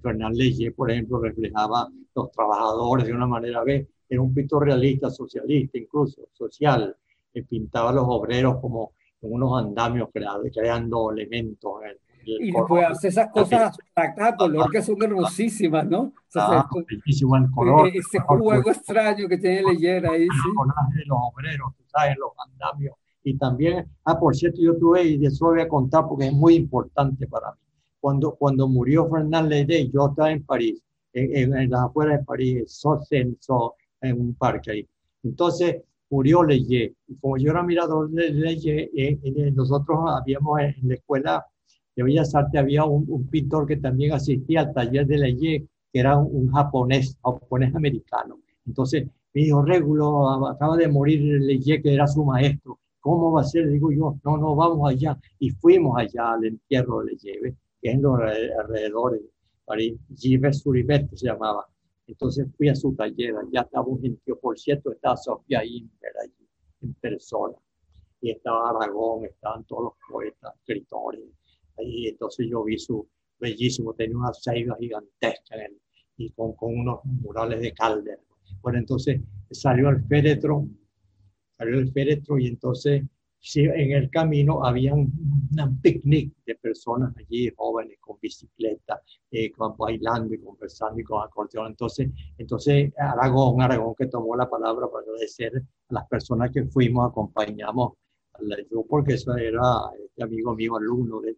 Fernán 0.00 0.34
Leger, 0.34 0.74
por 0.74 0.90
ejemplo, 0.90 1.20
reflejaba 1.20 1.88
los 2.14 2.30
trabajadores 2.30 3.06
de 3.06 3.12
una 3.12 3.26
manera, 3.26 3.64
ve, 3.64 3.88
era 4.08 4.20
un 4.20 4.34
pintor 4.34 4.66
realista, 4.66 5.10
socialista, 5.10 5.78
incluso 5.78 6.28
social, 6.32 6.96
que 7.32 7.42
pintaba 7.42 7.90
a 7.90 7.94
los 7.94 8.04
obreros 8.06 8.60
como 8.60 8.92
unos 9.24 9.62
andamios 9.62 10.08
creando 10.12 11.10
elementos. 11.10 11.72
y 12.24 12.50
después 12.52 12.84
hace 12.86 13.08
esas 13.08 13.30
cosas 13.30 13.62
abstractas 13.62 14.34
color 14.36 14.70
que 14.70 14.82
son 14.82 15.02
hermosísimas, 15.02 15.86
¿no? 15.86 16.12
Ah, 16.34 16.68
el 16.78 17.50
color. 17.50 17.88
Ese 17.88 18.18
juego 18.20 18.70
extraño 18.70 19.28
que 19.28 19.38
tiene 19.38 19.62
Leyer 19.62 20.06
ahí. 20.06 20.26
Sí. 20.26 20.96
de 20.96 21.04
los 21.06 21.18
obreros, 21.20 21.72
tú 21.76 21.84
sabes, 21.86 22.16
los 22.18 22.30
andamios. 22.46 22.94
Y 23.22 23.38
también, 23.38 23.88
ah, 24.04 24.18
por 24.18 24.36
cierto, 24.36 24.60
yo 24.60 24.76
tuve, 24.76 25.04
y 25.04 25.18
de 25.18 25.28
eso 25.28 25.46
voy 25.46 25.60
a 25.60 25.68
contar 25.68 26.06
porque 26.06 26.26
es 26.26 26.32
muy 26.32 26.54
importante 26.54 27.26
para 27.26 27.52
mí. 27.52 27.58
Cuando, 27.98 28.34
cuando 28.34 28.68
murió 28.68 29.08
Fernand 29.08 29.48
Lede, 29.48 29.88
yo 29.90 30.08
estaba 30.10 30.30
en 30.30 30.44
París, 30.44 30.82
en, 31.14 31.56
en, 31.56 31.70
las 31.70 31.84
afueras 31.84 32.18
de 32.18 32.24
París, 32.24 32.82
en, 33.10 33.38
en 34.02 34.20
un 34.20 34.34
parque 34.34 34.72
ahí. 34.72 34.88
Entonces, 35.22 35.82
murió 36.10 36.42
Leye. 36.42 36.94
Y 37.08 37.16
como 37.16 37.36
yo 37.36 37.50
era 37.50 37.62
mirador 37.62 38.10
de 38.10 38.30
Leye, 38.30 38.90
eh, 38.94 39.18
eh, 39.22 39.50
nosotros 39.52 39.98
habíamos 40.08 40.60
en 40.60 40.88
la 40.88 40.94
escuela 40.94 41.46
de 41.96 42.02
Bellas 42.02 42.34
Artes, 42.34 42.60
había 42.60 42.84
un, 42.84 43.28
pintor 43.28 43.66
que 43.66 43.76
también 43.76 44.12
asistía 44.12 44.60
al 44.62 44.74
taller 44.74 45.06
de 45.06 45.18
Leye, 45.18 45.68
que 45.92 46.00
era 46.00 46.16
un, 46.18 46.50
japonés, 46.50 47.16
japonés 47.22 47.74
americano. 47.74 48.40
Entonces 48.66 49.06
me 49.32 49.42
dijo, 49.42 49.62
Régulo, 49.62 50.46
acaba 50.48 50.76
de 50.76 50.88
morir 50.88 51.20
Leye, 51.20 51.80
que 51.82 51.94
era 51.94 52.06
su 52.06 52.24
maestro. 52.24 52.78
¿Cómo 53.00 53.32
va 53.32 53.42
a 53.42 53.44
ser? 53.44 53.68
Digo 53.68 53.92
yo, 53.92 54.16
no, 54.24 54.36
no, 54.38 54.56
vamos 54.56 54.90
allá. 54.90 55.18
Y 55.38 55.50
fuimos 55.50 55.98
allá 55.98 56.32
al 56.32 56.44
entierro 56.44 57.00
de 57.00 57.12
Leye, 57.12 57.56
que 57.80 57.88
es 57.88 57.94
en 57.94 58.02
los 58.02 58.18
alrededores 58.18 59.20
de 59.20 59.28
París. 59.64 59.98
Suribet 60.52 61.14
se 61.14 61.26
llamaba. 61.26 61.66
Entonces 62.06 62.46
fui 62.56 62.68
a 62.68 62.74
su 62.74 62.94
taller, 62.94 63.34
ya 63.52 63.62
estaba 63.62 63.86
un 63.86 64.00
gentío, 64.00 64.38
por 64.38 64.58
cierto, 64.58 64.92
estaba 64.92 65.16
Sofía 65.16 65.64
Inver 65.64 66.12
allí, 66.22 66.48
en 66.82 66.94
persona, 66.94 67.56
y 68.20 68.30
estaba 68.30 68.70
Aragón, 68.70 69.24
estaban 69.24 69.64
todos 69.64 69.84
los 69.84 69.92
poetas, 70.08 70.54
escritores, 70.56 71.22
ahí 71.78 72.08
entonces 72.08 72.46
yo 72.50 72.64
vi 72.64 72.78
su 72.78 73.08
bellísimo, 73.38 73.94
tenía 73.94 74.16
una 74.16 74.32
ceiba 74.32 74.76
gigantesca 74.78 75.56
y 76.16 76.30
con, 76.30 76.52
con, 76.54 76.78
unos 76.78 77.04
murales 77.04 77.60
de 77.60 77.72
Calder. 77.72 78.20
Bueno, 78.60 78.78
entonces 78.78 79.20
salió 79.50 79.88
el 79.88 80.04
féretro, 80.04 80.68
salió 81.56 81.78
el 81.78 81.90
féretro 81.92 82.38
y 82.38 82.48
entonces 82.48 83.02
sí, 83.44 83.60
en 83.64 83.92
el 83.92 84.10
camino 84.10 84.64
había 84.64 84.94
un, 84.94 85.12
picnic 85.82 86.32
de 86.46 86.54
personas 86.56 87.14
allí, 87.16 87.52
jóvenes 87.54 87.98
con 88.00 88.18
bicicleta, 88.20 89.00
eh, 89.30 89.52
bailando 89.78 90.34
y 90.34 90.38
conversando 90.38 90.98
y 90.98 91.04
con 91.04 91.22
acordeón. 91.22 91.68
Entonces, 91.68 92.08
entonces 92.38 92.92
Aragón, 92.96 93.60
Aragón 93.60 93.94
que 93.96 94.06
tomó 94.06 94.34
la 94.34 94.48
palabra 94.48 94.88
para 94.90 95.04
agradecer 95.04 95.52
a 95.56 95.94
las 95.94 96.08
personas 96.08 96.50
que 96.50 96.64
fuimos, 96.64 97.08
acompañamos, 97.08 97.92
yo 98.70 98.84
porque 98.88 99.14
eso 99.14 99.36
era 99.36 99.62
este 100.02 100.22
amigo 100.24 100.54
mío, 100.54 100.76
alumno 100.76 101.20
de 101.20 101.36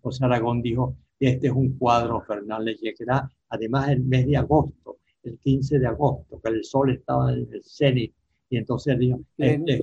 José 0.00 0.24
Aragón 0.24 0.60
dijo, 0.60 0.96
este 1.18 1.46
es 1.46 1.52
un 1.52 1.78
cuadro 1.78 2.20
Fernández 2.22 2.78
que 2.80 2.94
era 2.98 3.30
además 3.48 3.88
el 3.90 4.02
mes 4.02 4.26
de 4.26 4.36
agosto, 4.36 4.98
el 5.22 5.38
15 5.38 5.78
de 5.78 5.86
agosto, 5.86 6.40
que 6.40 6.50
el 6.50 6.64
sol 6.64 6.90
estaba 6.90 7.32
en 7.32 7.48
el 7.52 7.62
cenit, 7.64 8.12
y 8.50 8.56
entonces 8.56 8.98
dijo, 8.98 9.20
este, 9.36 9.82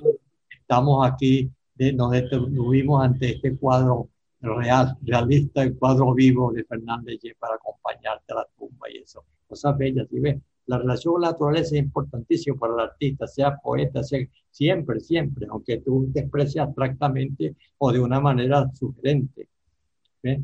estamos 0.68 1.06
aquí, 1.06 1.48
nos 1.94 2.10
detuvimos 2.10 3.04
ante 3.04 3.34
este 3.34 3.56
cuadro 3.56 4.08
real, 4.40 4.96
realista, 5.02 5.62
el 5.62 5.76
cuadro 5.78 6.12
vivo 6.12 6.52
de 6.52 6.64
Fernández 6.64 7.20
para 7.38 7.54
acompañarte 7.54 8.32
a 8.32 8.36
la 8.36 8.48
tumba 8.58 8.90
y 8.90 8.98
eso. 8.98 9.24
Cosas 9.46 9.78
bellas, 9.78 10.08
¿sí 10.10 10.18
ves? 10.18 10.38
La 10.66 10.78
relación 10.78 11.14
con 11.14 11.22
la 11.22 11.30
naturaleza 11.30 11.76
es 11.76 11.82
importantísima 11.82 12.56
para 12.58 12.74
el 12.74 12.80
artista, 12.80 13.28
sea 13.28 13.56
poeta, 13.56 14.02
sea 14.02 14.26
siempre, 14.50 14.98
siempre, 14.98 15.46
aunque 15.48 15.78
tú 15.78 16.10
te 16.12 16.20
expreses 16.20 16.56
abstractamente 16.56 17.54
o 17.78 17.92
de 17.92 18.00
una 18.00 18.18
manera 18.18 18.68
sugerente. 18.74 19.48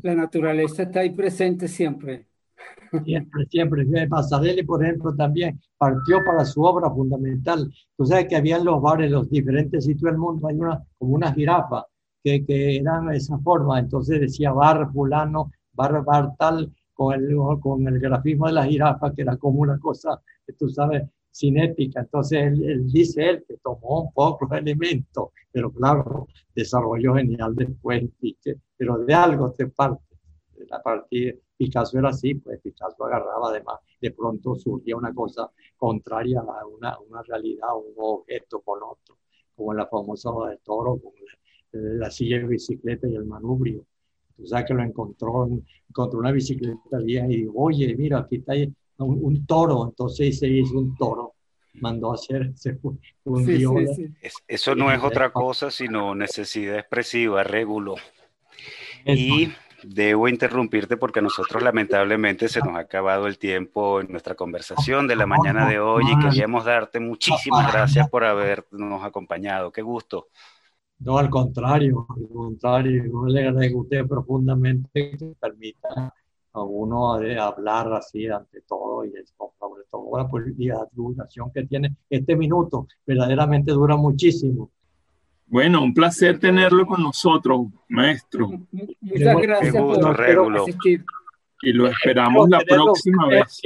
La 0.01 0.15
naturaleza 0.15 0.83
está 0.83 1.01
ahí 1.01 1.09
presente 1.09 1.67
siempre. 1.67 2.27
Siempre, 3.03 3.45
siempre. 3.49 4.07
Pasarelli, 4.07 4.63
por 4.63 4.83
ejemplo, 4.83 5.15
también 5.15 5.59
partió 5.77 6.19
para 6.25 6.45
su 6.45 6.61
obra 6.61 6.89
fundamental. 6.91 7.71
Tú 7.97 8.05
sabes 8.05 8.27
que 8.27 8.35
había 8.35 8.57
en 8.57 8.65
los 8.65 8.81
bares, 8.81 9.09
los 9.09 9.29
diferentes 9.29 9.85
sitios 9.85 10.11
del 10.11 10.19
mundo, 10.19 10.47
hay 10.47 10.55
una, 10.55 10.83
como 10.97 11.15
una 11.15 11.33
jirafa 11.33 11.85
que, 12.23 12.45
que 12.45 12.77
eran 12.77 13.07
de 13.07 13.17
esa 13.17 13.37
forma. 13.39 13.79
Entonces 13.79 14.21
decía 14.21 14.51
bar 14.51 14.91
fulano, 14.91 15.51
bar, 15.73 16.03
bar 16.03 16.35
tal, 16.37 16.71
con 16.93 17.13
el, 17.15 17.35
con 17.59 17.87
el 17.87 17.99
grafismo 17.99 18.47
de 18.47 18.53
la 18.53 18.65
jirafa, 18.65 19.13
que 19.13 19.23
era 19.23 19.37
como 19.37 19.61
una 19.61 19.79
cosa, 19.79 20.21
tú 20.57 20.69
sabes, 20.69 21.03
cinética. 21.33 22.01
Entonces 22.01 22.43
él, 22.43 22.87
dice 22.91 23.29
él 23.29 23.43
que 23.47 23.57
tomó 23.57 24.03
un 24.03 24.13
poco 24.13 24.47
de 24.47 24.59
elementos, 24.59 25.29
pero 25.51 25.71
claro, 25.71 26.27
desarrolló 26.55 27.15
genial 27.15 27.55
después, 27.55 28.03
pero 28.77 28.99
de 28.99 29.13
algo 29.13 29.51
te 29.51 29.67
parte. 29.67 30.03
La 30.69 30.81
partida 30.81 31.33
Picasso 31.57 31.97
era 31.97 32.09
así, 32.09 32.35
pues 32.35 32.59
Picasso 32.61 33.05
agarraba 33.05 33.49
además, 33.49 33.79
de 34.01 34.11
pronto 34.11 34.55
surgía 34.55 34.95
una 34.95 35.13
cosa 35.13 35.49
contraria 35.77 36.39
a 36.39 36.65
una, 36.65 36.97
una 36.99 37.21
realidad, 37.23 37.69
un 37.75 37.93
objeto 37.97 38.61
con 38.61 38.79
otro, 38.83 39.17
como 39.55 39.73
la 39.73 39.87
famosa 39.87 40.29
del 40.49 40.59
toro, 40.59 40.99
con 40.99 41.13
la, 41.71 42.09
silla 42.11 42.37
de 42.37 42.47
bicicleta 42.47 43.07
y 43.07 43.15
el 43.15 43.25
manubrio. 43.25 43.85
Tú 44.35 44.47
sabes 44.47 44.65
que 44.65 44.73
lo 44.73 44.83
encontró, 44.83 45.47
encontró 45.89 46.19
una 46.19 46.31
bicicleta 46.31 46.97
vieja 47.03 47.27
y 47.27 47.41
dijo, 47.41 47.53
oye, 47.55 47.95
mira, 47.95 48.19
aquí 48.19 48.37
está 48.37 48.53
un, 48.97 49.45
toro, 49.45 49.85
entonces 49.87 50.39
se 50.39 50.47
hizo 50.47 50.77
un 50.77 50.95
toro 50.97 51.33
mandó 51.75 52.11
a 52.11 52.15
hacer, 52.15 52.51
se 52.55 52.77
un 53.23 54.15
Eso 54.47 54.75
no 54.75 54.91
es 54.91 55.03
otra 55.03 55.31
cosa 55.31 55.71
sino 55.71 56.13
necesidad 56.13 56.77
expresiva, 56.77 57.43
régulo. 57.43 57.95
Y 59.05 59.51
Debo 59.85 60.27
interrumpirte 60.27 60.97
porque 60.97 61.19
a 61.19 61.21
nosotros 61.21 61.61
lamentablemente 61.61 62.47
se 62.47 62.59
nos 62.59 62.75
ha 62.75 62.79
acabado 62.79 63.27
el 63.27 63.37
tiempo 63.37 63.99
en 63.99 64.09
nuestra 64.09 64.35
conversación 64.35 65.07
de 65.07 65.15
la 65.15 65.25
mañana 65.25 65.67
de 65.67 65.79
hoy 65.79 66.05
y 66.09 66.19
queríamos 66.19 66.65
darte 66.65 66.99
muchísimas 66.99 67.71
gracias 67.71 68.09
por 68.09 68.23
habernos 68.23 69.03
acompañado. 69.03 69.71
Qué 69.71 69.81
gusto. 69.81 70.27
No, 70.99 71.17
al 71.17 71.29
contrario, 71.29 72.07
al 72.09 72.27
contrario, 72.33 73.03
yo 73.05 73.25
le 73.25 73.47
agradezco 73.47 73.85
profundamente 74.07 75.17
que 75.17 75.33
permita 75.39 76.13
a 76.53 76.61
uno 76.61 77.17
de 77.17 77.37
hablar 77.37 77.91
así 77.93 78.27
ante 78.27 78.61
todo 78.61 79.03
y 79.03 79.11
sobre 79.59 79.83
todo 79.91 80.17
la 80.17 80.87
divulgación 80.91 81.51
que 81.51 81.65
tiene 81.65 81.95
este 82.09 82.35
minuto, 82.35 82.87
verdaderamente 83.05 83.71
dura 83.71 83.97
muchísimo 83.97 84.71
bueno, 85.53 85.83
un 85.83 85.93
placer 85.93 86.39
tenerlo 86.39 86.87
con 86.87 87.03
nosotros, 87.03 87.67
maestro. 87.87 88.49
Muchas 88.71 89.37
gracias 89.39 89.75
por 89.75 90.57
asistir. 90.57 91.05
Y 91.61 91.73
lo 91.73 91.87
esperamos 91.87 92.49
la 92.49 92.59
próxima 92.61 93.27
vez. 93.27 93.61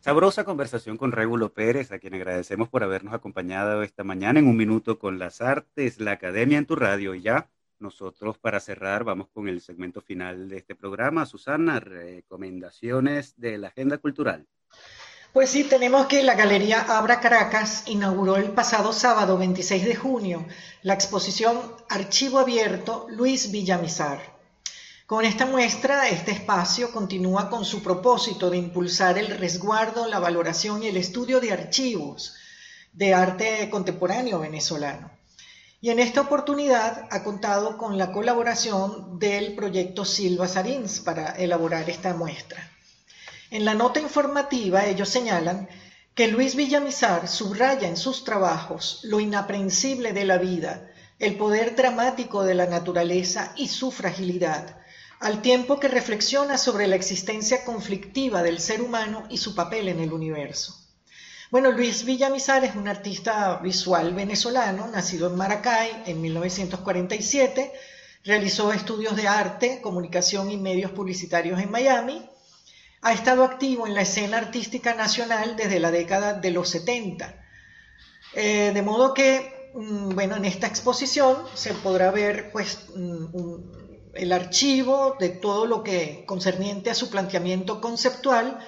Sabrosa 0.00 0.44
conversación 0.44 0.96
con 0.96 1.12
Régulo 1.12 1.52
Pérez, 1.52 1.92
a 1.92 2.00
quien 2.00 2.14
agradecemos 2.14 2.68
por 2.68 2.82
habernos 2.82 3.14
acompañado 3.14 3.84
esta 3.84 4.02
mañana 4.02 4.40
en 4.40 4.48
un 4.48 4.56
minuto 4.56 4.98
con 4.98 5.20
las 5.20 5.40
artes, 5.40 6.00
la 6.00 6.10
academia 6.10 6.58
en 6.58 6.66
tu 6.66 6.74
radio. 6.74 7.14
Y 7.14 7.20
ya 7.20 7.48
nosotros 7.78 8.36
para 8.38 8.58
cerrar 8.58 9.04
vamos 9.04 9.28
con 9.28 9.46
el 9.48 9.60
segmento 9.60 10.00
final 10.00 10.48
de 10.48 10.56
este 10.56 10.74
programa. 10.74 11.24
Susana, 11.24 11.78
recomendaciones 11.78 13.38
de 13.38 13.58
la 13.58 13.68
agenda 13.68 13.98
cultural. 13.98 14.48
Pues 15.30 15.50
sí, 15.50 15.64
tenemos 15.64 16.06
que 16.06 16.22
la 16.22 16.34
Galería 16.34 16.80
Abra 16.88 17.20
Caracas 17.20 17.82
inauguró 17.84 18.36
el 18.36 18.50
pasado 18.52 18.94
sábado 18.94 19.36
26 19.36 19.84
de 19.84 19.94
junio 19.94 20.46
la 20.80 20.94
exposición 20.94 21.60
Archivo 21.90 22.38
Abierto 22.38 23.06
Luis 23.10 23.50
Villamizar. 23.50 24.38
Con 25.06 25.26
esta 25.26 25.44
muestra, 25.44 26.08
este 26.08 26.32
espacio 26.32 26.92
continúa 26.92 27.50
con 27.50 27.66
su 27.66 27.82
propósito 27.82 28.48
de 28.48 28.56
impulsar 28.56 29.18
el 29.18 29.26
resguardo, 29.36 30.06
la 30.06 30.18
valoración 30.18 30.82
y 30.82 30.86
el 30.86 30.96
estudio 30.96 31.40
de 31.40 31.52
archivos 31.52 32.34
de 32.94 33.12
arte 33.12 33.68
contemporáneo 33.68 34.38
venezolano. 34.38 35.10
Y 35.82 35.90
en 35.90 35.98
esta 35.98 36.22
oportunidad 36.22 37.06
ha 37.10 37.22
contado 37.22 37.76
con 37.76 37.98
la 37.98 38.12
colaboración 38.12 39.18
del 39.18 39.54
proyecto 39.54 40.06
Silva 40.06 40.48
Sarins 40.48 41.00
para 41.00 41.32
elaborar 41.32 41.90
esta 41.90 42.14
muestra. 42.14 42.77
En 43.50 43.64
la 43.64 43.74
nota 43.74 43.98
informativa 43.98 44.84
ellos 44.84 45.08
señalan 45.08 45.68
que 46.14 46.28
Luis 46.28 46.54
Villamizar 46.54 47.28
subraya 47.28 47.88
en 47.88 47.96
sus 47.96 48.24
trabajos 48.24 49.00
lo 49.04 49.20
inaprensible 49.20 50.12
de 50.12 50.24
la 50.26 50.36
vida, 50.36 50.90
el 51.18 51.36
poder 51.36 51.74
dramático 51.74 52.44
de 52.44 52.54
la 52.54 52.66
naturaleza 52.66 53.54
y 53.56 53.68
su 53.68 53.90
fragilidad, 53.90 54.76
al 55.20 55.40
tiempo 55.40 55.80
que 55.80 55.88
reflexiona 55.88 56.58
sobre 56.58 56.86
la 56.86 56.96
existencia 56.96 57.64
conflictiva 57.64 58.42
del 58.42 58.60
ser 58.60 58.82
humano 58.82 59.24
y 59.30 59.38
su 59.38 59.54
papel 59.54 59.88
en 59.88 60.00
el 60.00 60.12
universo. 60.12 60.78
Bueno, 61.50 61.72
Luis 61.72 62.04
Villamizar 62.04 62.64
es 62.64 62.74
un 62.74 62.86
artista 62.86 63.56
visual 63.62 64.12
venezolano, 64.12 64.88
nacido 64.88 65.28
en 65.28 65.36
Maracay 65.36 66.02
en 66.04 66.20
1947, 66.20 67.72
realizó 68.24 68.72
estudios 68.74 69.16
de 69.16 69.26
arte, 69.26 69.80
comunicación 69.80 70.50
y 70.50 70.58
medios 70.58 70.90
publicitarios 70.90 71.58
en 71.60 71.70
Miami, 71.70 72.28
ha 73.02 73.12
estado 73.12 73.44
activo 73.44 73.86
en 73.86 73.94
la 73.94 74.02
escena 74.02 74.38
artística 74.38 74.94
nacional 74.94 75.56
desde 75.56 75.80
la 75.80 75.90
década 75.90 76.34
de 76.34 76.50
los 76.50 76.68
70. 76.70 77.34
Eh, 78.34 78.72
de 78.74 78.82
modo 78.82 79.14
que, 79.14 79.70
mm, 79.74 80.10
bueno, 80.10 80.36
en 80.36 80.44
esta 80.44 80.66
exposición 80.66 81.36
se 81.54 81.74
podrá 81.74 82.10
ver 82.10 82.50
pues, 82.52 82.88
mm, 82.94 84.14
el 84.14 84.32
archivo 84.32 85.16
de 85.18 85.28
todo 85.28 85.66
lo 85.66 85.82
que 85.82 86.24
concerniente 86.26 86.90
a 86.90 86.94
su 86.94 87.10
planteamiento 87.10 87.80
conceptual 87.80 88.58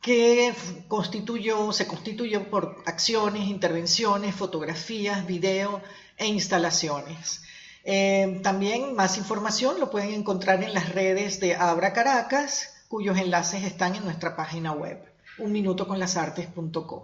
que 0.00 0.54
constituyó, 0.88 1.72
se 1.72 1.86
constituyó 1.86 2.48
por 2.50 2.82
acciones, 2.86 3.48
intervenciones, 3.48 4.34
fotografías, 4.34 5.26
video 5.26 5.82
e 6.16 6.26
instalaciones. 6.26 7.42
Eh, 7.84 8.40
también 8.42 8.94
más 8.94 9.18
información 9.18 9.78
lo 9.78 9.90
pueden 9.90 10.12
encontrar 10.12 10.62
en 10.62 10.74
las 10.74 10.90
redes 10.90 11.40
de 11.40 11.54
Abra 11.54 11.92
Caracas, 11.92 12.79
cuyos 12.90 13.18
enlaces 13.18 13.62
están 13.62 13.94
en 13.94 14.02
nuestra 14.02 14.34
página 14.34 14.72
web, 14.72 14.98
unminutoconlasartes.com. 15.38 17.02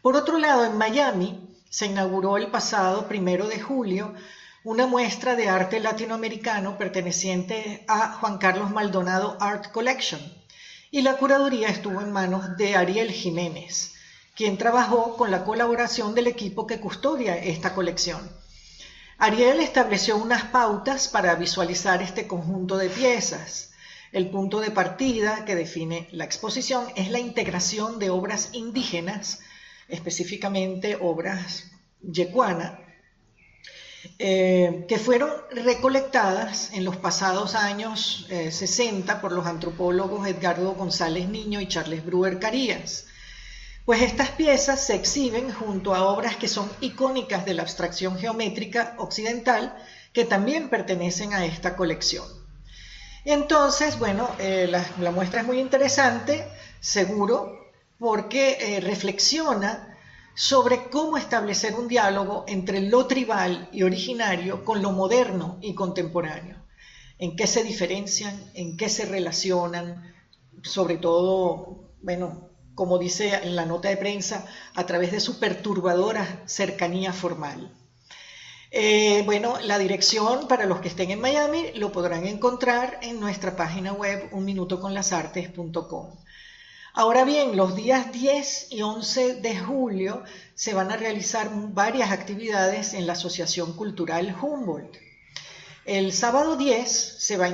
Por 0.00 0.16
otro 0.16 0.38
lado, 0.38 0.64
en 0.64 0.78
Miami 0.78 1.54
se 1.68 1.84
inauguró 1.84 2.38
el 2.38 2.46
pasado 2.46 3.06
primero 3.08 3.46
de 3.46 3.60
julio 3.60 4.14
una 4.64 4.86
muestra 4.86 5.36
de 5.36 5.50
arte 5.50 5.80
latinoamericano 5.80 6.78
perteneciente 6.78 7.84
a 7.88 8.14
Juan 8.14 8.38
Carlos 8.38 8.70
Maldonado 8.70 9.36
Art 9.38 9.70
Collection, 9.70 10.20
y 10.90 11.02
la 11.02 11.18
curaduría 11.18 11.68
estuvo 11.68 12.00
en 12.00 12.10
manos 12.10 12.56
de 12.56 12.74
Ariel 12.74 13.10
Jiménez, 13.10 13.96
quien 14.34 14.56
trabajó 14.56 15.18
con 15.18 15.30
la 15.30 15.44
colaboración 15.44 16.14
del 16.14 16.26
equipo 16.26 16.66
que 16.66 16.80
custodia 16.80 17.36
esta 17.36 17.74
colección. 17.74 18.30
Ariel 19.18 19.60
estableció 19.60 20.16
unas 20.16 20.44
pautas 20.44 21.06
para 21.06 21.34
visualizar 21.34 22.00
este 22.00 22.26
conjunto 22.26 22.78
de 22.78 22.88
piezas. 22.88 23.72
El 24.12 24.30
punto 24.30 24.60
de 24.60 24.70
partida 24.70 25.44
que 25.44 25.54
define 25.54 26.08
la 26.12 26.24
exposición 26.24 26.86
es 26.96 27.10
la 27.10 27.18
integración 27.18 27.98
de 27.98 28.10
obras 28.10 28.50
indígenas, 28.52 29.40
específicamente 29.88 30.96
obras 31.00 31.70
yecuana, 32.00 32.80
eh, 34.18 34.86
que 34.88 34.98
fueron 34.98 35.30
recolectadas 35.50 36.72
en 36.72 36.84
los 36.84 36.96
pasados 36.96 37.54
años 37.54 38.26
60 38.28 39.12
eh, 39.12 39.16
por 39.20 39.32
los 39.32 39.46
antropólogos 39.46 40.26
Edgardo 40.26 40.72
González 40.74 41.28
Niño 41.28 41.60
y 41.60 41.68
Charles 41.68 42.04
Brewer 42.04 42.38
Carías. 42.38 43.06
Pues 43.84 44.02
estas 44.02 44.30
piezas 44.30 44.86
se 44.86 44.94
exhiben 44.94 45.52
junto 45.52 45.94
a 45.94 46.04
obras 46.04 46.36
que 46.36 46.48
son 46.48 46.70
icónicas 46.80 47.44
de 47.44 47.54
la 47.54 47.62
abstracción 47.62 48.18
geométrica 48.18 48.94
occidental, 48.98 49.76
que 50.12 50.24
también 50.24 50.68
pertenecen 50.68 51.32
a 51.32 51.44
esta 51.44 51.74
colección. 51.74 52.37
Entonces, 53.30 53.98
bueno, 53.98 54.30
eh, 54.38 54.66
la, 54.70 55.10
muestra 55.10 55.42
es 55.42 55.46
muy 55.46 55.60
interesante, 55.60 56.48
seguro, 56.80 57.60
porque 57.98 58.80
reflexiona 58.82 59.98
sobre 60.34 60.88
cómo 60.88 61.18
establecer 61.18 61.74
un 61.74 61.88
diálogo 61.88 62.46
entre 62.48 62.80
lo 62.80 63.06
tribal 63.06 63.68
y 63.70 63.82
originario 63.82 64.64
con 64.64 64.80
lo 64.80 64.92
moderno 64.92 65.58
y 65.60 65.74
contemporáneo. 65.74 66.64
En 67.18 67.36
qué 67.36 67.46
se 67.46 67.62
diferencian, 67.62 68.50
en 68.54 68.78
qué 68.78 68.88
se 68.88 69.04
relacionan, 69.04 70.10
sobre 70.62 70.96
todo, 70.96 71.92
bueno, 72.00 72.48
como 72.74 72.96
dice 72.96 73.34
en 73.34 73.56
la 73.56 73.66
nota 73.66 73.90
de 73.90 73.98
prensa, 73.98 74.46
a 74.74 74.86
través 74.86 75.12
de 75.12 75.20
su 75.20 75.38
perturbadora 75.38 76.44
cercanía 76.46 77.12
formal. 77.12 77.77
Eh, 78.70 79.22
bueno, 79.24 79.58
la 79.62 79.78
dirección 79.78 80.46
para 80.46 80.66
los 80.66 80.80
que 80.80 80.88
estén 80.88 81.10
en 81.10 81.20
Miami 81.20 81.72
lo 81.74 81.90
podrán 81.90 82.26
encontrar 82.26 82.98
en 83.00 83.18
nuestra 83.18 83.56
página 83.56 83.92
web 83.92 84.28
unminutoconlasartes.com. 84.32 86.16
Ahora 86.92 87.24
bien, 87.24 87.56
los 87.56 87.74
días 87.74 88.12
10 88.12 88.72
y 88.72 88.82
11 88.82 89.34
de 89.36 89.58
julio 89.58 90.22
se 90.54 90.74
van 90.74 90.90
a 90.90 90.96
realizar 90.96 91.48
varias 91.72 92.10
actividades 92.10 92.92
en 92.92 93.06
la 93.06 93.14
Asociación 93.14 93.72
Cultural 93.74 94.36
Humboldt. 94.38 94.96
El 95.86 96.12
sábado 96.12 96.56
10 96.56 96.90
se 96.90 97.36
va 97.38 97.48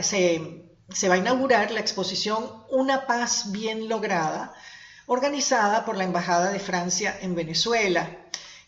se, 0.00 1.08
va 1.08 1.14
a 1.14 1.18
inaugurar 1.18 1.70
la 1.70 1.80
exposición 1.80 2.64
Una 2.70 3.06
paz 3.06 3.52
bien 3.52 3.88
lograda, 3.88 4.54
organizada 5.06 5.84
por 5.84 5.96
la 5.96 6.04
Embajada 6.04 6.50
de 6.50 6.58
Francia 6.58 7.16
en 7.20 7.36
Venezuela 7.36 8.10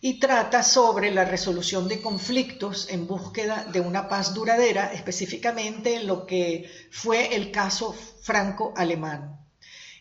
y 0.01 0.19
trata 0.19 0.63
sobre 0.63 1.11
la 1.11 1.25
resolución 1.25 1.87
de 1.87 2.01
conflictos 2.01 2.89
en 2.89 3.07
búsqueda 3.07 3.67
de 3.71 3.81
una 3.81 4.09
paz 4.09 4.33
duradera, 4.33 4.93
específicamente 4.95 6.03
lo 6.05 6.27
que 6.27 6.71
fue 6.91 7.35
el 7.35 7.51
caso 7.51 7.95
franco-alemán. 8.23 9.39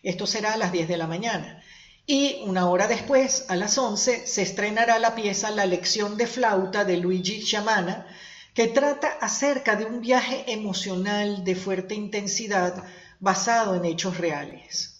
Esto 0.01 0.25
será 0.25 0.53
a 0.53 0.57
las 0.57 0.71
10 0.71 0.87
de 0.87 0.97
la 0.97 1.07
mañana. 1.07 1.61
Y 2.05 2.41
una 2.45 2.69
hora 2.69 2.87
después, 2.87 3.45
a 3.49 3.55
las 3.57 3.77
11, 3.77 4.25
se 4.25 4.41
estrenará 4.41 4.97
la 4.99 5.15
pieza 5.15 5.51
La 5.51 5.65
lección 5.65 6.15
de 6.15 6.27
flauta 6.27 6.85
de 6.85 6.97
Luigi 6.97 7.43
Chamana, 7.43 8.07
que 8.53 8.67
trata 8.67 9.17
acerca 9.21 9.75
de 9.75 9.85
un 9.85 10.01
viaje 10.01 10.45
emocional 10.47 11.43
de 11.43 11.55
fuerte 11.55 11.93
intensidad 11.93 12.83
basado 13.19 13.75
en 13.75 13.85
hechos 13.85 14.17
reales. 14.17 14.98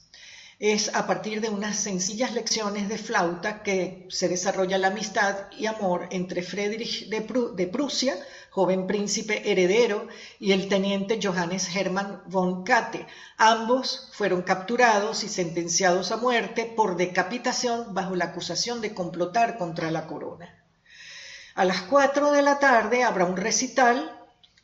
Es 0.59 0.93
a 0.93 1.07
partir 1.07 1.39
de 1.39 1.47
unas 1.47 1.77
sencillas 1.77 2.33
lecciones 2.33 2.89
de 2.89 2.97
flauta 2.97 3.63
que 3.63 4.05
se 4.09 4.27
desarrolla 4.27 4.77
la 4.77 4.87
amistad 4.87 5.49
y 5.57 5.67
amor 5.67 6.09
entre 6.11 6.43
Friedrich 6.43 7.07
de, 7.07 7.67
Prusia, 7.67 8.17
joven 8.49 8.85
príncipe 8.85 9.49
heredero, 9.49 10.09
y 10.37 10.51
el 10.51 10.67
teniente 10.67 11.17
Johannes 11.23 11.73
Hermann 11.73 12.23
von 12.25 12.65
Katte. 12.65 13.07
Ambos 13.37 14.09
fueron 14.11 14.41
capturados 14.41 15.23
y 15.23 15.29
sentenciados 15.29 16.11
a 16.11 16.17
muerte 16.17 16.65
por 16.65 16.97
decapitación 16.97 17.93
bajo 17.93 18.17
la 18.17 18.25
acusación 18.25 18.81
de 18.81 18.93
complotar 18.93 19.57
contra 19.57 19.89
la 19.91 20.07
corona. 20.07 20.61
A 21.55 21.63
las 21.63 21.83
4 21.83 22.33
de 22.33 22.41
la 22.41 22.59
tarde 22.59 23.03
habrá 23.03 23.23
un 23.23 23.37
recital 23.37 24.11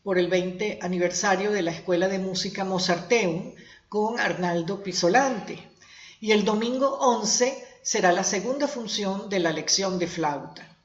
por 0.04 0.20
el 0.20 0.28
20 0.28 0.80
aniversario 0.82 1.54
de 1.54 1.62
la 1.62 1.72
Escuela 1.72 2.10
de 2.10 2.20
Música 2.20 2.66
Mozarteum 2.66 3.54
con 3.88 4.20
Arnaldo 4.20 4.84
Pisolante 4.84 5.74
y 6.20 6.32
el 6.32 6.46
domingo 6.46 6.98
11 7.00 7.66
será 7.82 8.12
la 8.12 8.24
segunda 8.24 8.68
función 8.68 9.30
de 9.30 9.40
la 9.40 9.52
lección 9.52 10.00
de 10.00 10.08
flauta. 10.08 10.76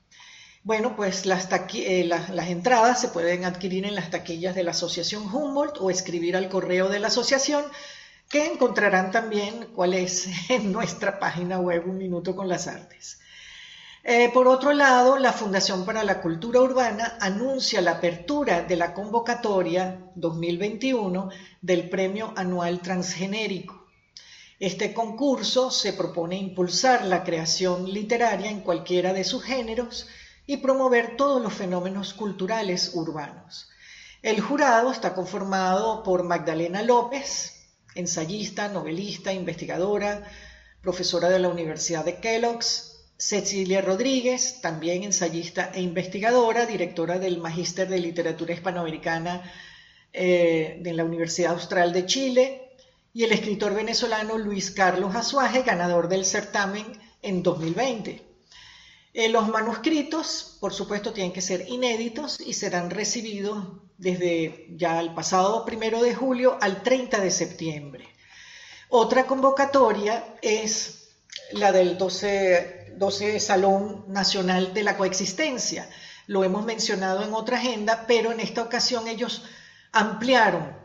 Bueno, 0.62 0.94
pues 0.94 1.24
las, 1.24 1.48
eh, 1.72 2.04
las, 2.04 2.48
entradas 2.48 3.00
se 3.00 3.08
pueden 3.08 3.46
adquirir 3.46 3.86
en 3.86 3.94
las 3.94 4.10
taquillas 4.10 4.54
de 4.54 4.62
la 4.62 4.72
Asociación 4.72 5.22
Humboldt 5.22 5.78
o 5.80 5.90
escribir 5.90 6.36
al 6.36 6.50
correo 6.50 6.90
de 6.90 6.98
la 6.98 7.06
asociación, 7.06 7.64
que 8.28 8.44
encontrarán 8.44 9.10
también 9.10 9.68
cuál 9.74 9.94
es 9.94 10.28
en 10.50 10.70
nuestra 10.70 11.18
página 11.18 11.58
web 11.58 11.88
Un 11.88 11.96
Minuto 11.96 12.36
con 12.36 12.48
las 12.48 12.66
Artes. 12.66 13.20
Eh, 14.04 14.30
por 14.32 14.48
otro 14.48 14.72
lado, 14.72 15.16
la 15.18 15.32
Fundación 15.32 15.86
para 15.86 16.04
la 16.04 16.20
Cultura 16.20 16.60
Urbana 16.60 17.16
anuncia 17.20 17.80
la 17.80 17.92
apertura 17.92 18.62
de 18.62 18.76
la 18.76 18.92
convocatoria 18.92 20.10
2021 20.14 21.30
del 21.62 21.88
Premio 21.88 22.32
Anual 22.36 22.80
Transgenérico. 22.80 23.79
Este 24.60 24.92
concurso 24.92 25.70
se 25.70 25.94
propone 25.94 26.36
impulsar 26.36 27.06
la 27.06 27.24
creación 27.24 27.90
literaria 27.90 28.50
en 28.50 28.60
cualquiera 28.60 29.14
de 29.14 29.24
sus 29.24 29.42
géneros 29.42 30.06
y 30.46 30.58
promover 30.58 31.16
todos 31.16 31.40
los 31.40 31.54
fenómenos 31.54 32.12
culturales 32.12 32.90
urbanos. 32.92 33.70
El 34.20 34.38
jurado 34.42 34.92
está 34.92 35.14
conformado 35.14 36.02
por 36.02 36.24
Magdalena 36.24 36.82
López, 36.82 37.70
ensayista, 37.94 38.68
novelista, 38.68 39.32
investigadora, 39.32 40.30
profesora 40.82 41.30
de 41.30 41.38
la 41.38 41.48
Universidad 41.48 42.04
de 42.04 42.20
Kellogg's, 42.20 43.06
Cecilia 43.16 43.80
Rodríguez, 43.80 44.60
también 44.60 45.04
ensayista 45.04 45.70
e 45.72 45.80
investigadora, 45.80 46.66
directora 46.66 47.18
del 47.18 47.38
Magíster 47.38 47.88
de 47.88 47.98
Literatura 47.98 48.52
Hispanoamericana 48.52 49.42
eh, 50.12 50.78
de 50.82 50.92
la 50.92 51.04
Universidad 51.04 51.52
Austral 51.52 51.94
de 51.94 52.04
Chile, 52.04 52.59
y 53.12 53.24
el 53.24 53.32
escritor 53.32 53.74
venezolano 53.74 54.38
Luis 54.38 54.70
Carlos 54.70 55.14
Azuaje, 55.16 55.62
ganador 55.62 56.08
del 56.08 56.24
certamen 56.24 56.86
en 57.22 57.42
2020. 57.42 58.22
Eh, 59.12 59.28
los 59.28 59.48
manuscritos, 59.48 60.56
por 60.60 60.72
supuesto, 60.72 61.12
tienen 61.12 61.32
que 61.32 61.40
ser 61.40 61.68
inéditos 61.68 62.40
y 62.40 62.52
serán 62.52 62.90
recibidos 62.90 63.66
desde 63.98 64.68
ya 64.76 65.00
el 65.00 65.12
pasado 65.12 65.64
primero 65.64 66.00
de 66.02 66.14
julio 66.14 66.56
al 66.60 66.82
30 66.82 67.20
de 67.20 67.30
septiembre. 67.30 68.08
Otra 68.88 69.26
convocatoria 69.26 70.36
es 70.40 71.08
la 71.52 71.72
del 71.72 71.98
12, 71.98 72.94
12 72.96 73.40
Salón 73.40 74.04
Nacional 74.08 74.72
de 74.72 74.84
la 74.84 74.96
Coexistencia. 74.96 75.88
Lo 76.28 76.44
hemos 76.44 76.64
mencionado 76.64 77.24
en 77.24 77.34
otra 77.34 77.58
agenda, 77.58 78.04
pero 78.06 78.30
en 78.30 78.38
esta 78.38 78.62
ocasión 78.62 79.08
ellos 79.08 79.44
ampliaron 79.92 80.76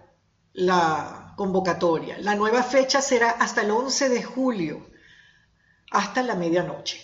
la 0.53 1.24
convocatoria. 1.35 2.17
La 2.19 2.35
nueva 2.35 2.63
fecha 2.63 3.01
será 3.01 3.31
hasta 3.31 3.61
el 3.61 3.71
11 3.71 4.09
de 4.09 4.23
julio, 4.23 4.89
hasta 5.91 6.23
la 6.23 6.35
medianoche. 6.35 7.01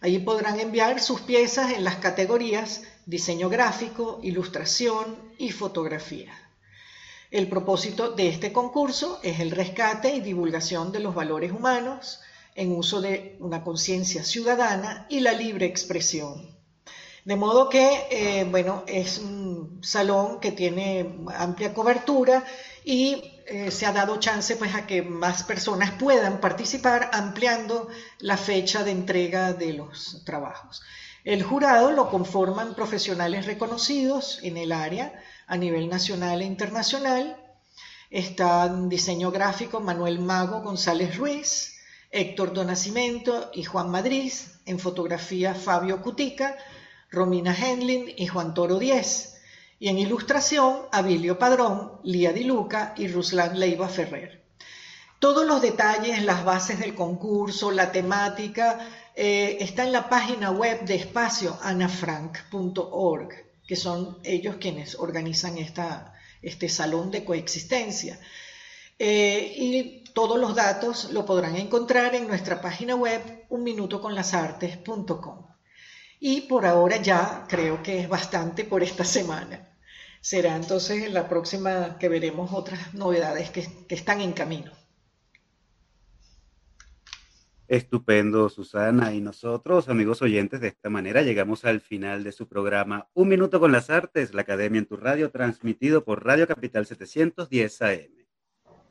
Allí 0.00 0.18
podrán 0.18 0.58
enviar 0.58 1.00
sus 1.00 1.20
piezas 1.20 1.72
en 1.72 1.84
las 1.84 1.96
categorías 1.96 2.82
diseño 3.06 3.48
gráfico, 3.48 4.20
ilustración 4.22 5.18
y 5.36 5.50
fotografía. 5.50 6.32
El 7.30 7.48
propósito 7.48 8.10
de 8.12 8.28
este 8.28 8.52
concurso 8.52 9.20
es 9.22 9.40
el 9.40 9.50
rescate 9.50 10.14
y 10.14 10.20
divulgación 10.20 10.90
de 10.92 11.00
los 11.00 11.14
valores 11.14 11.52
humanos 11.52 12.20
en 12.54 12.72
uso 12.72 13.00
de 13.00 13.36
una 13.40 13.62
conciencia 13.62 14.24
ciudadana 14.24 15.06
y 15.08 15.20
la 15.20 15.32
libre 15.32 15.66
expresión. 15.66 16.56
De 17.24 17.36
modo 17.36 17.68
que, 17.68 18.06
eh, 18.10 18.44
bueno, 18.50 18.84
es 18.86 19.18
un 19.18 19.80
salón 19.82 20.40
que 20.40 20.52
tiene 20.52 21.18
amplia 21.36 21.74
cobertura 21.74 22.44
y 22.84 23.39
eh, 23.50 23.72
se 23.72 23.84
ha 23.84 23.90
dado 23.90 24.20
chance 24.20 24.54
pues 24.54 24.76
a 24.76 24.86
que 24.86 25.02
más 25.02 25.42
personas 25.42 25.90
puedan 25.90 26.40
participar 26.40 27.10
ampliando 27.12 27.88
la 28.20 28.36
fecha 28.36 28.84
de 28.84 28.92
entrega 28.92 29.52
de 29.52 29.72
los 29.72 30.22
trabajos. 30.24 30.82
El 31.24 31.42
jurado 31.42 31.90
lo 31.90 32.10
conforman 32.10 32.76
profesionales 32.76 33.46
reconocidos 33.46 34.38
en 34.44 34.56
el 34.56 34.70
área 34.70 35.20
a 35.48 35.56
nivel 35.56 35.88
nacional 35.88 36.42
e 36.42 36.44
internacional. 36.44 37.44
Está 38.08 38.66
en 38.66 38.88
diseño 38.88 39.32
gráfico 39.32 39.80
Manuel 39.80 40.20
Mago 40.20 40.60
González 40.60 41.16
Ruiz, 41.16 41.74
Héctor 42.12 42.52
Donacimento 42.52 43.50
y 43.52 43.64
Juan 43.64 43.90
Madrid, 43.90 44.32
en 44.64 44.78
fotografía 44.78 45.56
Fabio 45.56 46.02
Cutica, 46.02 46.56
Romina 47.10 47.52
Henlin 47.52 48.14
y 48.16 48.28
Juan 48.28 48.54
Toro 48.54 48.78
Díez 48.78 49.39
y 49.80 49.88
en 49.88 49.98
ilustración 49.98 50.82
Abilio 50.92 51.38
Padrón, 51.38 52.00
Lía 52.04 52.34
Di 52.34 52.44
Luca 52.44 52.92
y 52.98 53.08
Ruslan 53.08 53.58
Leiva 53.58 53.88
Ferrer. 53.88 54.44
Todos 55.18 55.46
los 55.46 55.62
detalles, 55.62 56.22
las 56.22 56.44
bases 56.44 56.78
del 56.78 56.94
concurso, 56.94 57.70
la 57.70 57.90
temática, 57.90 58.86
eh, 59.16 59.56
está 59.60 59.84
en 59.84 59.92
la 59.92 60.10
página 60.10 60.50
web 60.50 60.84
de 60.84 60.96
espacio 60.96 61.58
anafrank.org, 61.62 63.30
que 63.66 63.74
son 63.74 64.18
ellos 64.22 64.56
quienes 64.60 64.96
organizan 64.96 65.56
esta, 65.56 66.12
este 66.42 66.68
salón 66.68 67.10
de 67.10 67.24
coexistencia. 67.24 68.20
Eh, 68.98 69.54
y 69.56 70.04
todos 70.12 70.38
los 70.38 70.54
datos 70.54 71.10
lo 71.10 71.24
podrán 71.24 71.56
encontrar 71.56 72.14
en 72.14 72.28
nuestra 72.28 72.60
página 72.60 72.96
web 72.96 73.46
unminutoconlasartes.com. 73.48 75.46
Y 76.20 76.42
por 76.42 76.66
ahora 76.66 76.98
ya 76.98 77.46
creo 77.48 77.82
que 77.82 78.00
es 78.00 78.08
bastante 78.10 78.64
por 78.64 78.82
esta 78.82 79.06
semana. 79.06 79.69
Será 80.20 80.54
entonces 80.54 81.02
en 81.02 81.14
la 81.14 81.28
próxima 81.28 81.96
que 81.98 82.10
veremos 82.10 82.52
otras 82.52 82.92
novedades 82.92 83.50
que, 83.50 83.66
están 83.88 84.20
en 84.20 84.32
camino. 84.32 84.70
Estupendo, 87.68 88.50
Susana. 88.50 89.14
Y 89.14 89.22
nosotros, 89.22 89.88
amigos 89.88 90.20
oyentes, 90.20 90.60
de 90.60 90.68
esta 90.68 90.90
manera 90.90 91.22
llegamos 91.22 91.64
al 91.64 91.80
final 91.80 92.22
de 92.22 92.32
su 92.32 92.48
programa 92.48 93.08
Un 93.14 93.28
Minuto 93.28 93.60
con 93.60 93.72
las 93.72 93.88
Artes, 93.88 94.34
la 94.34 94.42
Academia 94.42 94.80
en 94.80 94.86
tu 94.86 94.96
Radio, 94.96 95.30
transmitido 95.30 96.04
por 96.04 96.24
Radio 96.24 96.46
Capital 96.46 96.84
710 96.84 97.82
AM. 97.82 98.20